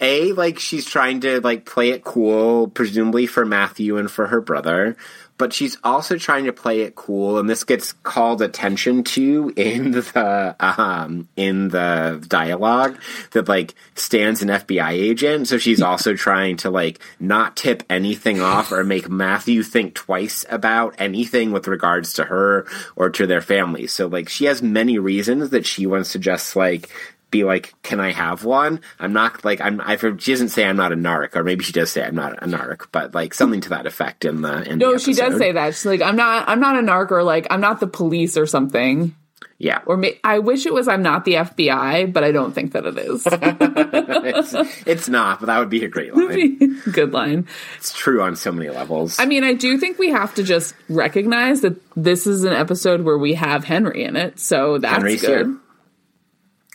[0.00, 4.40] a like she's trying to like play it cool, presumably for Matthew and for her
[4.40, 4.96] brother,
[5.36, 9.90] but she's also trying to play it cool, and this gets called attention to in
[9.92, 12.98] the um in the dialogue
[13.32, 18.40] that like stands an FBI agent, so she's also trying to like not tip anything
[18.40, 22.66] off or make Matthew think twice about anything with regards to her
[22.96, 23.86] or to their family.
[23.86, 26.90] So like she has many reasons that she wants to just like
[27.34, 29.80] be like, "Can I have one?" I'm not like I'm.
[29.80, 32.42] I she doesn't say I'm not a narc, or maybe she does say I'm not
[32.42, 34.62] a narc, but like something to that effect in the.
[34.70, 35.74] In no, the she does say that.
[35.74, 36.48] She's like, "I'm not.
[36.48, 39.14] I'm not a narc, or like I'm not the police, or something."
[39.56, 42.72] Yeah, Or may- I wish it was I'm not the FBI, but I don't think
[42.72, 43.22] that it is.
[43.30, 44.54] it's,
[44.86, 46.80] it's not, but that would be a great line.
[46.90, 47.46] Good line.
[47.76, 49.18] It's true on so many levels.
[49.20, 53.02] I mean, I do think we have to just recognize that this is an episode
[53.02, 55.46] where we have Henry in it, so that's Henry's good.
[55.46, 55.56] here.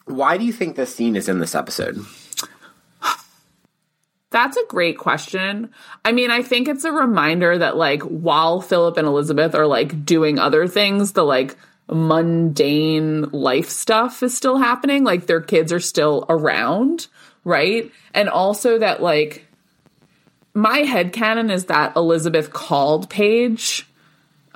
[0.10, 2.03] Why do you think this scene is in this episode?
[4.32, 5.72] That's a great question.
[6.03, 10.05] I mean, I think it's a reminder that like while Philip and Elizabeth are like
[10.05, 11.55] doing other things, the like
[11.91, 15.03] mundane life stuff is still happening.
[15.03, 17.07] Like their kids are still around,
[17.43, 17.91] right?
[18.14, 19.47] And also that like
[20.53, 23.88] my head headcanon is that Elizabeth called Paige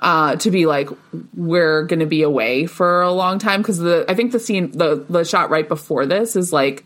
[0.04, 0.90] uh, to be like,
[1.34, 4.70] we're going to be away for a long time because the I think the scene
[4.72, 6.84] the the shot right before this is like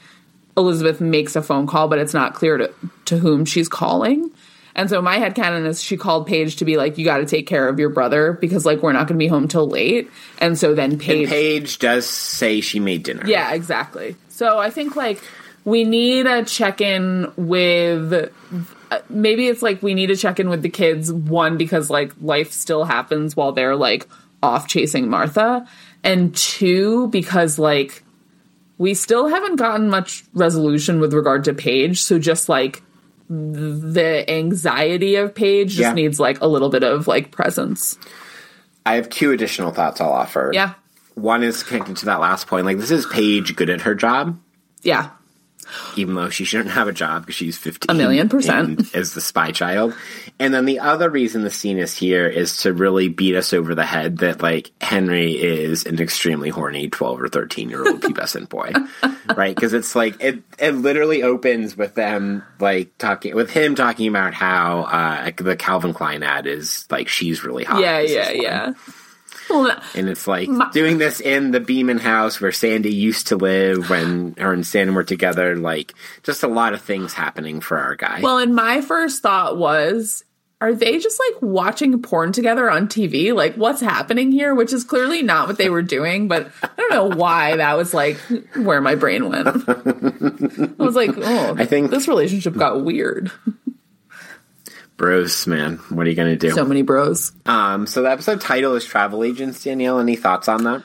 [0.57, 2.73] Elizabeth makes a phone call, but it's not clear to
[3.07, 4.31] to whom she's calling.
[4.77, 7.27] And so my head headcanon is she called Paige to be like, you got to
[7.27, 10.09] take care of your brother because like we're not going to be home till late.
[10.39, 13.27] And so then Paige, Paige does say she made dinner.
[13.27, 14.15] yeah, exactly.
[14.29, 15.21] So I think like
[15.65, 18.33] we need a check in with
[18.91, 22.13] Uh, maybe it's like we need to check in with the kids one because like
[22.21, 24.07] life still happens while they're like
[24.43, 25.67] off chasing Martha
[26.03, 28.03] and two because like
[28.79, 32.83] we still haven't gotten much resolution with regard to Paige so just like
[33.29, 35.93] the anxiety of Paige just Yeah.
[35.93, 37.99] needs like a little bit of like presence.
[38.87, 40.51] I have two additional thoughts I'll offer.
[40.55, 40.75] Yeah.
[41.15, 42.65] One is connected to that last point.
[42.65, 44.39] Like, this is Paige good at her job,
[44.83, 45.11] Yeah.
[45.97, 47.95] Even though she shouldn't have a job because she's 15.
[47.95, 48.95] A million percent.
[48.95, 49.95] As the spy child.
[50.39, 53.75] And then the other reason the scene is here is to really beat us over
[53.75, 58.49] the head that, like, Henry is an extremely horny 12 or 13 year old pubescent
[58.49, 58.73] boy.
[59.37, 59.55] right?
[59.55, 64.35] Because it's like, it, it literally opens with them, like, talking, with him talking about
[64.35, 67.81] how uh, the Calvin Klein ad is, like, she's really hot.
[67.81, 68.73] Yeah, yeah, yeah.
[69.51, 74.35] And it's like doing this in the Beeman house where Sandy used to live when
[74.39, 75.57] her and Sandy were together.
[75.57, 78.21] Like, just a lot of things happening for our guy.
[78.23, 80.25] Well, and my first thought was,
[80.61, 83.33] are they just like watching porn together on TV?
[83.35, 84.55] Like, what's happening here?
[84.55, 87.95] Which is clearly not what they were doing, but I don't know why that was
[87.95, 88.17] like
[88.57, 89.47] where my brain went.
[89.49, 93.31] I was like, oh, I think- this relationship got weird.
[94.99, 96.51] Bros, man, what are you going to do?
[96.55, 97.33] So many bros.
[97.47, 99.63] um, so the episode title is Travel Agents.
[99.65, 100.83] Danielle, any thoughts on that?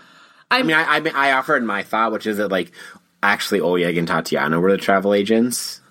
[0.49, 2.71] I I'm- mean, I, I, I offered my thought, which is that, like,
[3.23, 5.81] actually Oleg and Tatiana were the travel agents.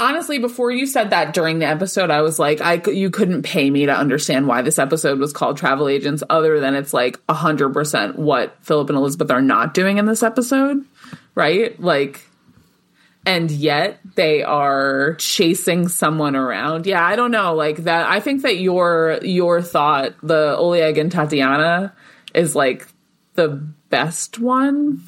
[0.00, 3.68] Honestly, before you said that during the episode, I was like, I you couldn't pay
[3.68, 7.70] me to understand why this episode was called Travel Agents, other than it's like hundred
[7.70, 10.84] percent what Philip and Elizabeth are not doing in this episode,
[11.34, 11.78] right?
[11.80, 12.20] Like,
[13.28, 16.86] and yet they are chasing someone around.
[16.86, 18.08] Yeah, I don't know, like that.
[18.08, 21.94] I think that your your thought, the Oleg and Tatiana,
[22.34, 22.88] is like
[23.34, 23.48] the
[23.90, 25.02] best one.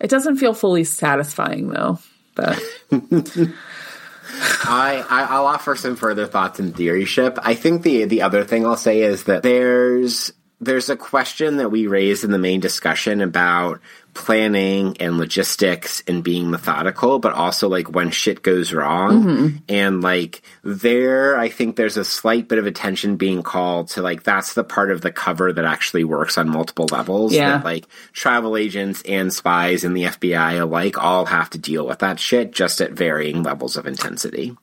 [0.00, 1.98] It doesn't feel fully satisfying though.
[2.34, 2.58] But
[2.90, 7.38] I, I I'll offer some further thoughts in theory ship.
[7.42, 11.70] I think the the other thing I'll say is that there's there's a question that
[11.70, 13.82] we raised in the main discussion about
[14.18, 19.22] planning and logistics and being methodical, but also like when shit goes wrong.
[19.22, 19.56] Mm-hmm.
[19.68, 24.24] And like there, I think there's a slight bit of attention being called to like
[24.24, 27.32] that's the part of the cover that actually works on multiple levels.
[27.32, 27.58] Yeah.
[27.58, 32.00] That like travel agents and spies and the FBI alike all have to deal with
[32.00, 34.56] that shit just at varying levels of intensity.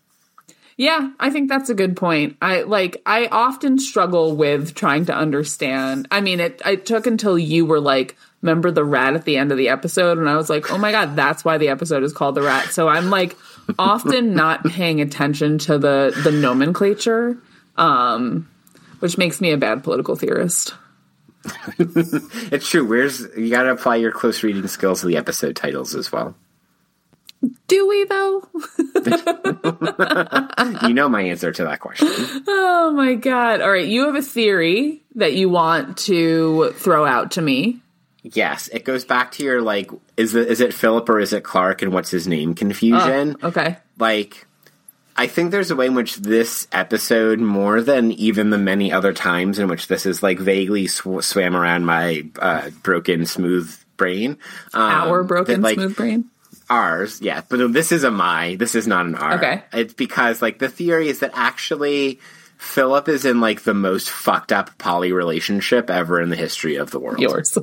[0.77, 2.35] Yeah, I think that's a good point.
[2.41, 6.09] I like I often struggle with trying to understand.
[6.11, 9.51] I mean, it it took until you were like, remember the rat at the end
[9.51, 12.13] of the episode and I was like, "Oh my god, that's why the episode is
[12.13, 13.35] called The Rat." So I'm like
[13.79, 17.37] often not paying attention to the the nomenclature
[17.77, 18.47] um
[18.99, 20.73] which makes me a bad political theorist.
[21.77, 22.85] It's true.
[22.85, 26.35] Where's you got to apply your close reading skills to the episode titles as well.
[27.67, 28.47] Do we though?
[30.87, 32.07] You know my answer to that question.
[32.47, 33.61] Oh my god.
[33.61, 37.81] All right, you have a theory that you want to throw out to me.
[38.33, 41.43] Yes, it goes back to your like, is it is it Philip or is it
[41.43, 43.35] Clark, and what's his name confusion?
[43.43, 43.77] Okay.
[43.99, 44.47] Like,
[45.15, 49.13] I think there's a way in which this episode, more than even the many other
[49.13, 54.39] times in which this is like vaguely sw- swam around my uh, broken smooth brain,
[54.73, 56.25] um, Our broken that, like, smooth brain.
[56.67, 58.55] ours, yeah, but this is a my.
[58.55, 59.35] This is not an R.
[59.35, 59.63] Okay.
[59.71, 62.19] It's because like the theory is that actually
[62.57, 66.89] Philip is in like the most fucked up poly relationship ever in the history of
[66.89, 67.19] the world.
[67.19, 67.55] Yours.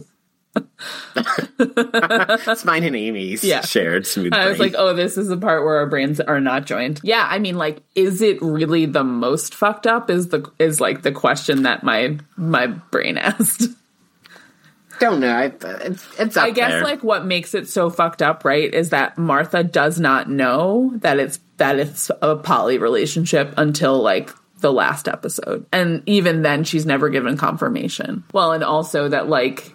[1.59, 3.63] That's mine and Amy's Yeah.
[3.63, 4.73] shared smooth I was brain.
[4.73, 7.01] like, oh, this is the part where our brains are not joined.
[7.03, 10.11] Yeah, I mean, like, is it really the most fucked up?
[10.11, 13.65] Is the is like the question that my my brain asked.
[15.01, 15.35] Don't know.
[15.35, 16.85] I, it's, it's I guess there.
[16.85, 21.19] like what makes it so fucked up, right, is that Martha does not know that
[21.19, 24.31] it's that it's a poly relationship until like
[24.61, 25.67] the last episode.
[25.73, 28.23] And even then she's never given confirmation.
[28.33, 29.73] Well, and also that like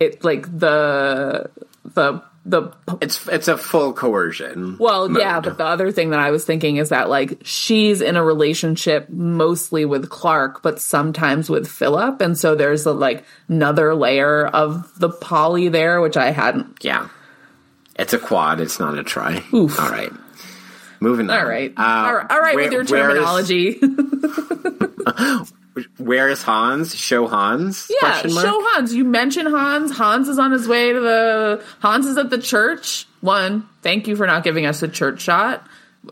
[0.00, 1.50] it like the
[1.84, 2.70] the the
[3.00, 4.76] it's it's a full coercion.
[4.78, 5.20] well, mode.
[5.22, 8.22] yeah, but the other thing that I was thinking is that like she's in a
[8.24, 14.46] relationship mostly with Clark, but sometimes with Philip, and so there's a like another layer
[14.46, 16.76] of the poly there, which I hadn't.
[16.84, 17.08] yeah,
[17.96, 18.60] it's a quad.
[18.60, 19.42] It's not a try.
[19.54, 19.80] Oof.
[19.80, 20.12] All right,
[21.00, 21.38] moving on.
[21.38, 23.80] All right, Uh, all right, all right where- with your terminology.
[25.98, 26.94] Where is Hans?
[26.94, 27.90] Show Hans?
[28.00, 28.94] yeah, show Hans.
[28.94, 29.96] You mention Hans.
[29.96, 31.64] Hans is on his way to the.
[31.80, 33.06] Hans is at the church.
[33.20, 35.66] One, thank you for not giving us a church shot.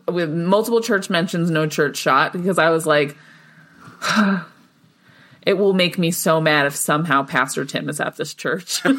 [0.09, 3.17] With multiple church mentions, no church shot because I was like.
[5.47, 8.81] It will make me so mad if somehow Pastor Tim is at this church.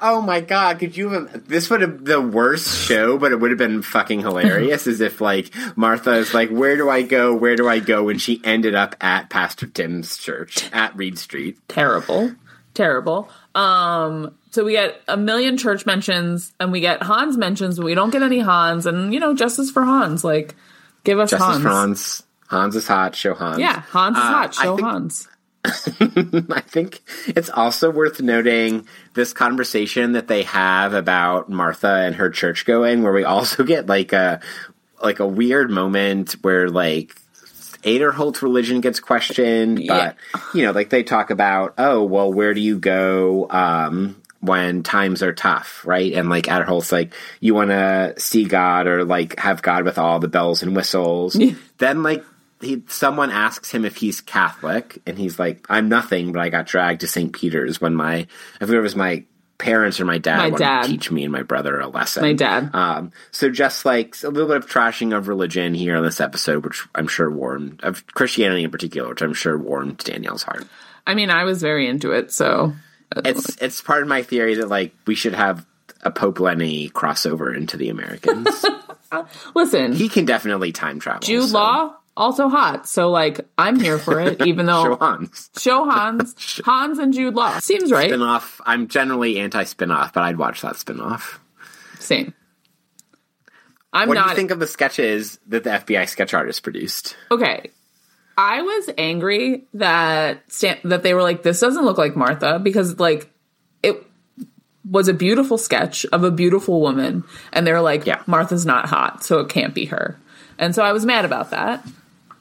[0.00, 3.50] Oh my god, could you have this would have the worst show, but it would
[3.50, 7.34] have been fucking hilarious as if like Martha is like, Where do I go?
[7.34, 8.08] Where do I go?
[8.08, 11.58] And she ended up at Pastor Tim's church at Reed Street.
[11.68, 12.30] terrible
[12.74, 17.84] terrible um so we get a million church mentions and we get hans mentions but
[17.84, 20.54] we don't get any hans and you know justice for hans like
[21.02, 21.64] give us Justice hans.
[21.64, 22.22] Hans.
[22.46, 23.58] Hans is hot, show Hans.
[23.58, 25.26] yeah hans is Uh, hot show think- hans
[26.50, 32.30] I think it's also worth noting this conversation that they have about Martha and her
[32.30, 34.40] church going, where we also get like a
[35.02, 37.14] like a weird moment where like
[37.84, 40.12] Aderholt's religion gets questioned, Yeah.
[40.34, 44.82] but you know, like they talk about, oh, well, where do you go um, when
[44.82, 46.12] times are tough, right?
[46.12, 50.18] And like Aderholt's like, you want to see God or like have God with all
[50.18, 51.36] the bells and whistles.
[51.78, 52.24] Then like
[52.60, 56.66] he someone asks him if he's Catholic, and he's like, "I'm nothing, but I got
[56.66, 57.32] dragged to St.
[57.32, 59.24] Peter's when my I think it was my
[59.58, 60.82] parents or my dad My wanted dad.
[60.84, 62.70] to teach me and my brother a lesson." My dad.
[62.74, 66.64] Um, so just like a little bit of trashing of religion here on this episode,
[66.64, 70.66] which I'm sure warmed of Christianity in particular, which I'm sure warmed Danielle's heart.
[71.06, 72.72] i mean i was very into it so
[73.24, 75.64] It's it's part of my theory that like we should have
[76.02, 78.64] a Pope Lenny crossover into the Americans.
[79.54, 81.20] listen he can definitely time travel.
[81.20, 85.50] jude so- law also hot so like i'm here for it even though Show Hans.
[85.56, 88.60] show hans hans and jude law seems right Spin off.
[88.66, 91.40] I'm generally anti spin off, but I'd watch that spin off.
[92.00, 92.34] same
[93.92, 97.16] i'm What do you think of the sketches that the FBI sketch artist produced?
[97.30, 97.70] Okay.
[98.36, 103.00] I was angry that Stan- that they were like, this doesn't look like Martha because
[103.00, 103.30] like
[103.82, 104.04] it
[104.84, 108.22] was a beautiful sketch of a beautiful woman, and they're like, Yeah.
[108.26, 110.16] Martha's not hot, so it can't be her.
[110.58, 111.84] And so I was mad about that.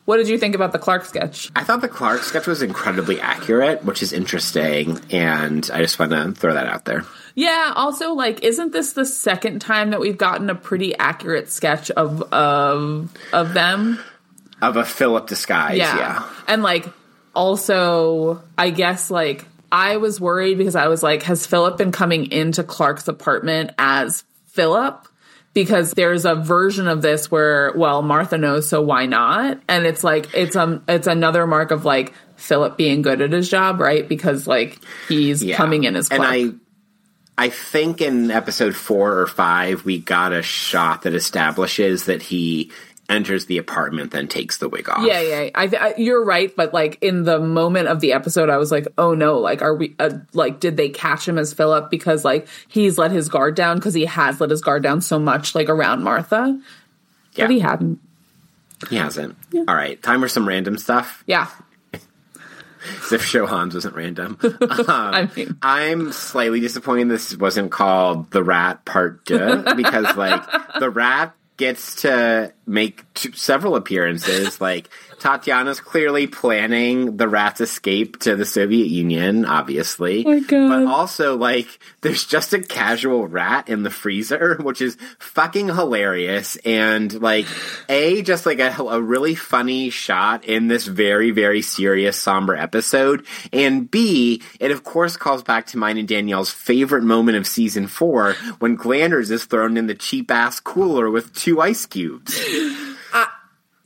[0.08, 1.52] What did you think about the Clark sketch?
[1.54, 6.14] I thought the Clark sketch was incredibly accurate, which is interesting, and I just want
[6.14, 7.04] to throw that out there.
[7.36, 7.74] Yeah.
[7.76, 12.24] Also, like, isn't this the second time that we've gotten a pretty accurate sketch of
[12.32, 14.00] of of them?
[14.62, 16.24] Of a Philip disguise, yeah.
[16.48, 16.86] And like
[17.36, 19.44] also, I guess like
[19.74, 24.24] I was worried because I was like, has Philip been coming into Clark's apartment as
[24.46, 25.06] Philip?
[25.58, 29.60] Because there's a version of this where, well, Martha knows, so why not?
[29.68, 33.50] And it's like it's um it's another mark of like Philip being good at his
[33.50, 34.08] job, right?
[34.08, 35.58] Because like he's Yeah.
[35.58, 36.22] coming in as Clark.
[36.32, 36.62] And
[37.40, 42.22] I, I think in episode four or five, we got a shot that establishes that
[42.22, 42.72] he
[43.10, 45.06] enters the apartment, then takes the wig off.
[45.06, 45.50] Yeah, yeah.
[45.56, 48.88] I, I, you're right, but like in the moment of the episode, I was like,
[48.98, 49.40] "Oh no!
[49.40, 49.96] Like, are we?
[50.00, 53.78] Uh, like, did they catch him as Philip because like he's let his guard down
[53.78, 56.60] because he has let his guard down so much like around Martha,
[57.36, 57.46] Yeah.
[57.46, 58.00] but he hadn't.
[58.90, 59.36] He hasn't.
[59.56, 61.24] All right, time for some random stuff.
[61.26, 61.48] Yeah,
[63.04, 64.38] As if Show Hans wasn't random.
[64.62, 70.42] I mean, I'm slightly disappointed this wasn't called The Rat Part 2 because, like,
[70.80, 73.04] the rat gets to make
[73.34, 74.60] several appearances.
[74.68, 74.90] Like,
[75.20, 80.26] Tatiana's clearly planning the rat's escape to the Soviet Union, obviously.
[80.26, 80.70] Oh my God.
[80.70, 86.56] But also, like, there's just a casual rat in the freezer, which is fucking hilarious.
[86.58, 87.48] And, like,
[87.90, 93.26] A, just like a, a really funny shot in this very, very serious, somber episode.
[93.52, 97.88] And B, it of course calls back to mine and Danielle's favorite moment of season
[97.88, 102.40] four when Glanders is thrown in the cheap ass cooler with two ice cubes.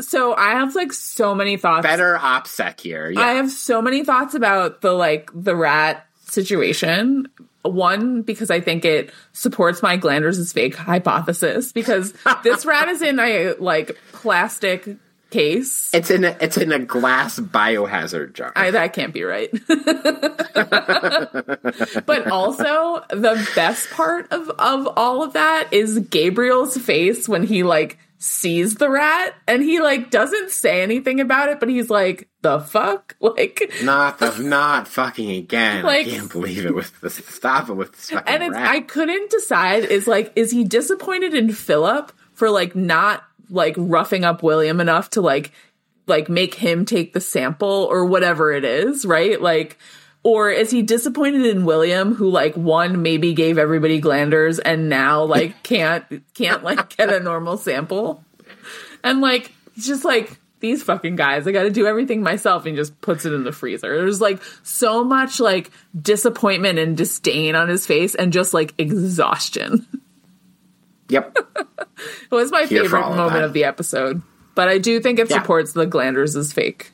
[0.02, 1.84] so I have like so many thoughts.
[1.84, 3.10] Better OPSEC here.
[3.10, 3.22] Yeah.
[3.22, 7.28] I have so many thoughts about the like the rat situation.
[7.64, 13.02] One, because I think it supports my Glanders is fake hypothesis because this rat is
[13.04, 14.98] in a like plastic
[15.30, 15.92] case.
[15.94, 18.52] it's in a, it's in a glass biohazard jar.
[18.56, 19.50] I, that can't be right.
[22.06, 27.64] but also, the best part of, of all of that is Gabriel's face when he
[27.64, 32.30] like sees the rat and he like doesn't say anything about it, but he's like,
[32.44, 33.16] the fuck?
[33.22, 35.84] Like, not the not fucking again.
[35.84, 37.16] Like- I can't believe it with this.
[37.16, 38.68] Stop it with this fucking and it's rat.
[38.70, 44.24] I couldn't decide is like is he disappointed in Philip for like not like roughing
[44.24, 45.52] up William enough to like
[46.06, 49.42] like make him take the sample or whatever it is, right?
[49.42, 49.78] Like
[50.24, 55.24] or is he disappointed in William who like one maybe gave everybody glanders and now
[55.24, 58.24] like can't can't like get a normal sample?
[59.04, 62.76] And like he's just like these fucking guys, I got to do everything myself and
[62.76, 63.98] just puts it in the freezer.
[63.98, 69.88] There's like so much like disappointment and disdain on his face and just like exhaustion.
[71.10, 71.36] yep.
[71.58, 73.44] It was my Here favorite of moment that.
[73.46, 74.22] of the episode.
[74.54, 75.42] But I do think it Yeah.
[75.42, 76.92] supports the glanders is fake.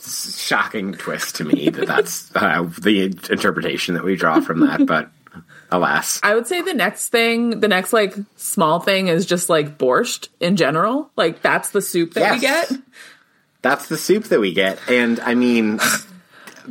[0.00, 4.86] Shocking twist to me that that's uh, the interpretation that we draw from that.
[4.86, 5.10] But
[5.70, 9.78] alas, I would say the next thing, the next like small thing is just like
[9.78, 11.10] borscht in general.
[11.16, 12.70] Like that's the soup that we get.
[13.62, 14.78] that's the soup that we get.
[14.88, 15.80] And I mean,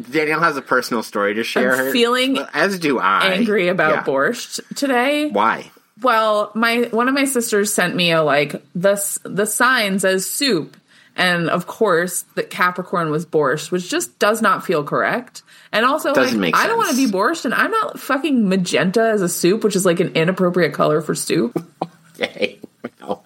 [0.09, 1.76] Danielle has a personal story to share.
[1.88, 3.34] I'm feeling as do I.
[3.34, 4.03] Angry about Yeah.
[4.03, 5.30] borscht today.
[5.30, 5.71] Why?
[6.01, 10.76] Well, my one of my sisters sent me a like the the signs as soup,
[11.16, 15.43] and of course the Capricorn was borscht, which just does not feel correct.
[15.72, 18.47] And also, Doesn't like, make I don't want to be borscht, and I'm not fucking
[18.47, 21.57] magenta as a soup, which is like an inappropriate color for soup.
[22.20, 22.59] okay.
[23.01, 23.26] Well,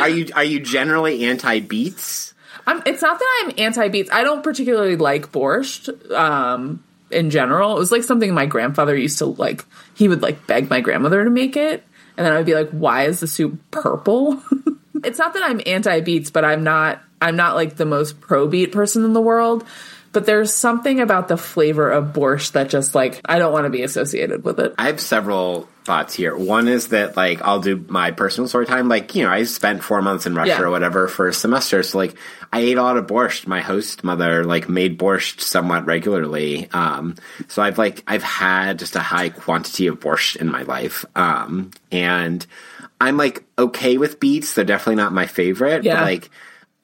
[0.00, 2.34] Are you are you generally anti beets?
[2.66, 4.10] I'm, it's not that I'm anti beets.
[4.12, 7.76] I don't particularly like borscht um, in general.
[7.76, 9.64] It was like something my grandfather used to like.
[9.94, 11.84] He would like beg my grandmother to make it,
[12.16, 14.42] and then I would be like, "Why is the soup purple?"
[15.04, 17.00] it's not that I'm anti beets, but I'm not.
[17.22, 19.64] I'm not like the most pro beet person in the world.
[20.12, 23.70] But there's something about the flavor of borscht that just like I don't want to
[23.70, 24.74] be associated with it.
[24.76, 26.36] I have several thoughts here.
[26.36, 28.88] One is that like I'll do my personal story time.
[28.88, 30.62] Like you know, I spent four months in Russia Yeah.
[30.62, 32.16] or whatever for a semester, so like
[32.52, 33.46] I ate a lot of borscht.
[33.46, 37.14] My host mother like made borscht somewhat regularly, um,
[37.46, 41.70] so I've like I've had just a high quantity of borscht in my life, um,
[41.92, 42.44] and
[43.00, 44.54] I'm like okay with beets.
[44.54, 45.96] They're definitely not my favorite, Yeah.
[45.96, 46.30] but like.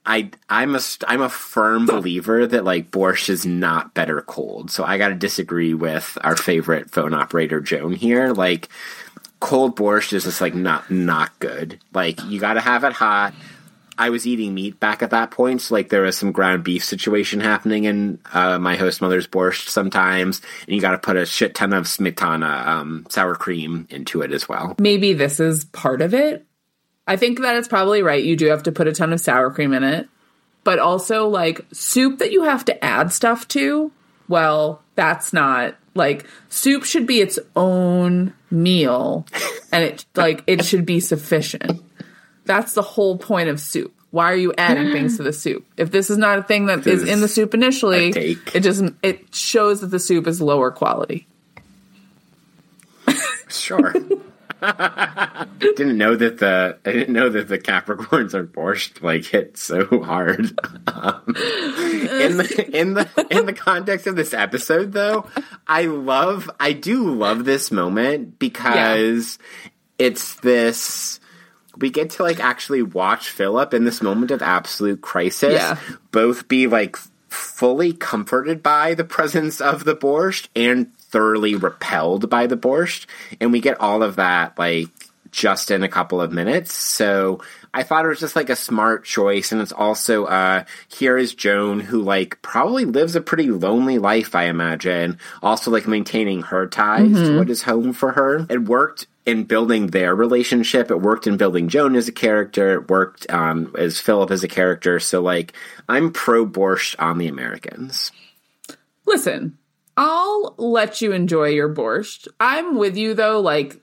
[0.09, 4.71] I I'm a I'm a firm believer that like borscht is not better cold.
[4.71, 8.33] So I got to disagree with our favorite phone operator Joan here.
[8.33, 8.69] Like
[9.41, 11.81] cold borscht is just like not not good.
[11.93, 13.35] Like you got to have it hot.
[13.99, 16.85] I was eating meat back at that point, so like there was some ground beef
[16.85, 21.27] situation happening in uh, my host mother's borscht sometimes, and you got to put a
[21.27, 24.75] shit ton of smetana, um, sour cream into it as well.
[24.79, 26.45] maybe this is part of it.
[27.07, 28.23] I think that it's probably right.
[28.23, 30.09] You do have to put a ton of sour cream in it.
[30.65, 33.93] But also, like, soup that you have to add stuff to,
[34.29, 39.27] well, that's not like soup should be its own meal
[39.73, 41.83] and it like it should be sufficient.
[42.47, 43.93] That's the whole point of soup.
[44.11, 45.67] Why are you adding things to the soup?
[45.77, 48.97] If this is not a thing that is This in the soup initially, it doesn't
[49.03, 51.27] it shows that the soup is lower quality.
[53.49, 53.93] Sure.
[55.59, 60.03] didn't know that the I didn't know that the Capricorns are borscht like hit so
[60.03, 60.59] hard.
[60.89, 65.29] Um, in the in the in the context of this episode, though,
[65.67, 69.39] I love I do love this moment because
[69.99, 71.21] it's this
[71.79, 75.55] we get to like actually watch Philip in this moment of absolute crisis.
[75.55, 75.79] Yeah.
[76.11, 76.97] both be like
[77.29, 83.07] fully comforted by the presence of the borscht and thoroughly repelled by the borscht.
[83.41, 84.89] And we get all of that like
[85.31, 86.73] just in a couple of minutes.
[86.73, 87.43] So
[87.75, 89.53] i thought it was just like a smart choice.
[89.53, 94.35] And it's also uh here is joan who like probably lives a pretty lonely life
[94.35, 95.19] i imagine.
[95.43, 98.47] Also like maintaining her ties to what is home for her.
[98.49, 100.91] It worked in building their relationship.
[100.91, 102.75] It worked in building Joan as a character.
[102.75, 105.01] It worked um, as Philip as a character.
[105.01, 105.53] So, like,
[105.89, 108.13] I'm pro Borscht on the Americans.
[109.05, 109.59] Listen,
[109.97, 112.29] I'll let you enjoy your borscht.
[112.39, 113.41] I'm with you though.
[113.41, 113.81] Like,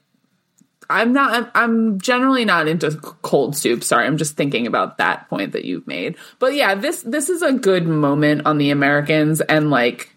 [0.90, 1.50] I'm not.
[1.56, 3.84] I'm, generally not into cold soup.
[3.84, 6.18] Sorry, I'm just thinking about that point that you've made.
[6.40, 10.14] But yeah, this this is a good moment on the Americans, and like,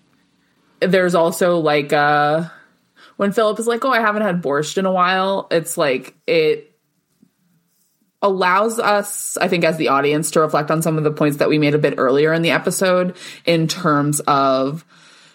[0.80, 2.48] there's also like uh
[3.16, 6.72] when Philip is like, "Oh, I haven't had borscht in a while." It's like it
[8.22, 11.48] allows us, I think, as the audience to reflect on some of the points that
[11.48, 14.84] we made a bit earlier in the episode in terms of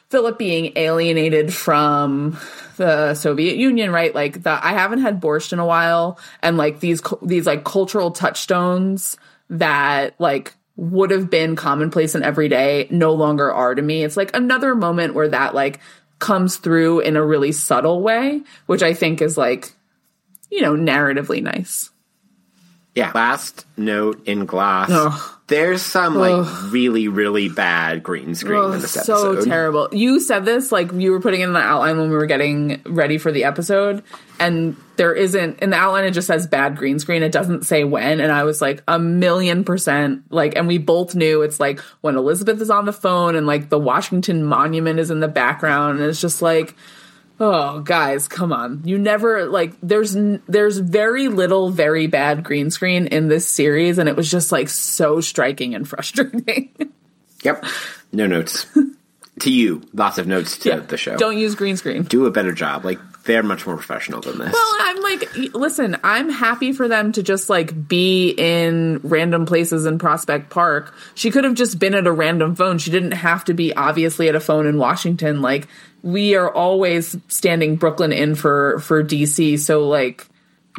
[0.10, 2.38] Philip being alienated from
[2.78, 4.14] the Soviet Union, right?
[4.14, 8.12] Like the I haven't had borscht in a while, and like these these like cultural
[8.12, 9.18] touchstones
[9.50, 14.04] that like would have been commonplace and everyday no longer are to me.
[14.04, 15.80] It's like another moment where that like
[16.22, 19.74] comes through in a really subtle way, which I think is like
[20.50, 21.91] you know narratively nice.
[22.94, 23.12] Yeah.
[23.16, 24.90] Last note in glass.
[25.48, 29.42] There's some like really, really bad green screen Oh, in this episode.
[29.42, 29.88] so terrible.
[29.92, 33.18] You said this like you were putting in the outline when we were getting ready
[33.18, 34.02] for the episode,
[34.40, 36.06] and there isn't in the outline.
[36.06, 37.22] It just says bad green screen.
[37.24, 41.16] It doesn't say when, and I was like a million percent like, and we both
[41.16, 45.12] knew it's like when Elizabeth is on the phone and like the Washington Monument is
[45.12, 46.76] in the background, and it's just like.
[47.44, 48.84] Oh, guys, come on.
[48.86, 50.16] You never like there's
[50.48, 54.70] there's very little very bad green screen in this series and it was just like
[54.70, 56.70] so striking and frustrating.
[57.44, 57.66] Yep.
[58.12, 58.68] No notes.
[59.40, 61.18] to you, lots of notes to the show.
[61.18, 62.04] Don't use green screen.
[62.04, 62.86] do a better job.
[62.86, 64.52] Like, they're much more professional than this.
[64.52, 69.86] Well, I'm like, listen, I'm happy for them to just like be in random places
[69.86, 70.94] in Prospect Park.
[71.16, 72.78] She could have just been at a random phone.
[72.78, 75.42] She didn't have to be obviously at a phone in Washington.
[75.42, 75.68] Like,
[76.04, 79.60] we are always standing Brooklyn in for for DC.
[79.60, 80.28] So like,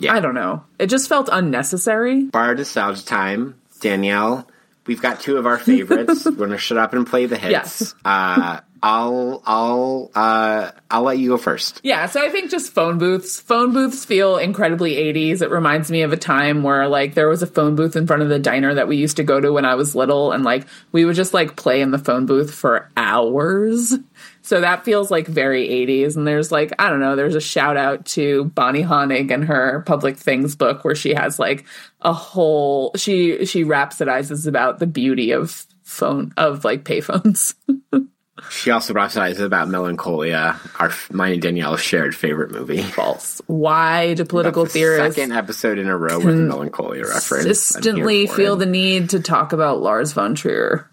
[0.01, 0.15] Yeah.
[0.15, 0.65] I don't know.
[0.79, 2.25] It just felt unnecessary.
[2.25, 4.49] Bar nostalgia time, Danielle.
[4.87, 6.25] We've got two of our favorites.
[6.27, 7.53] We're gonna shut up and play the hits.
[7.53, 7.95] Yes.
[8.05, 11.81] Uh, I'll, I'll, uh, I'll let you go first.
[11.85, 13.41] Yeah, so I think just phone booths.
[13.41, 15.41] Phone booths feel incredibly 80s.
[15.41, 18.23] It reminds me of a time where like there was a phone booth in front
[18.23, 20.67] of the diner that we used to go to when I was little and like
[20.91, 23.95] we would just like play in the phone booth for hours.
[24.43, 27.77] So that feels like very 80s and there's like I don't know, there's a shout
[27.77, 31.65] out to Bonnie Honig and her public things book where she has like
[32.01, 37.55] a whole she she rhapsodizes about the beauty of phone of like payphones.
[38.51, 42.83] She also rhapsodizes about Melancholia, our mine and Danielle's shared favorite movie.
[42.83, 43.41] False.
[43.47, 47.45] Why do political The theorists Second episode in a row with a Melancholia reference.
[47.45, 48.59] Consistently feel it.
[48.59, 50.89] the need to talk about Lars von Trier.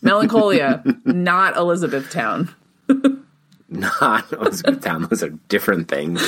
[0.00, 2.52] Melancholia, not Elizabethtown.
[3.68, 5.06] not Elizabethtown.
[5.08, 6.22] Those are different things.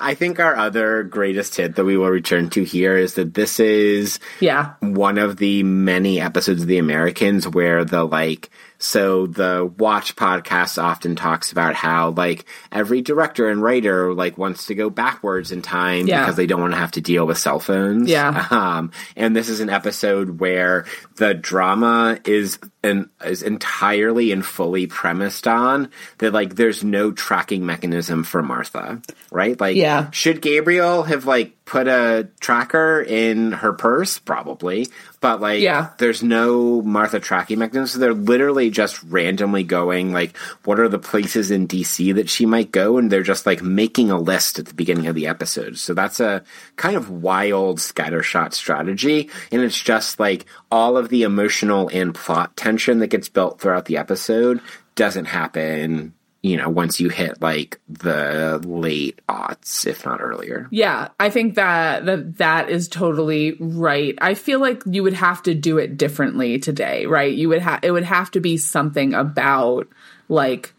[0.00, 3.60] I think our other greatest hit that we will return to here is that this
[3.60, 4.72] is Yeah.
[4.80, 8.50] one of the many episodes of The Americans where the like
[8.80, 14.66] so the Watch podcast often talks about how like every director and writer like wants
[14.66, 16.20] to go backwards in time Yeah.
[16.22, 18.10] because they don't want to have to deal with cell phones.
[18.10, 18.46] Yeah.
[18.50, 20.86] Um, and this is an episode where
[21.16, 27.66] the drama is an, is entirely and fully premised on that like there's no tracking
[27.66, 29.60] mechanism for Martha, right?
[29.60, 30.10] Like, Yeah.
[30.10, 34.18] should Gabriel have like put a tracker in her purse?
[34.18, 34.88] Probably,
[35.20, 35.90] but like, Yeah.
[35.98, 37.86] there's no Martha tracking mechanism.
[37.86, 42.46] So they're literally just randomly going like, what are the places in DC that she
[42.46, 42.96] might go?
[42.96, 45.78] And they're just like making a list at the beginning of the episode.
[45.78, 46.42] So that's a
[46.76, 49.28] kind of wild scattershot strategy.
[49.52, 53.84] And it's just like all of the emotional and plot tension that gets built throughout
[53.84, 54.60] the episode
[54.94, 56.14] doesn't happen.
[56.42, 60.68] You know, once you hit like the late aughts, if not earlier.
[60.70, 64.14] Yeah, I think that, that that is totally right.
[64.22, 67.30] I feel like you would have to do it differently today, right?
[67.34, 69.86] You would have it would have to be something about
[70.30, 70.72] like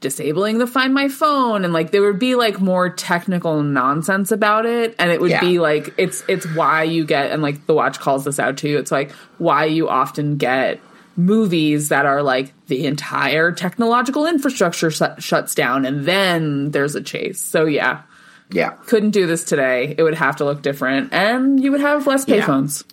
[0.00, 4.66] disabling the find my phone and like there would be like more technical nonsense about
[4.66, 5.40] it and it would Yeah.
[5.40, 8.76] be like it's it's why you get and like the watch calls this out too
[8.76, 10.80] it's like why you often get
[11.16, 17.00] movies that are like the entire technological infrastructure shut shuts down and then there's a
[17.02, 18.02] chase so yeah
[18.50, 18.70] Yeah.
[18.86, 19.94] Couldn't do this today.
[19.98, 22.46] It would have to look different, and you would have less Yeah.
[22.46, 22.84] payphones.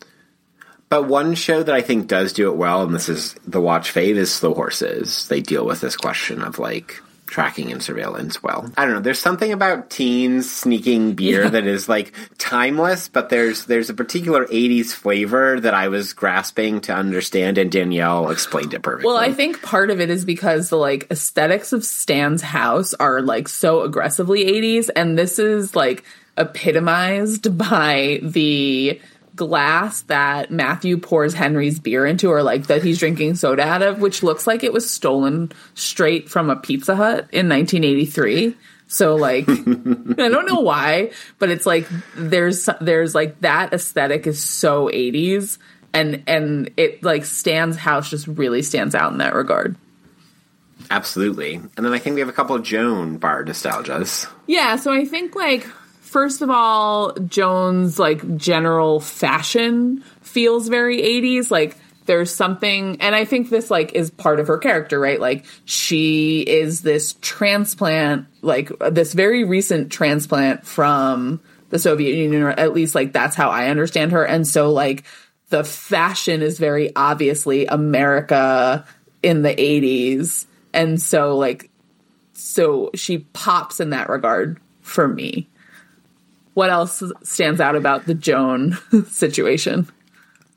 [0.90, 3.94] But one show that I think does do it well, and this is the watch
[3.94, 5.28] fave, is Slow Horses.
[5.28, 7.00] They deal with this question of like
[7.34, 8.72] tracking and surveillance well.
[8.78, 9.00] I don't know.
[9.00, 11.50] There's something about teens sneaking beer Yeah.
[11.50, 16.80] that is like timeless, but there's there's a particular 80s flavor that I was grasping
[16.82, 19.08] to understand, and Danielle explained it perfectly.
[19.08, 23.20] Well, I think part of it is because the like aesthetics of Stan's house are
[23.24, 26.04] like so aggressively 80s, and this is like
[26.38, 29.02] epitomized by the
[29.36, 34.00] glass that Matthew pours Henry's beer into, or like that he's drinking soda out of,
[34.00, 38.56] which looks like it was stolen straight from a Pizza Hut in 1983.
[38.88, 44.44] So like I don't know why, but it's like there's there's like that aesthetic is
[44.44, 45.58] so 80s
[45.94, 49.76] and and it like Stan's house just really stands out in that regard.
[50.92, 51.56] Absolutely.
[51.56, 54.30] And then I think we have a couple of Joan bar nostalgias.
[54.48, 55.66] Yeah, so I think like
[56.14, 61.50] first of all, Joan's like general fashion feels very 80s.
[61.50, 61.76] Like
[62.06, 65.20] there's something and I think this like is part of her character, right?
[65.20, 72.52] Like she is this transplant, like this very recent transplant from the Soviet Union, or
[72.52, 74.24] at least like that's how I understand her.
[74.24, 75.06] And so like
[75.50, 78.86] the fashion is very obviously America
[79.24, 80.46] in the 80s.
[80.74, 81.72] And so like
[82.34, 85.48] so she pops in that regard for me.
[86.54, 88.78] What else stands out about the Joan
[89.10, 89.88] situation?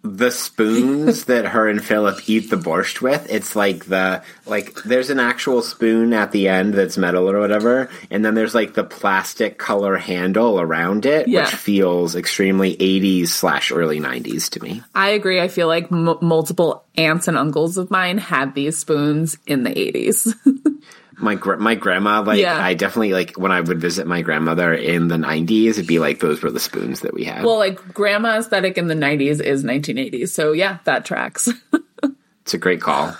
[0.09, 5.10] the spoons that her and Philip eat the borscht with, it's like the like there's
[5.10, 8.85] an actual spoon at the end that's metal or whatever, and then there's like the
[8.85, 11.40] plastic color handle around it, Yeah.
[11.40, 14.81] which feels extremely 80s slash early 90s to me.
[14.94, 15.40] I agree.
[15.40, 19.70] I feel like m- multiple aunts and uncles of mine had these spoons in the
[19.70, 20.32] 80s.
[21.18, 22.59] My gr- my grandma, like Yeah.
[22.62, 26.20] I definitely like when I would visit my grandmother in the 90s, it'd be like
[26.20, 27.44] those were the spoons that we had.
[27.44, 30.28] well, like grandma aesthetic in the 90s is 1980s.
[30.28, 31.48] So yeah, that tracks.
[32.43, 33.16] it's a great call.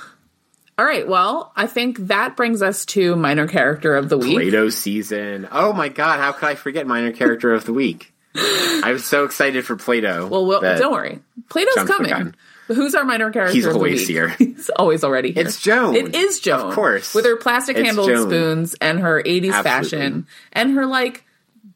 [0.78, 1.09] All right.
[1.09, 4.35] Well, I think that brings us to minor character of the week.
[4.35, 5.48] Plato season.
[5.51, 8.12] Oh my god, how could I forget minor character of the week?
[8.36, 10.27] I was so excited for Plato.
[10.27, 11.20] Well, well don't worry.
[11.48, 12.35] Plato's coming.
[12.67, 13.55] Who's our minor character?
[13.55, 14.29] He's always here.
[14.39, 15.47] He's always already here.
[15.47, 15.95] It's Joan.
[15.95, 17.15] It is Joan, Of course.
[17.15, 18.29] with her plastic It's handled Joan.
[18.29, 19.63] spoons and her '80s Absolutely.
[19.63, 21.25] fashion and her like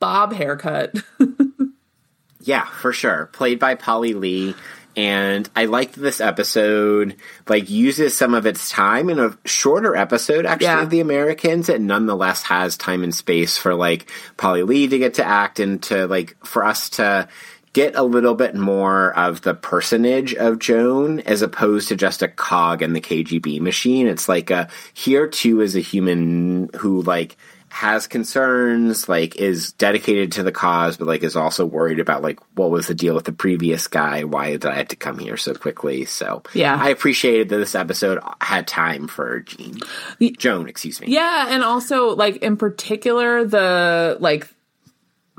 [0.01, 0.95] bob haircut.
[2.43, 3.27] Yeah, for sure.
[3.33, 4.55] Played by Polly Lee.
[4.97, 7.17] And I liked this episode,
[7.49, 10.83] like, uses some of its time in a shorter episode, actually, Yeah.
[10.83, 11.69] of The Americans.
[11.69, 15.81] It nonetheless has time and space for, like, Polly Lee to get to act and
[15.85, 17.29] to, like, for us to
[17.73, 22.29] get a little bit more of the personage of Joan as opposed to just a
[22.29, 24.07] cog in the KGB machine.
[24.07, 27.37] It's like a, here too is a human who, like,
[27.73, 32.41] has concerns, like is dedicated to the cause, but like is also worried about like
[32.57, 34.25] what was the deal with the previous guy?
[34.25, 36.05] Why did I have to come here so quickly?
[36.05, 36.77] So Yeah.
[36.77, 39.79] I appreciated that this episode had time for Jean,
[40.37, 41.07] Joan, excuse me.
[41.09, 44.49] yeah, and also like in particular the like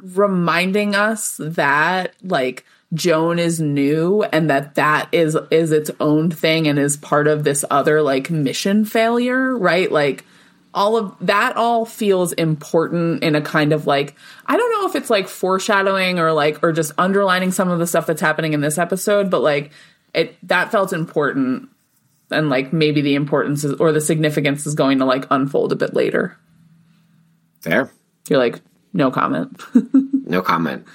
[0.01, 6.67] reminding us that like Joan is new and that that is is its own thing
[6.67, 9.91] and is part of this other like mission failure, right?
[9.91, 10.25] Like
[10.73, 14.15] all of that all feels important in a kind of like
[14.45, 17.87] I don't know if it's like foreshadowing or like or just underlining some of the
[17.87, 19.71] stuff that's happening in this episode, but like
[20.13, 21.69] it that felt important
[22.31, 25.75] and like maybe the importance is, or the significance is going to like unfold a
[25.75, 26.37] bit later.
[27.61, 27.91] There,
[28.27, 28.59] You're like,
[28.93, 29.61] no comment.
[30.27, 30.85] no comment.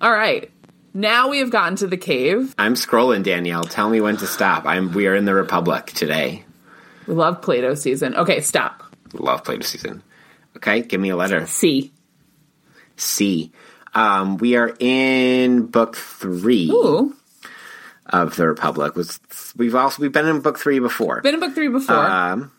[0.00, 0.50] All right.
[0.92, 2.54] Now we have gotten to the cave.
[2.56, 3.64] I'm scrolling, Danielle.
[3.64, 4.64] Tell me when to stop.
[4.64, 4.92] I'm.
[4.92, 6.44] We are in the Republic today.
[7.06, 8.14] We love Plato season.
[8.14, 8.84] Okay, stop.
[9.12, 10.02] Love Plato season.
[10.56, 11.46] Okay, give me a letter.
[11.46, 11.92] C.
[12.96, 13.52] C.
[13.92, 17.14] Um, we are in book three Ooh.
[18.06, 18.94] of the Republic.
[18.94, 19.20] Was
[19.56, 21.20] we've also we've been in book three before.
[21.22, 21.96] Been in book three before.
[21.96, 22.52] Um,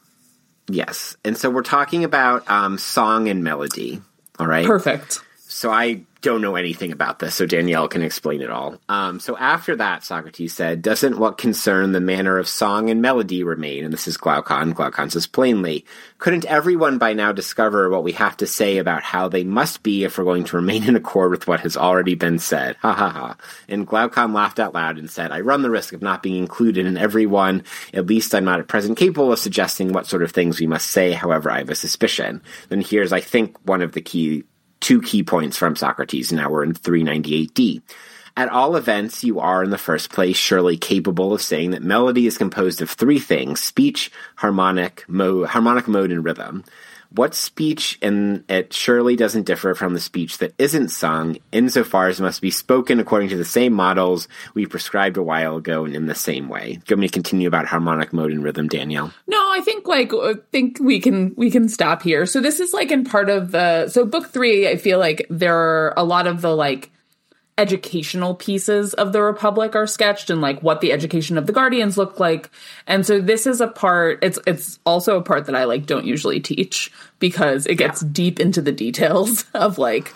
[0.69, 4.01] yes, and so we're talking about um, song and melody.
[4.39, 4.65] All right.
[4.65, 5.21] Perfect.
[5.47, 8.79] So I don't know anything about this, so Danielle can explain it all.
[8.89, 13.43] Um, so after that, Socrates said, Doesn't what concern the manner of song and melody
[13.43, 13.83] remain?
[13.83, 14.73] And this is Glaucon.
[14.73, 15.85] Glaucon says plainly,
[16.17, 20.03] Couldn't everyone by now discover what we have to say about how they must be
[20.03, 22.75] if we're going to remain in accord with what has already been said?
[22.81, 23.37] Ha ha ha.
[23.69, 26.87] And Glaucon laughed out loud and said, I run the risk of not being included
[26.87, 27.63] in every one.
[27.93, 30.89] At least I'm not at present capable of suggesting what sort of things we must
[30.89, 32.41] say, however, I have a suspicion.
[32.69, 34.43] Then here's, I think, one of the key
[34.79, 36.31] two key points from Socrates.
[36.31, 37.81] Now we're in 398d.
[38.37, 42.27] At all events, you are in the first place surely capable of saying that melody
[42.27, 46.65] is composed of three things speech, harmonic, mode, harmonic mode, and rhythm.
[47.15, 52.19] What speech in it surely doesn't differ from the speech that isn't sung, insofar as
[52.19, 55.95] it must be spoken according to the same models we prescribed a while ago and
[55.95, 56.73] in the same way.
[56.73, 59.11] Do you want me to continue about harmonic mode and rhythm, Danielle?
[59.27, 62.25] No, I think like I think we can we can stop here.
[62.25, 64.67] So this is like in part of the so book three.
[64.67, 66.91] I feel like there are a lot of the like
[67.57, 71.97] educational pieces of the republic are sketched and like what the education of the guardians
[71.97, 72.49] look like
[72.85, 76.05] and so this is a part it's it's also a part that i like don't
[76.05, 78.09] usually teach because it gets yeah.
[78.11, 80.13] deep into the details of like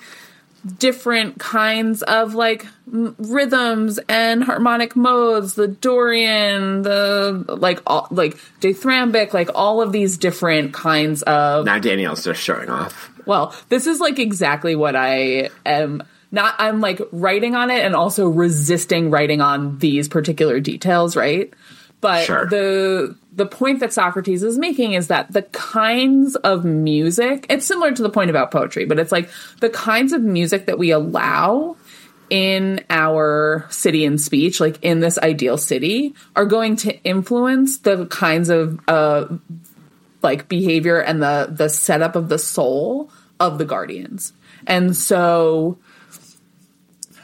[0.78, 8.36] different kinds of like m- rhythms and harmonic modes the dorian the like all like
[8.60, 13.88] dithyrambic like all of these different kinds of now danielle's just showing off well this
[13.88, 19.10] is like exactly what i am not I'm like writing on it and also resisting
[19.10, 21.54] writing on these particular details, right?
[22.02, 22.46] But sure.
[22.46, 27.92] the the point that Socrates is making is that the kinds of music, it's similar
[27.92, 29.30] to the point about poetry, but it's like
[29.60, 31.76] the kinds of music that we allow
[32.30, 38.06] in our city and speech, like in this ideal city, are going to influence the
[38.06, 39.28] kinds of uh,
[40.22, 44.34] like behavior and the the setup of the soul of the guardians.
[44.68, 45.80] And so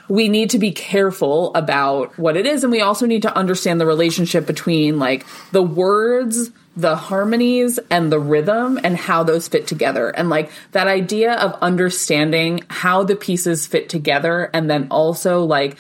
[0.08, 3.80] we need to be careful about what it is and we also need to understand
[3.80, 9.66] the relationship between like the words the harmonies and the rhythm and how those fit
[9.68, 10.10] together.
[10.10, 15.78] And like that idea of understanding how the pieces fit together and then also like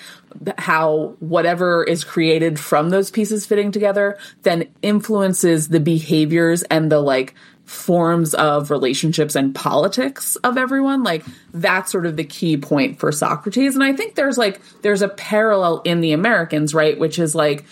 [0.57, 6.99] how whatever is created from those pieces fitting together then influences the behaviors and the
[6.99, 7.33] like
[7.65, 13.11] forms of relationships and politics of everyone like that's sort of the key point for
[13.11, 13.75] socrates.
[13.75, 16.97] And i think there's like there's a parallel in the americans right?
[16.97, 17.65] Which is like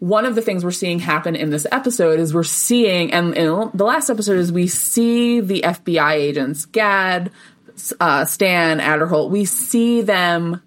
[0.00, 3.70] one of the things we're seeing happen in this episode is we're seeing and in
[3.74, 7.30] the last episode is we see the fbi agents Gaad
[8.00, 10.62] uh, stan aderholt we see them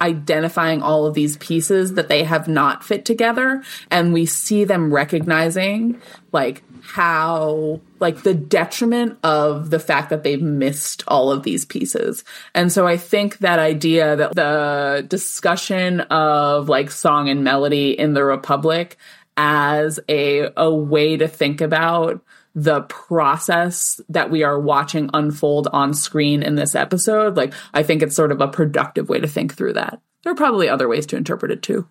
[0.00, 4.92] identifying all of these pieces that they have not fit together and we see them
[4.92, 6.00] recognizing
[6.32, 12.24] like how like the detriment of the fact that they've missed all of these pieces.
[12.54, 18.12] And so I think that idea that the discussion of like song and melody in
[18.12, 18.98] the Republic
[19.36, 22.22] as a a way to think about
[22.54, 28.02] the process that we are watching unfold on screen in this episode, like I think
[28.02, 30.00] it's sort of a productive way to think through that.
[30.22, 31.86] There are probably other ways to interpret it too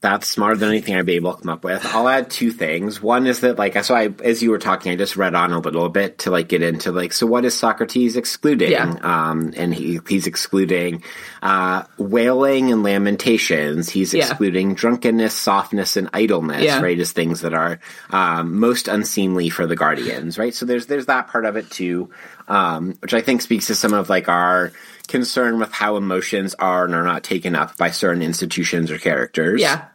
[0.00, 1.84] that's smarter than anything I'd be able to come up with.
[1.86, 3.02] I'll add two things.
[3.02, 5.58] One is that, like, so I, as you were talking, I just read on a
[5.58, 8.70] little bit to like get into like, so what is Socrates excluding?
[8.70, 8.96] Yeah.
[9.02, 11.02] Um, and he he's excluding
[11.42, 13.88] uh, wailing and lamentations.
[13.88, 14.26] He's yeah.
[14.26, 16.62] excluding drunkenness, softness, and idleness.
[16.62, 16.80] Yeah.
[16.80, 17.80] Right, as things that are
[18.10, 20.38] um, most unseemly for the guardians.
[20.38, 20.54] Right.
[20.54, 22.10] So there's there's that part of it too,
[22.46, 24.70] um, which I think speaks to some of like our
[25.08, 29.60] concern with how emotions are and are not taken up by certain institutions or characters.
[29.60, 29.86] Yeah.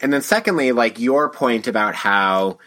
[0.00, 2.58] And then secondly, like your point about how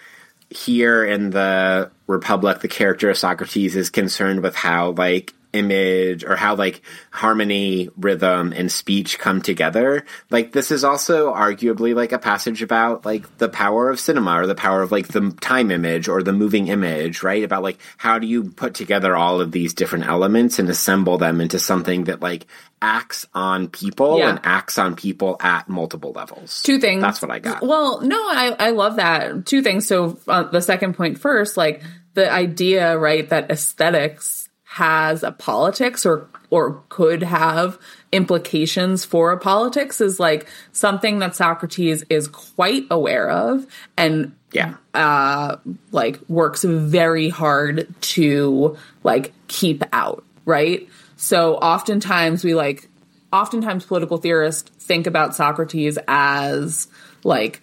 [0.49, 6.35] here in the Republic, the character of Socrates is concerned with how like image or
[6.35, 10.05] how like harmony, rhythm, and speech come together.
[10.29, 14.47] Like this is also arguably like a passage about like the power of cinema or
[14.47, 17.43] the power of like the time image or the moving image, right?
[17.43, 21.41] About like how do you put together all of these different elements and assemble them
[21.41, 22.47] into something that like
[22.81, 24.29] acts on people yeah.
[24.29, 26.63] and acts on people at multiple levels.
[26.63, 27.01] Two things.
[27.01, 27.61] That's what I got.
[27.61, 29.45] Well, no, I I love that.
[29.45, 29.87] Two things.
[29.87, 31.83] So uh, the second point first, like
[32.13, 34.40] the idea, right, that aesthetics
[34.73, 37.77] has a politics or or could have
[38.11, 43.65] implications for a politics is like something that Socrates is quite aware of
[43.97, 44.75] and yeah.
[44.93, 45.57] uh
[45.91, 50.87] like works very hard to like keep out right?
[51.15, 52.89] So oftentimes we like
[53.31, 56.87] oftentimes political theorists think about Socrates as
[57.23, 57.61] like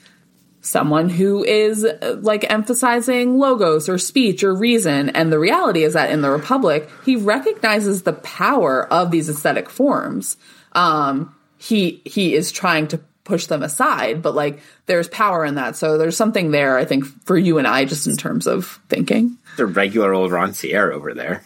[0.61, 5.11] someone who is uh, like emphasizing logos or speech or reason.
[5.11, 9.71] And the reality is that in the Republic, he recognizes the power of these aesthetic
[9.71, 10.37] forms.
[10.73, 15.77] Um, he he is trying to push them aside, but like there's power in that.
[15.77, 19.37] So there's something there, I think, for you and I, just in terms of thinking.
[19.57, 21.43] The regular old Rancière over there.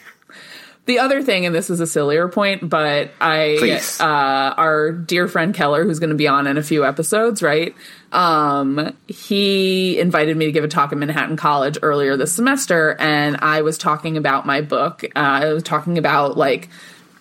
[0.85, 3.57] The other thing, and this is a sillier point, but I,
[4.01, 7.75] uh, our dear friend Keller, who's going to be on in a few episodes, right?
[8.13, 13.39] Um, he invited me to give a talk at Manhattan College earlier this semester, and
[13.41, 15.03] I was talking about my book.
[15.05, 16.69] Uh, I was talking about like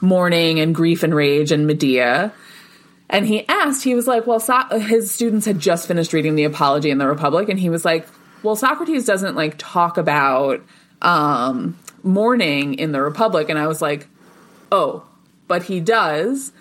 [0.01, 2.33] mourning and grief and rage and Medea.
[3.09, 6.43] And he asked, he was like, well, so- his students had just finished reading the
[6.43, 8.07] Apology in the Republic, and he was like,
[8.43, 10.61] well, Socrates doesn't like talk about
[11.01, 14.07] um, mourning in the Republic, and I was like,
[14.71, 15.05] oh,
[15.47, 16.51] but he does.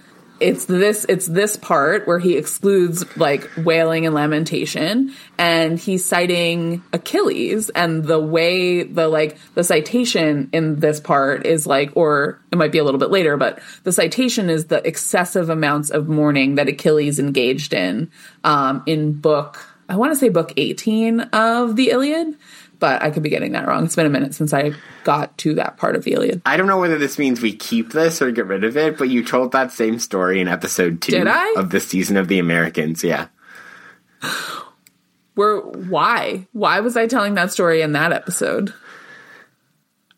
[0.41, 6.83] It's this it's this part where he excludes like wailing and lamentation and he's citing
[6.93, 12.57] Achilles and the way the like the citation in this part is like or it
[12.57, 16.55] might be a little bit later but the citation is the excessive amounts of mourning
[16.55, 18.11] that Achilles engaged in
[18.43, 22.37] um, in book I want to say book 18 of the Iliad
[22.81, 23.85] but I could be getting that wrong.
[23.85, 24.73] It's been a minute since I
[25.05, 26.43] got to that part of the Iliad.
[26.44, 29.09] I don't know whether this means we keep this or get rid of it, but
[29.09, 31.24] you told that same story in episode two
[31.57, 33.05] of the season of The Americans.
[33.05, 33.28] Yeah.
[35.35, 36.48] Where why?
[36.52, 38.74] Why was I telling that story in that episode?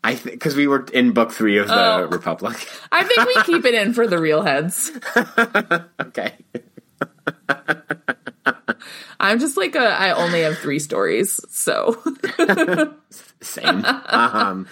[0.02, 2.06] I because we were in book three of the Oh.
[2.10, 2.66] Republic.
[2.90, 4.90] I think we keep it in for the real heads.
[6.00, 6.34] okay.
[9.20, 11.38] I'm just like a I only have 3 stories.
[11.48, 12.02] So,
[13.40, 13.84] Same.
[13.84, 14.66] um,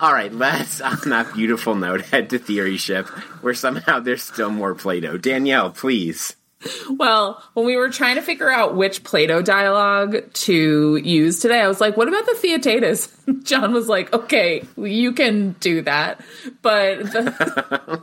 [0.00, 3.06] all right, let's, on that beautiful note, head to Theory Ship,
[3.40, 5.16] where somehow there's still more Plato.
[5.16, 6.35] Danielle, please.
[6.90, 11.68] Well, when we were trying to figure out which Plato dialogue to use today, I
[11.68, 13.12] was like, what about the Theaetetus?
[13.42, 16.20] John was like, okay, you can do that.
[16.62, 18.02] But the,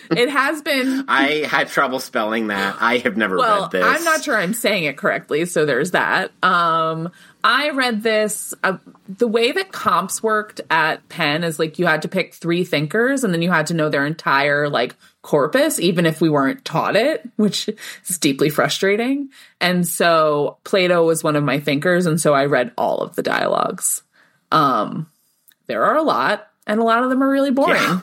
[0.10, 2.76] it has been I had trouble spelling that.
[2.80, 3.84] I have never well, read this.
[3.84, 6.32] I'm not sure I'm saying it correctly, so there's that.
[6.42, 7.10] Um,
[7.44, 8.54] I read this.
[8.62, 12.64] Uh, the way that comps worked at Penn is like you had to pick three
[12.64, 16.64] thinkers, and then you had to know their entire like corpus, even if we weren't
[16.64, 17.68] taught it, which
[18.08, 19.30] is deeply frustrating.
[19.60, 23.22] And so Plato was one of my thinkers, and so I read all of the
[23.22, 24.02] dialogues.
[24.50, 25.06] Um,
[25.66, 27.80] there are a lot, and a lot of them are really boring.
[27.80, 28.00] Yeah.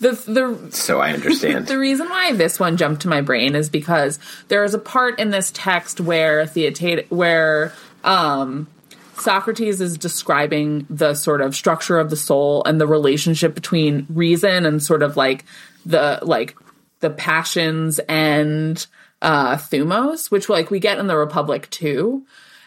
[0.00, 1.66] The the So I understand.
[1.68, 5.18] the reason why this one jumped to my brain is because there is a part
[5.18, 7.72] in this text where Theaetetus, where
[8.04, 8.68] um,
[9.16, 14.64] Socrates is describing the sort of structure of the soul and the relationship between reason
[14.66, 15.44] and sort of like
[15.88, 16.56] the like
[17.00, 18.86] the passions and
[19.22, 22.24] uh, thumos, which like we get in the Republic too.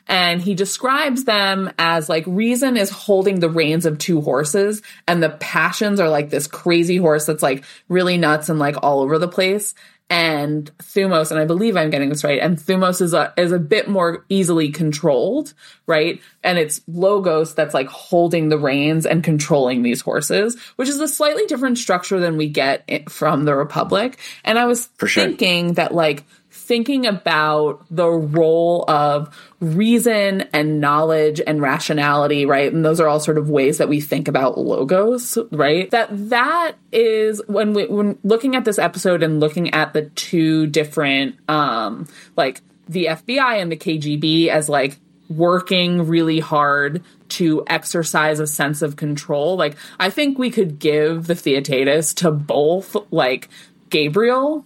[0.07, 5.21] And he describes them as like reason is holding the reins of two horses, and
[5.21, 9.17] the passions are like this crazy horse that's like really nuts and like all over
[9.19, 9.73] the place.
[10.11, 13.59] And Thumos, and I believe I'm getting this right, and Thumos is a is a
[13.59, 15.53] bit more easily controlled,
[15.87, 16.21] right?
[16.43, 21.07] And it's Logos that's like holding the reins and controlling these horses, which is a
[21.07, 24.19] slightly different structure than we get from the Republic.
[24.43, 25.07] And I was sure.
[25.07, 26.25] thinking that like
[26.71, 32.71] thinking about the role of reason and knowledge and rationality right?
[32.71, 35.91] And those are all sort of ways that we think about logos right?
[35.91, 40.65] That that is when we when looking at this episode and looking at the two
[40.65, 42.07] different um
[42.37, 48.81] like the FBI and the KGB as like working really hard to exercise a sense
[48.81, 53.47] of control like i think we could give the theaetetus to both like
[53.89, 54.65] gabriel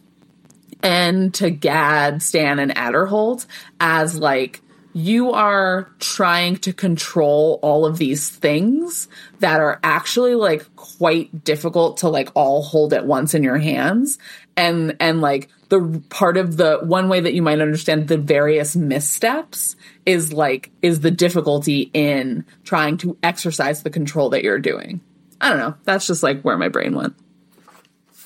[0.86, 3.48] and to Gaad, Stan, and Aderholt
[3.80, 4.62] as like
[4.94, 9.10] you are trying to control all of these things
[9.40, 14.20] that are actually like quite difficult to like all hold at once in your hands.
[14.56, 18.76] And and like the part of the one way that you might understand the various
[18.76, 19.76] missteps
[20.06, 25.02] is like is the difficulty in trying to exercise the control that you're doing.
[25.42, 25.76] I don't know.
[25.84, 27.16] That's just like where my brain went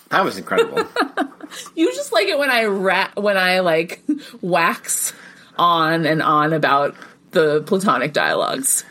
[0.10, 0.88] that was incredible.
[1.76, 4.02] you just like it when I ra- when I like
[4.42, 5.14] wax
[5.58, 6.96] on and on about
[7.32, 8.84] the platonic dialogues.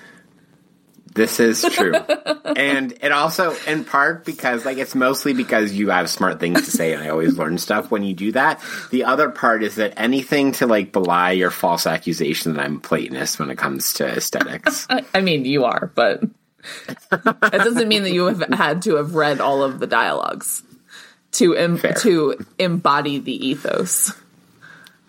[1.14, 1.94] This is true.
[2.54, 6.70] and it also, in part, because, like, it's mostly because you have smart things to
[6.70, 8.62] say, and I always learn stuff when you do that.
[8.92, 12.80] The other part is that anything to, like, belie your false accusation that I'm a
[12.80, 14.86] Platonist when it comes to aesthetics.
[14.88, 16.22] I, I mean, you are, but
[17.10, 20.62] that doesn't mean that you have had to have read all of the dialogues
[21.38, 24.12] to em- to embody the ethos.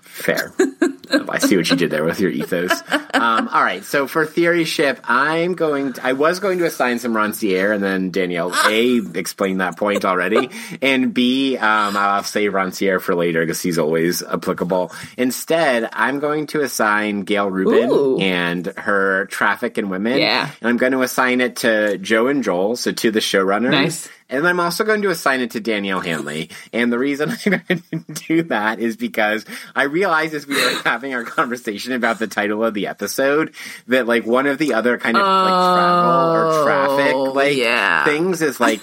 [0.01, 0.53] Fair.
[1.11, 2.71] I see what you did there with your ethos.
[3.13, 5.93] Um, all right, so for theory ship, I'm going.
[5.93, 10.05] To, I was going to assign some Rancière, and then Danielle A explained that point
[10.05, 10.49] already,
[10.81, 14.91] and B, um, I'll save Rancière for later because he's always applicable.
[15.17, 18.17] Instead, I'm going to assign Gail Rubin Ooh.
[18.19, 20.17] and her Traffic in Women.
[20.17, 20.49] Yeah.
[20.61, 23.71] and I'm going to assign it to Joe and Joel, so to the showrunners.
[23.71, 24.09] Nice.
[24.29, 26.51] And I'm also going to assign it to Danielle Hanley.
[26.71, 29.43] And the reason I'm going to do that is because
[29.75, 33.53] I realized as we were having our conversation about the title of the episode
[33.87, 38.03] that like one of the other kind of like travel or traffic Oh, like yeah.
[38.03, 38.81] things is like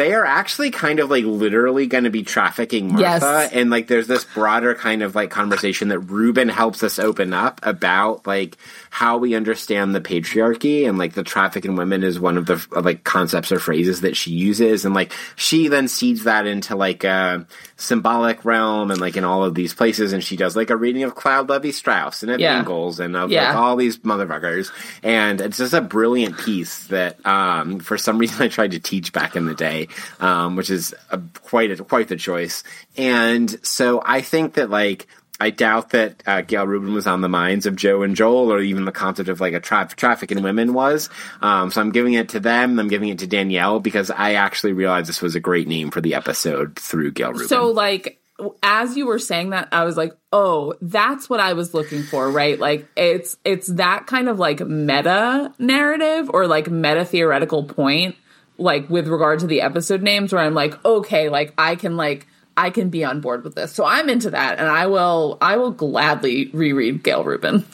[0.00, 3.02] they are actually kind of like literally going to be trafficking Martha.
[3.02, 3.52] Yes.
[3.52, 7.60] And like there's this broader kind of like conversation that Rubin helps us open up
[7.62, 8.56] about like
[8.88, 12.66] how we understand the patriarchy and like the traffic in women is one of the
[12.80, 14.86] like concepts or phrases that she uses.
[14.86, 17.46] And like she then seeds that into like a
[17.76, 20.14] symbolic realm and like in all of these places.
[20.14, 22.56] And she does like a reading of Claude Lévi-Strauss and of Yeah.
[22.58, 23.48] Engels and of Yeah.
[23.48, 24.70] like all these motherfuckers.
[25.02, 29.12] And it's just a brilliant piece that um, for some reason I tried to teach
[29.12, 29.88] back in the day,
[30.20, 32.62] um, which is a, quite a, quite the choice.
[32.96, 35.06] And so I think that like
[35.40, 38.60] I doubt that uh, Gail Rubin was on the minds of Joe and Joel, or
[38.60, 41.08] even the concept of like a tra- traffic in women was.
[41.40, 42.78] Um, so I'm giving it to them.
[42.78, 46.02] I'm giving it to Danielle because I actually realized this was a great name for
[46.02, 47.48] the episode through Gail Rubin.
[47.48, 48.20] So like
[48.62, 52.30] as you were saying that, I was like, oh, that's what I was looking for,
[52.30, 52.58] right?
[52.58, 58.16] Like it's it's that kind of like meta narrative or like meta theoretical point,
[58.60, 62.26] like with regard to the episode names, where I'm like, okay, like I can like
[62.56, 63.72] I can be on board with this.
[63.72, 67.64] So I'm into that, and I will I will gladly reread Gail Rubin.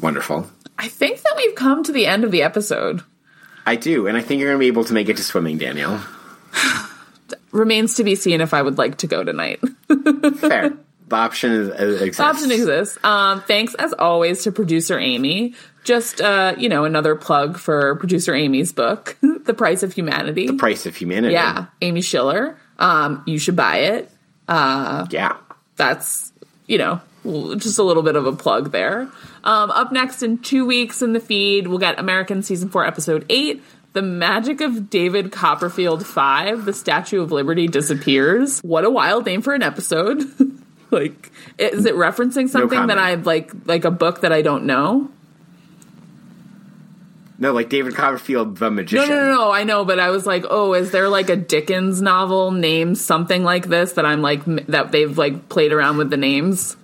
[0.00, 0.50] Wonderful.
[0.78, 3.02] I think that we've come to the end of the episode.
[3.64, 5.58] I do, and I think you're going to be able to make it to swimming,
[5.58, 6.04] Danielle.
[7.52, 9.60] Remains to be seen if I would like to go tonight.
[10.38, 10.72] Fair.
[11.06, 12.16] the option is, uh, exists.
[12.16, 12.98] The option exists.
[13.04, 15.54] Um, thanks as always to producer Amy.
[15.84, 20.46] Just uh, you know, another plug for producer Amy's book, The Price of Humanity.
[20.46, 21.34] The price of humanity.
[21.34, 22.56] yeah, Amy Schiller.
[22.78, 24.10] Um, you should buy it.
[24.48, 25.36] Yeah.
[25.76, 26.32] That's
[26.66, 27.00] you know,
[27.56, 29.08] just a little bit of a plug there.
[29.44, 33.26] Um, up next in two weeks in the feed, we'll get American season four, episode
[33.28, 33.62] eight.
[33.92, 36.64] The magic of David Copperfield five.
[36.64, 38.60] The Statue of Liberty disappears.
[38.60, 40.24] What a wild name for an episode.
[40.90, 42.98] like, is it referencing something that comment.
[42.98, 45.10] I like, like a book that I don't know?
[47.42, 49.08] No, like David Copperfield, the magician.
[49.08, 49.50] no, no, no.
[49.50, 53.42] I know, but I was like, oh, is there like a Dickens novel named something
[53.42, 56.76] like this that I'm like that they've like played around with the names?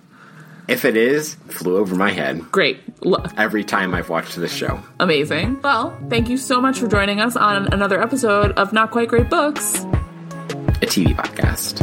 [0.67, 4.81] If it is, flew over my head Great, Lo- every time I've watched this show.
[4.99, 5.61] amazing.
[5.61, 9.29] Well, thank you so much for joining us on another episode of Not Quite Great
[9.29, 9.79] Books.
[10.81, 11.79] A TV podcast.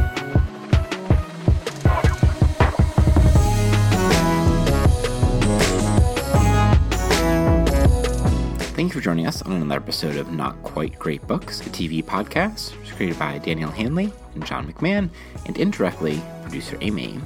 [8.76, 12.04] Thank you for joining us on another episode of Not Quite Great Books, a TV
[12.04, 12.74] podcast.
[12.94, 15.08] Created by Danielle Hanley and John McMahon,
[15.46, 17.18] and indirectly producer Amy.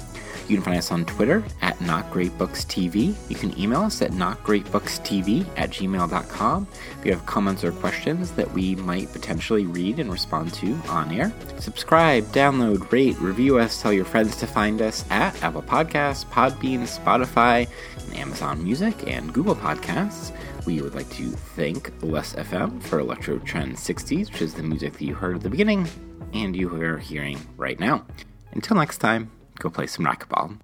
[0.47, 3.15] You can find us on Twitter at Not Great Books TV.
[3.29, 6.69] You can email us at notgreatbookstv at gmail.com
[6.99, 11.13] if you have comments or questions that we might potentially read and respond to on
[11.13, 11.33] air.
[11.59, 16.81] Subscribe, download, rate, review us, tell your friends to find us at Apple Podcasts, Podbean,
[16.83, 17.69] Spotify,
[18.05, 20.33] and Amazon Music and Google Podcasts.
[20.67, 25.03] We would like to thank Lesfm for Electro Trend 60s, which is the music that
[25.03, 25.89] you heard at the beginning
[26.33, 28.05] and you are hearing right now.
[28.53, 30.59] Until next time, go play some racquetball.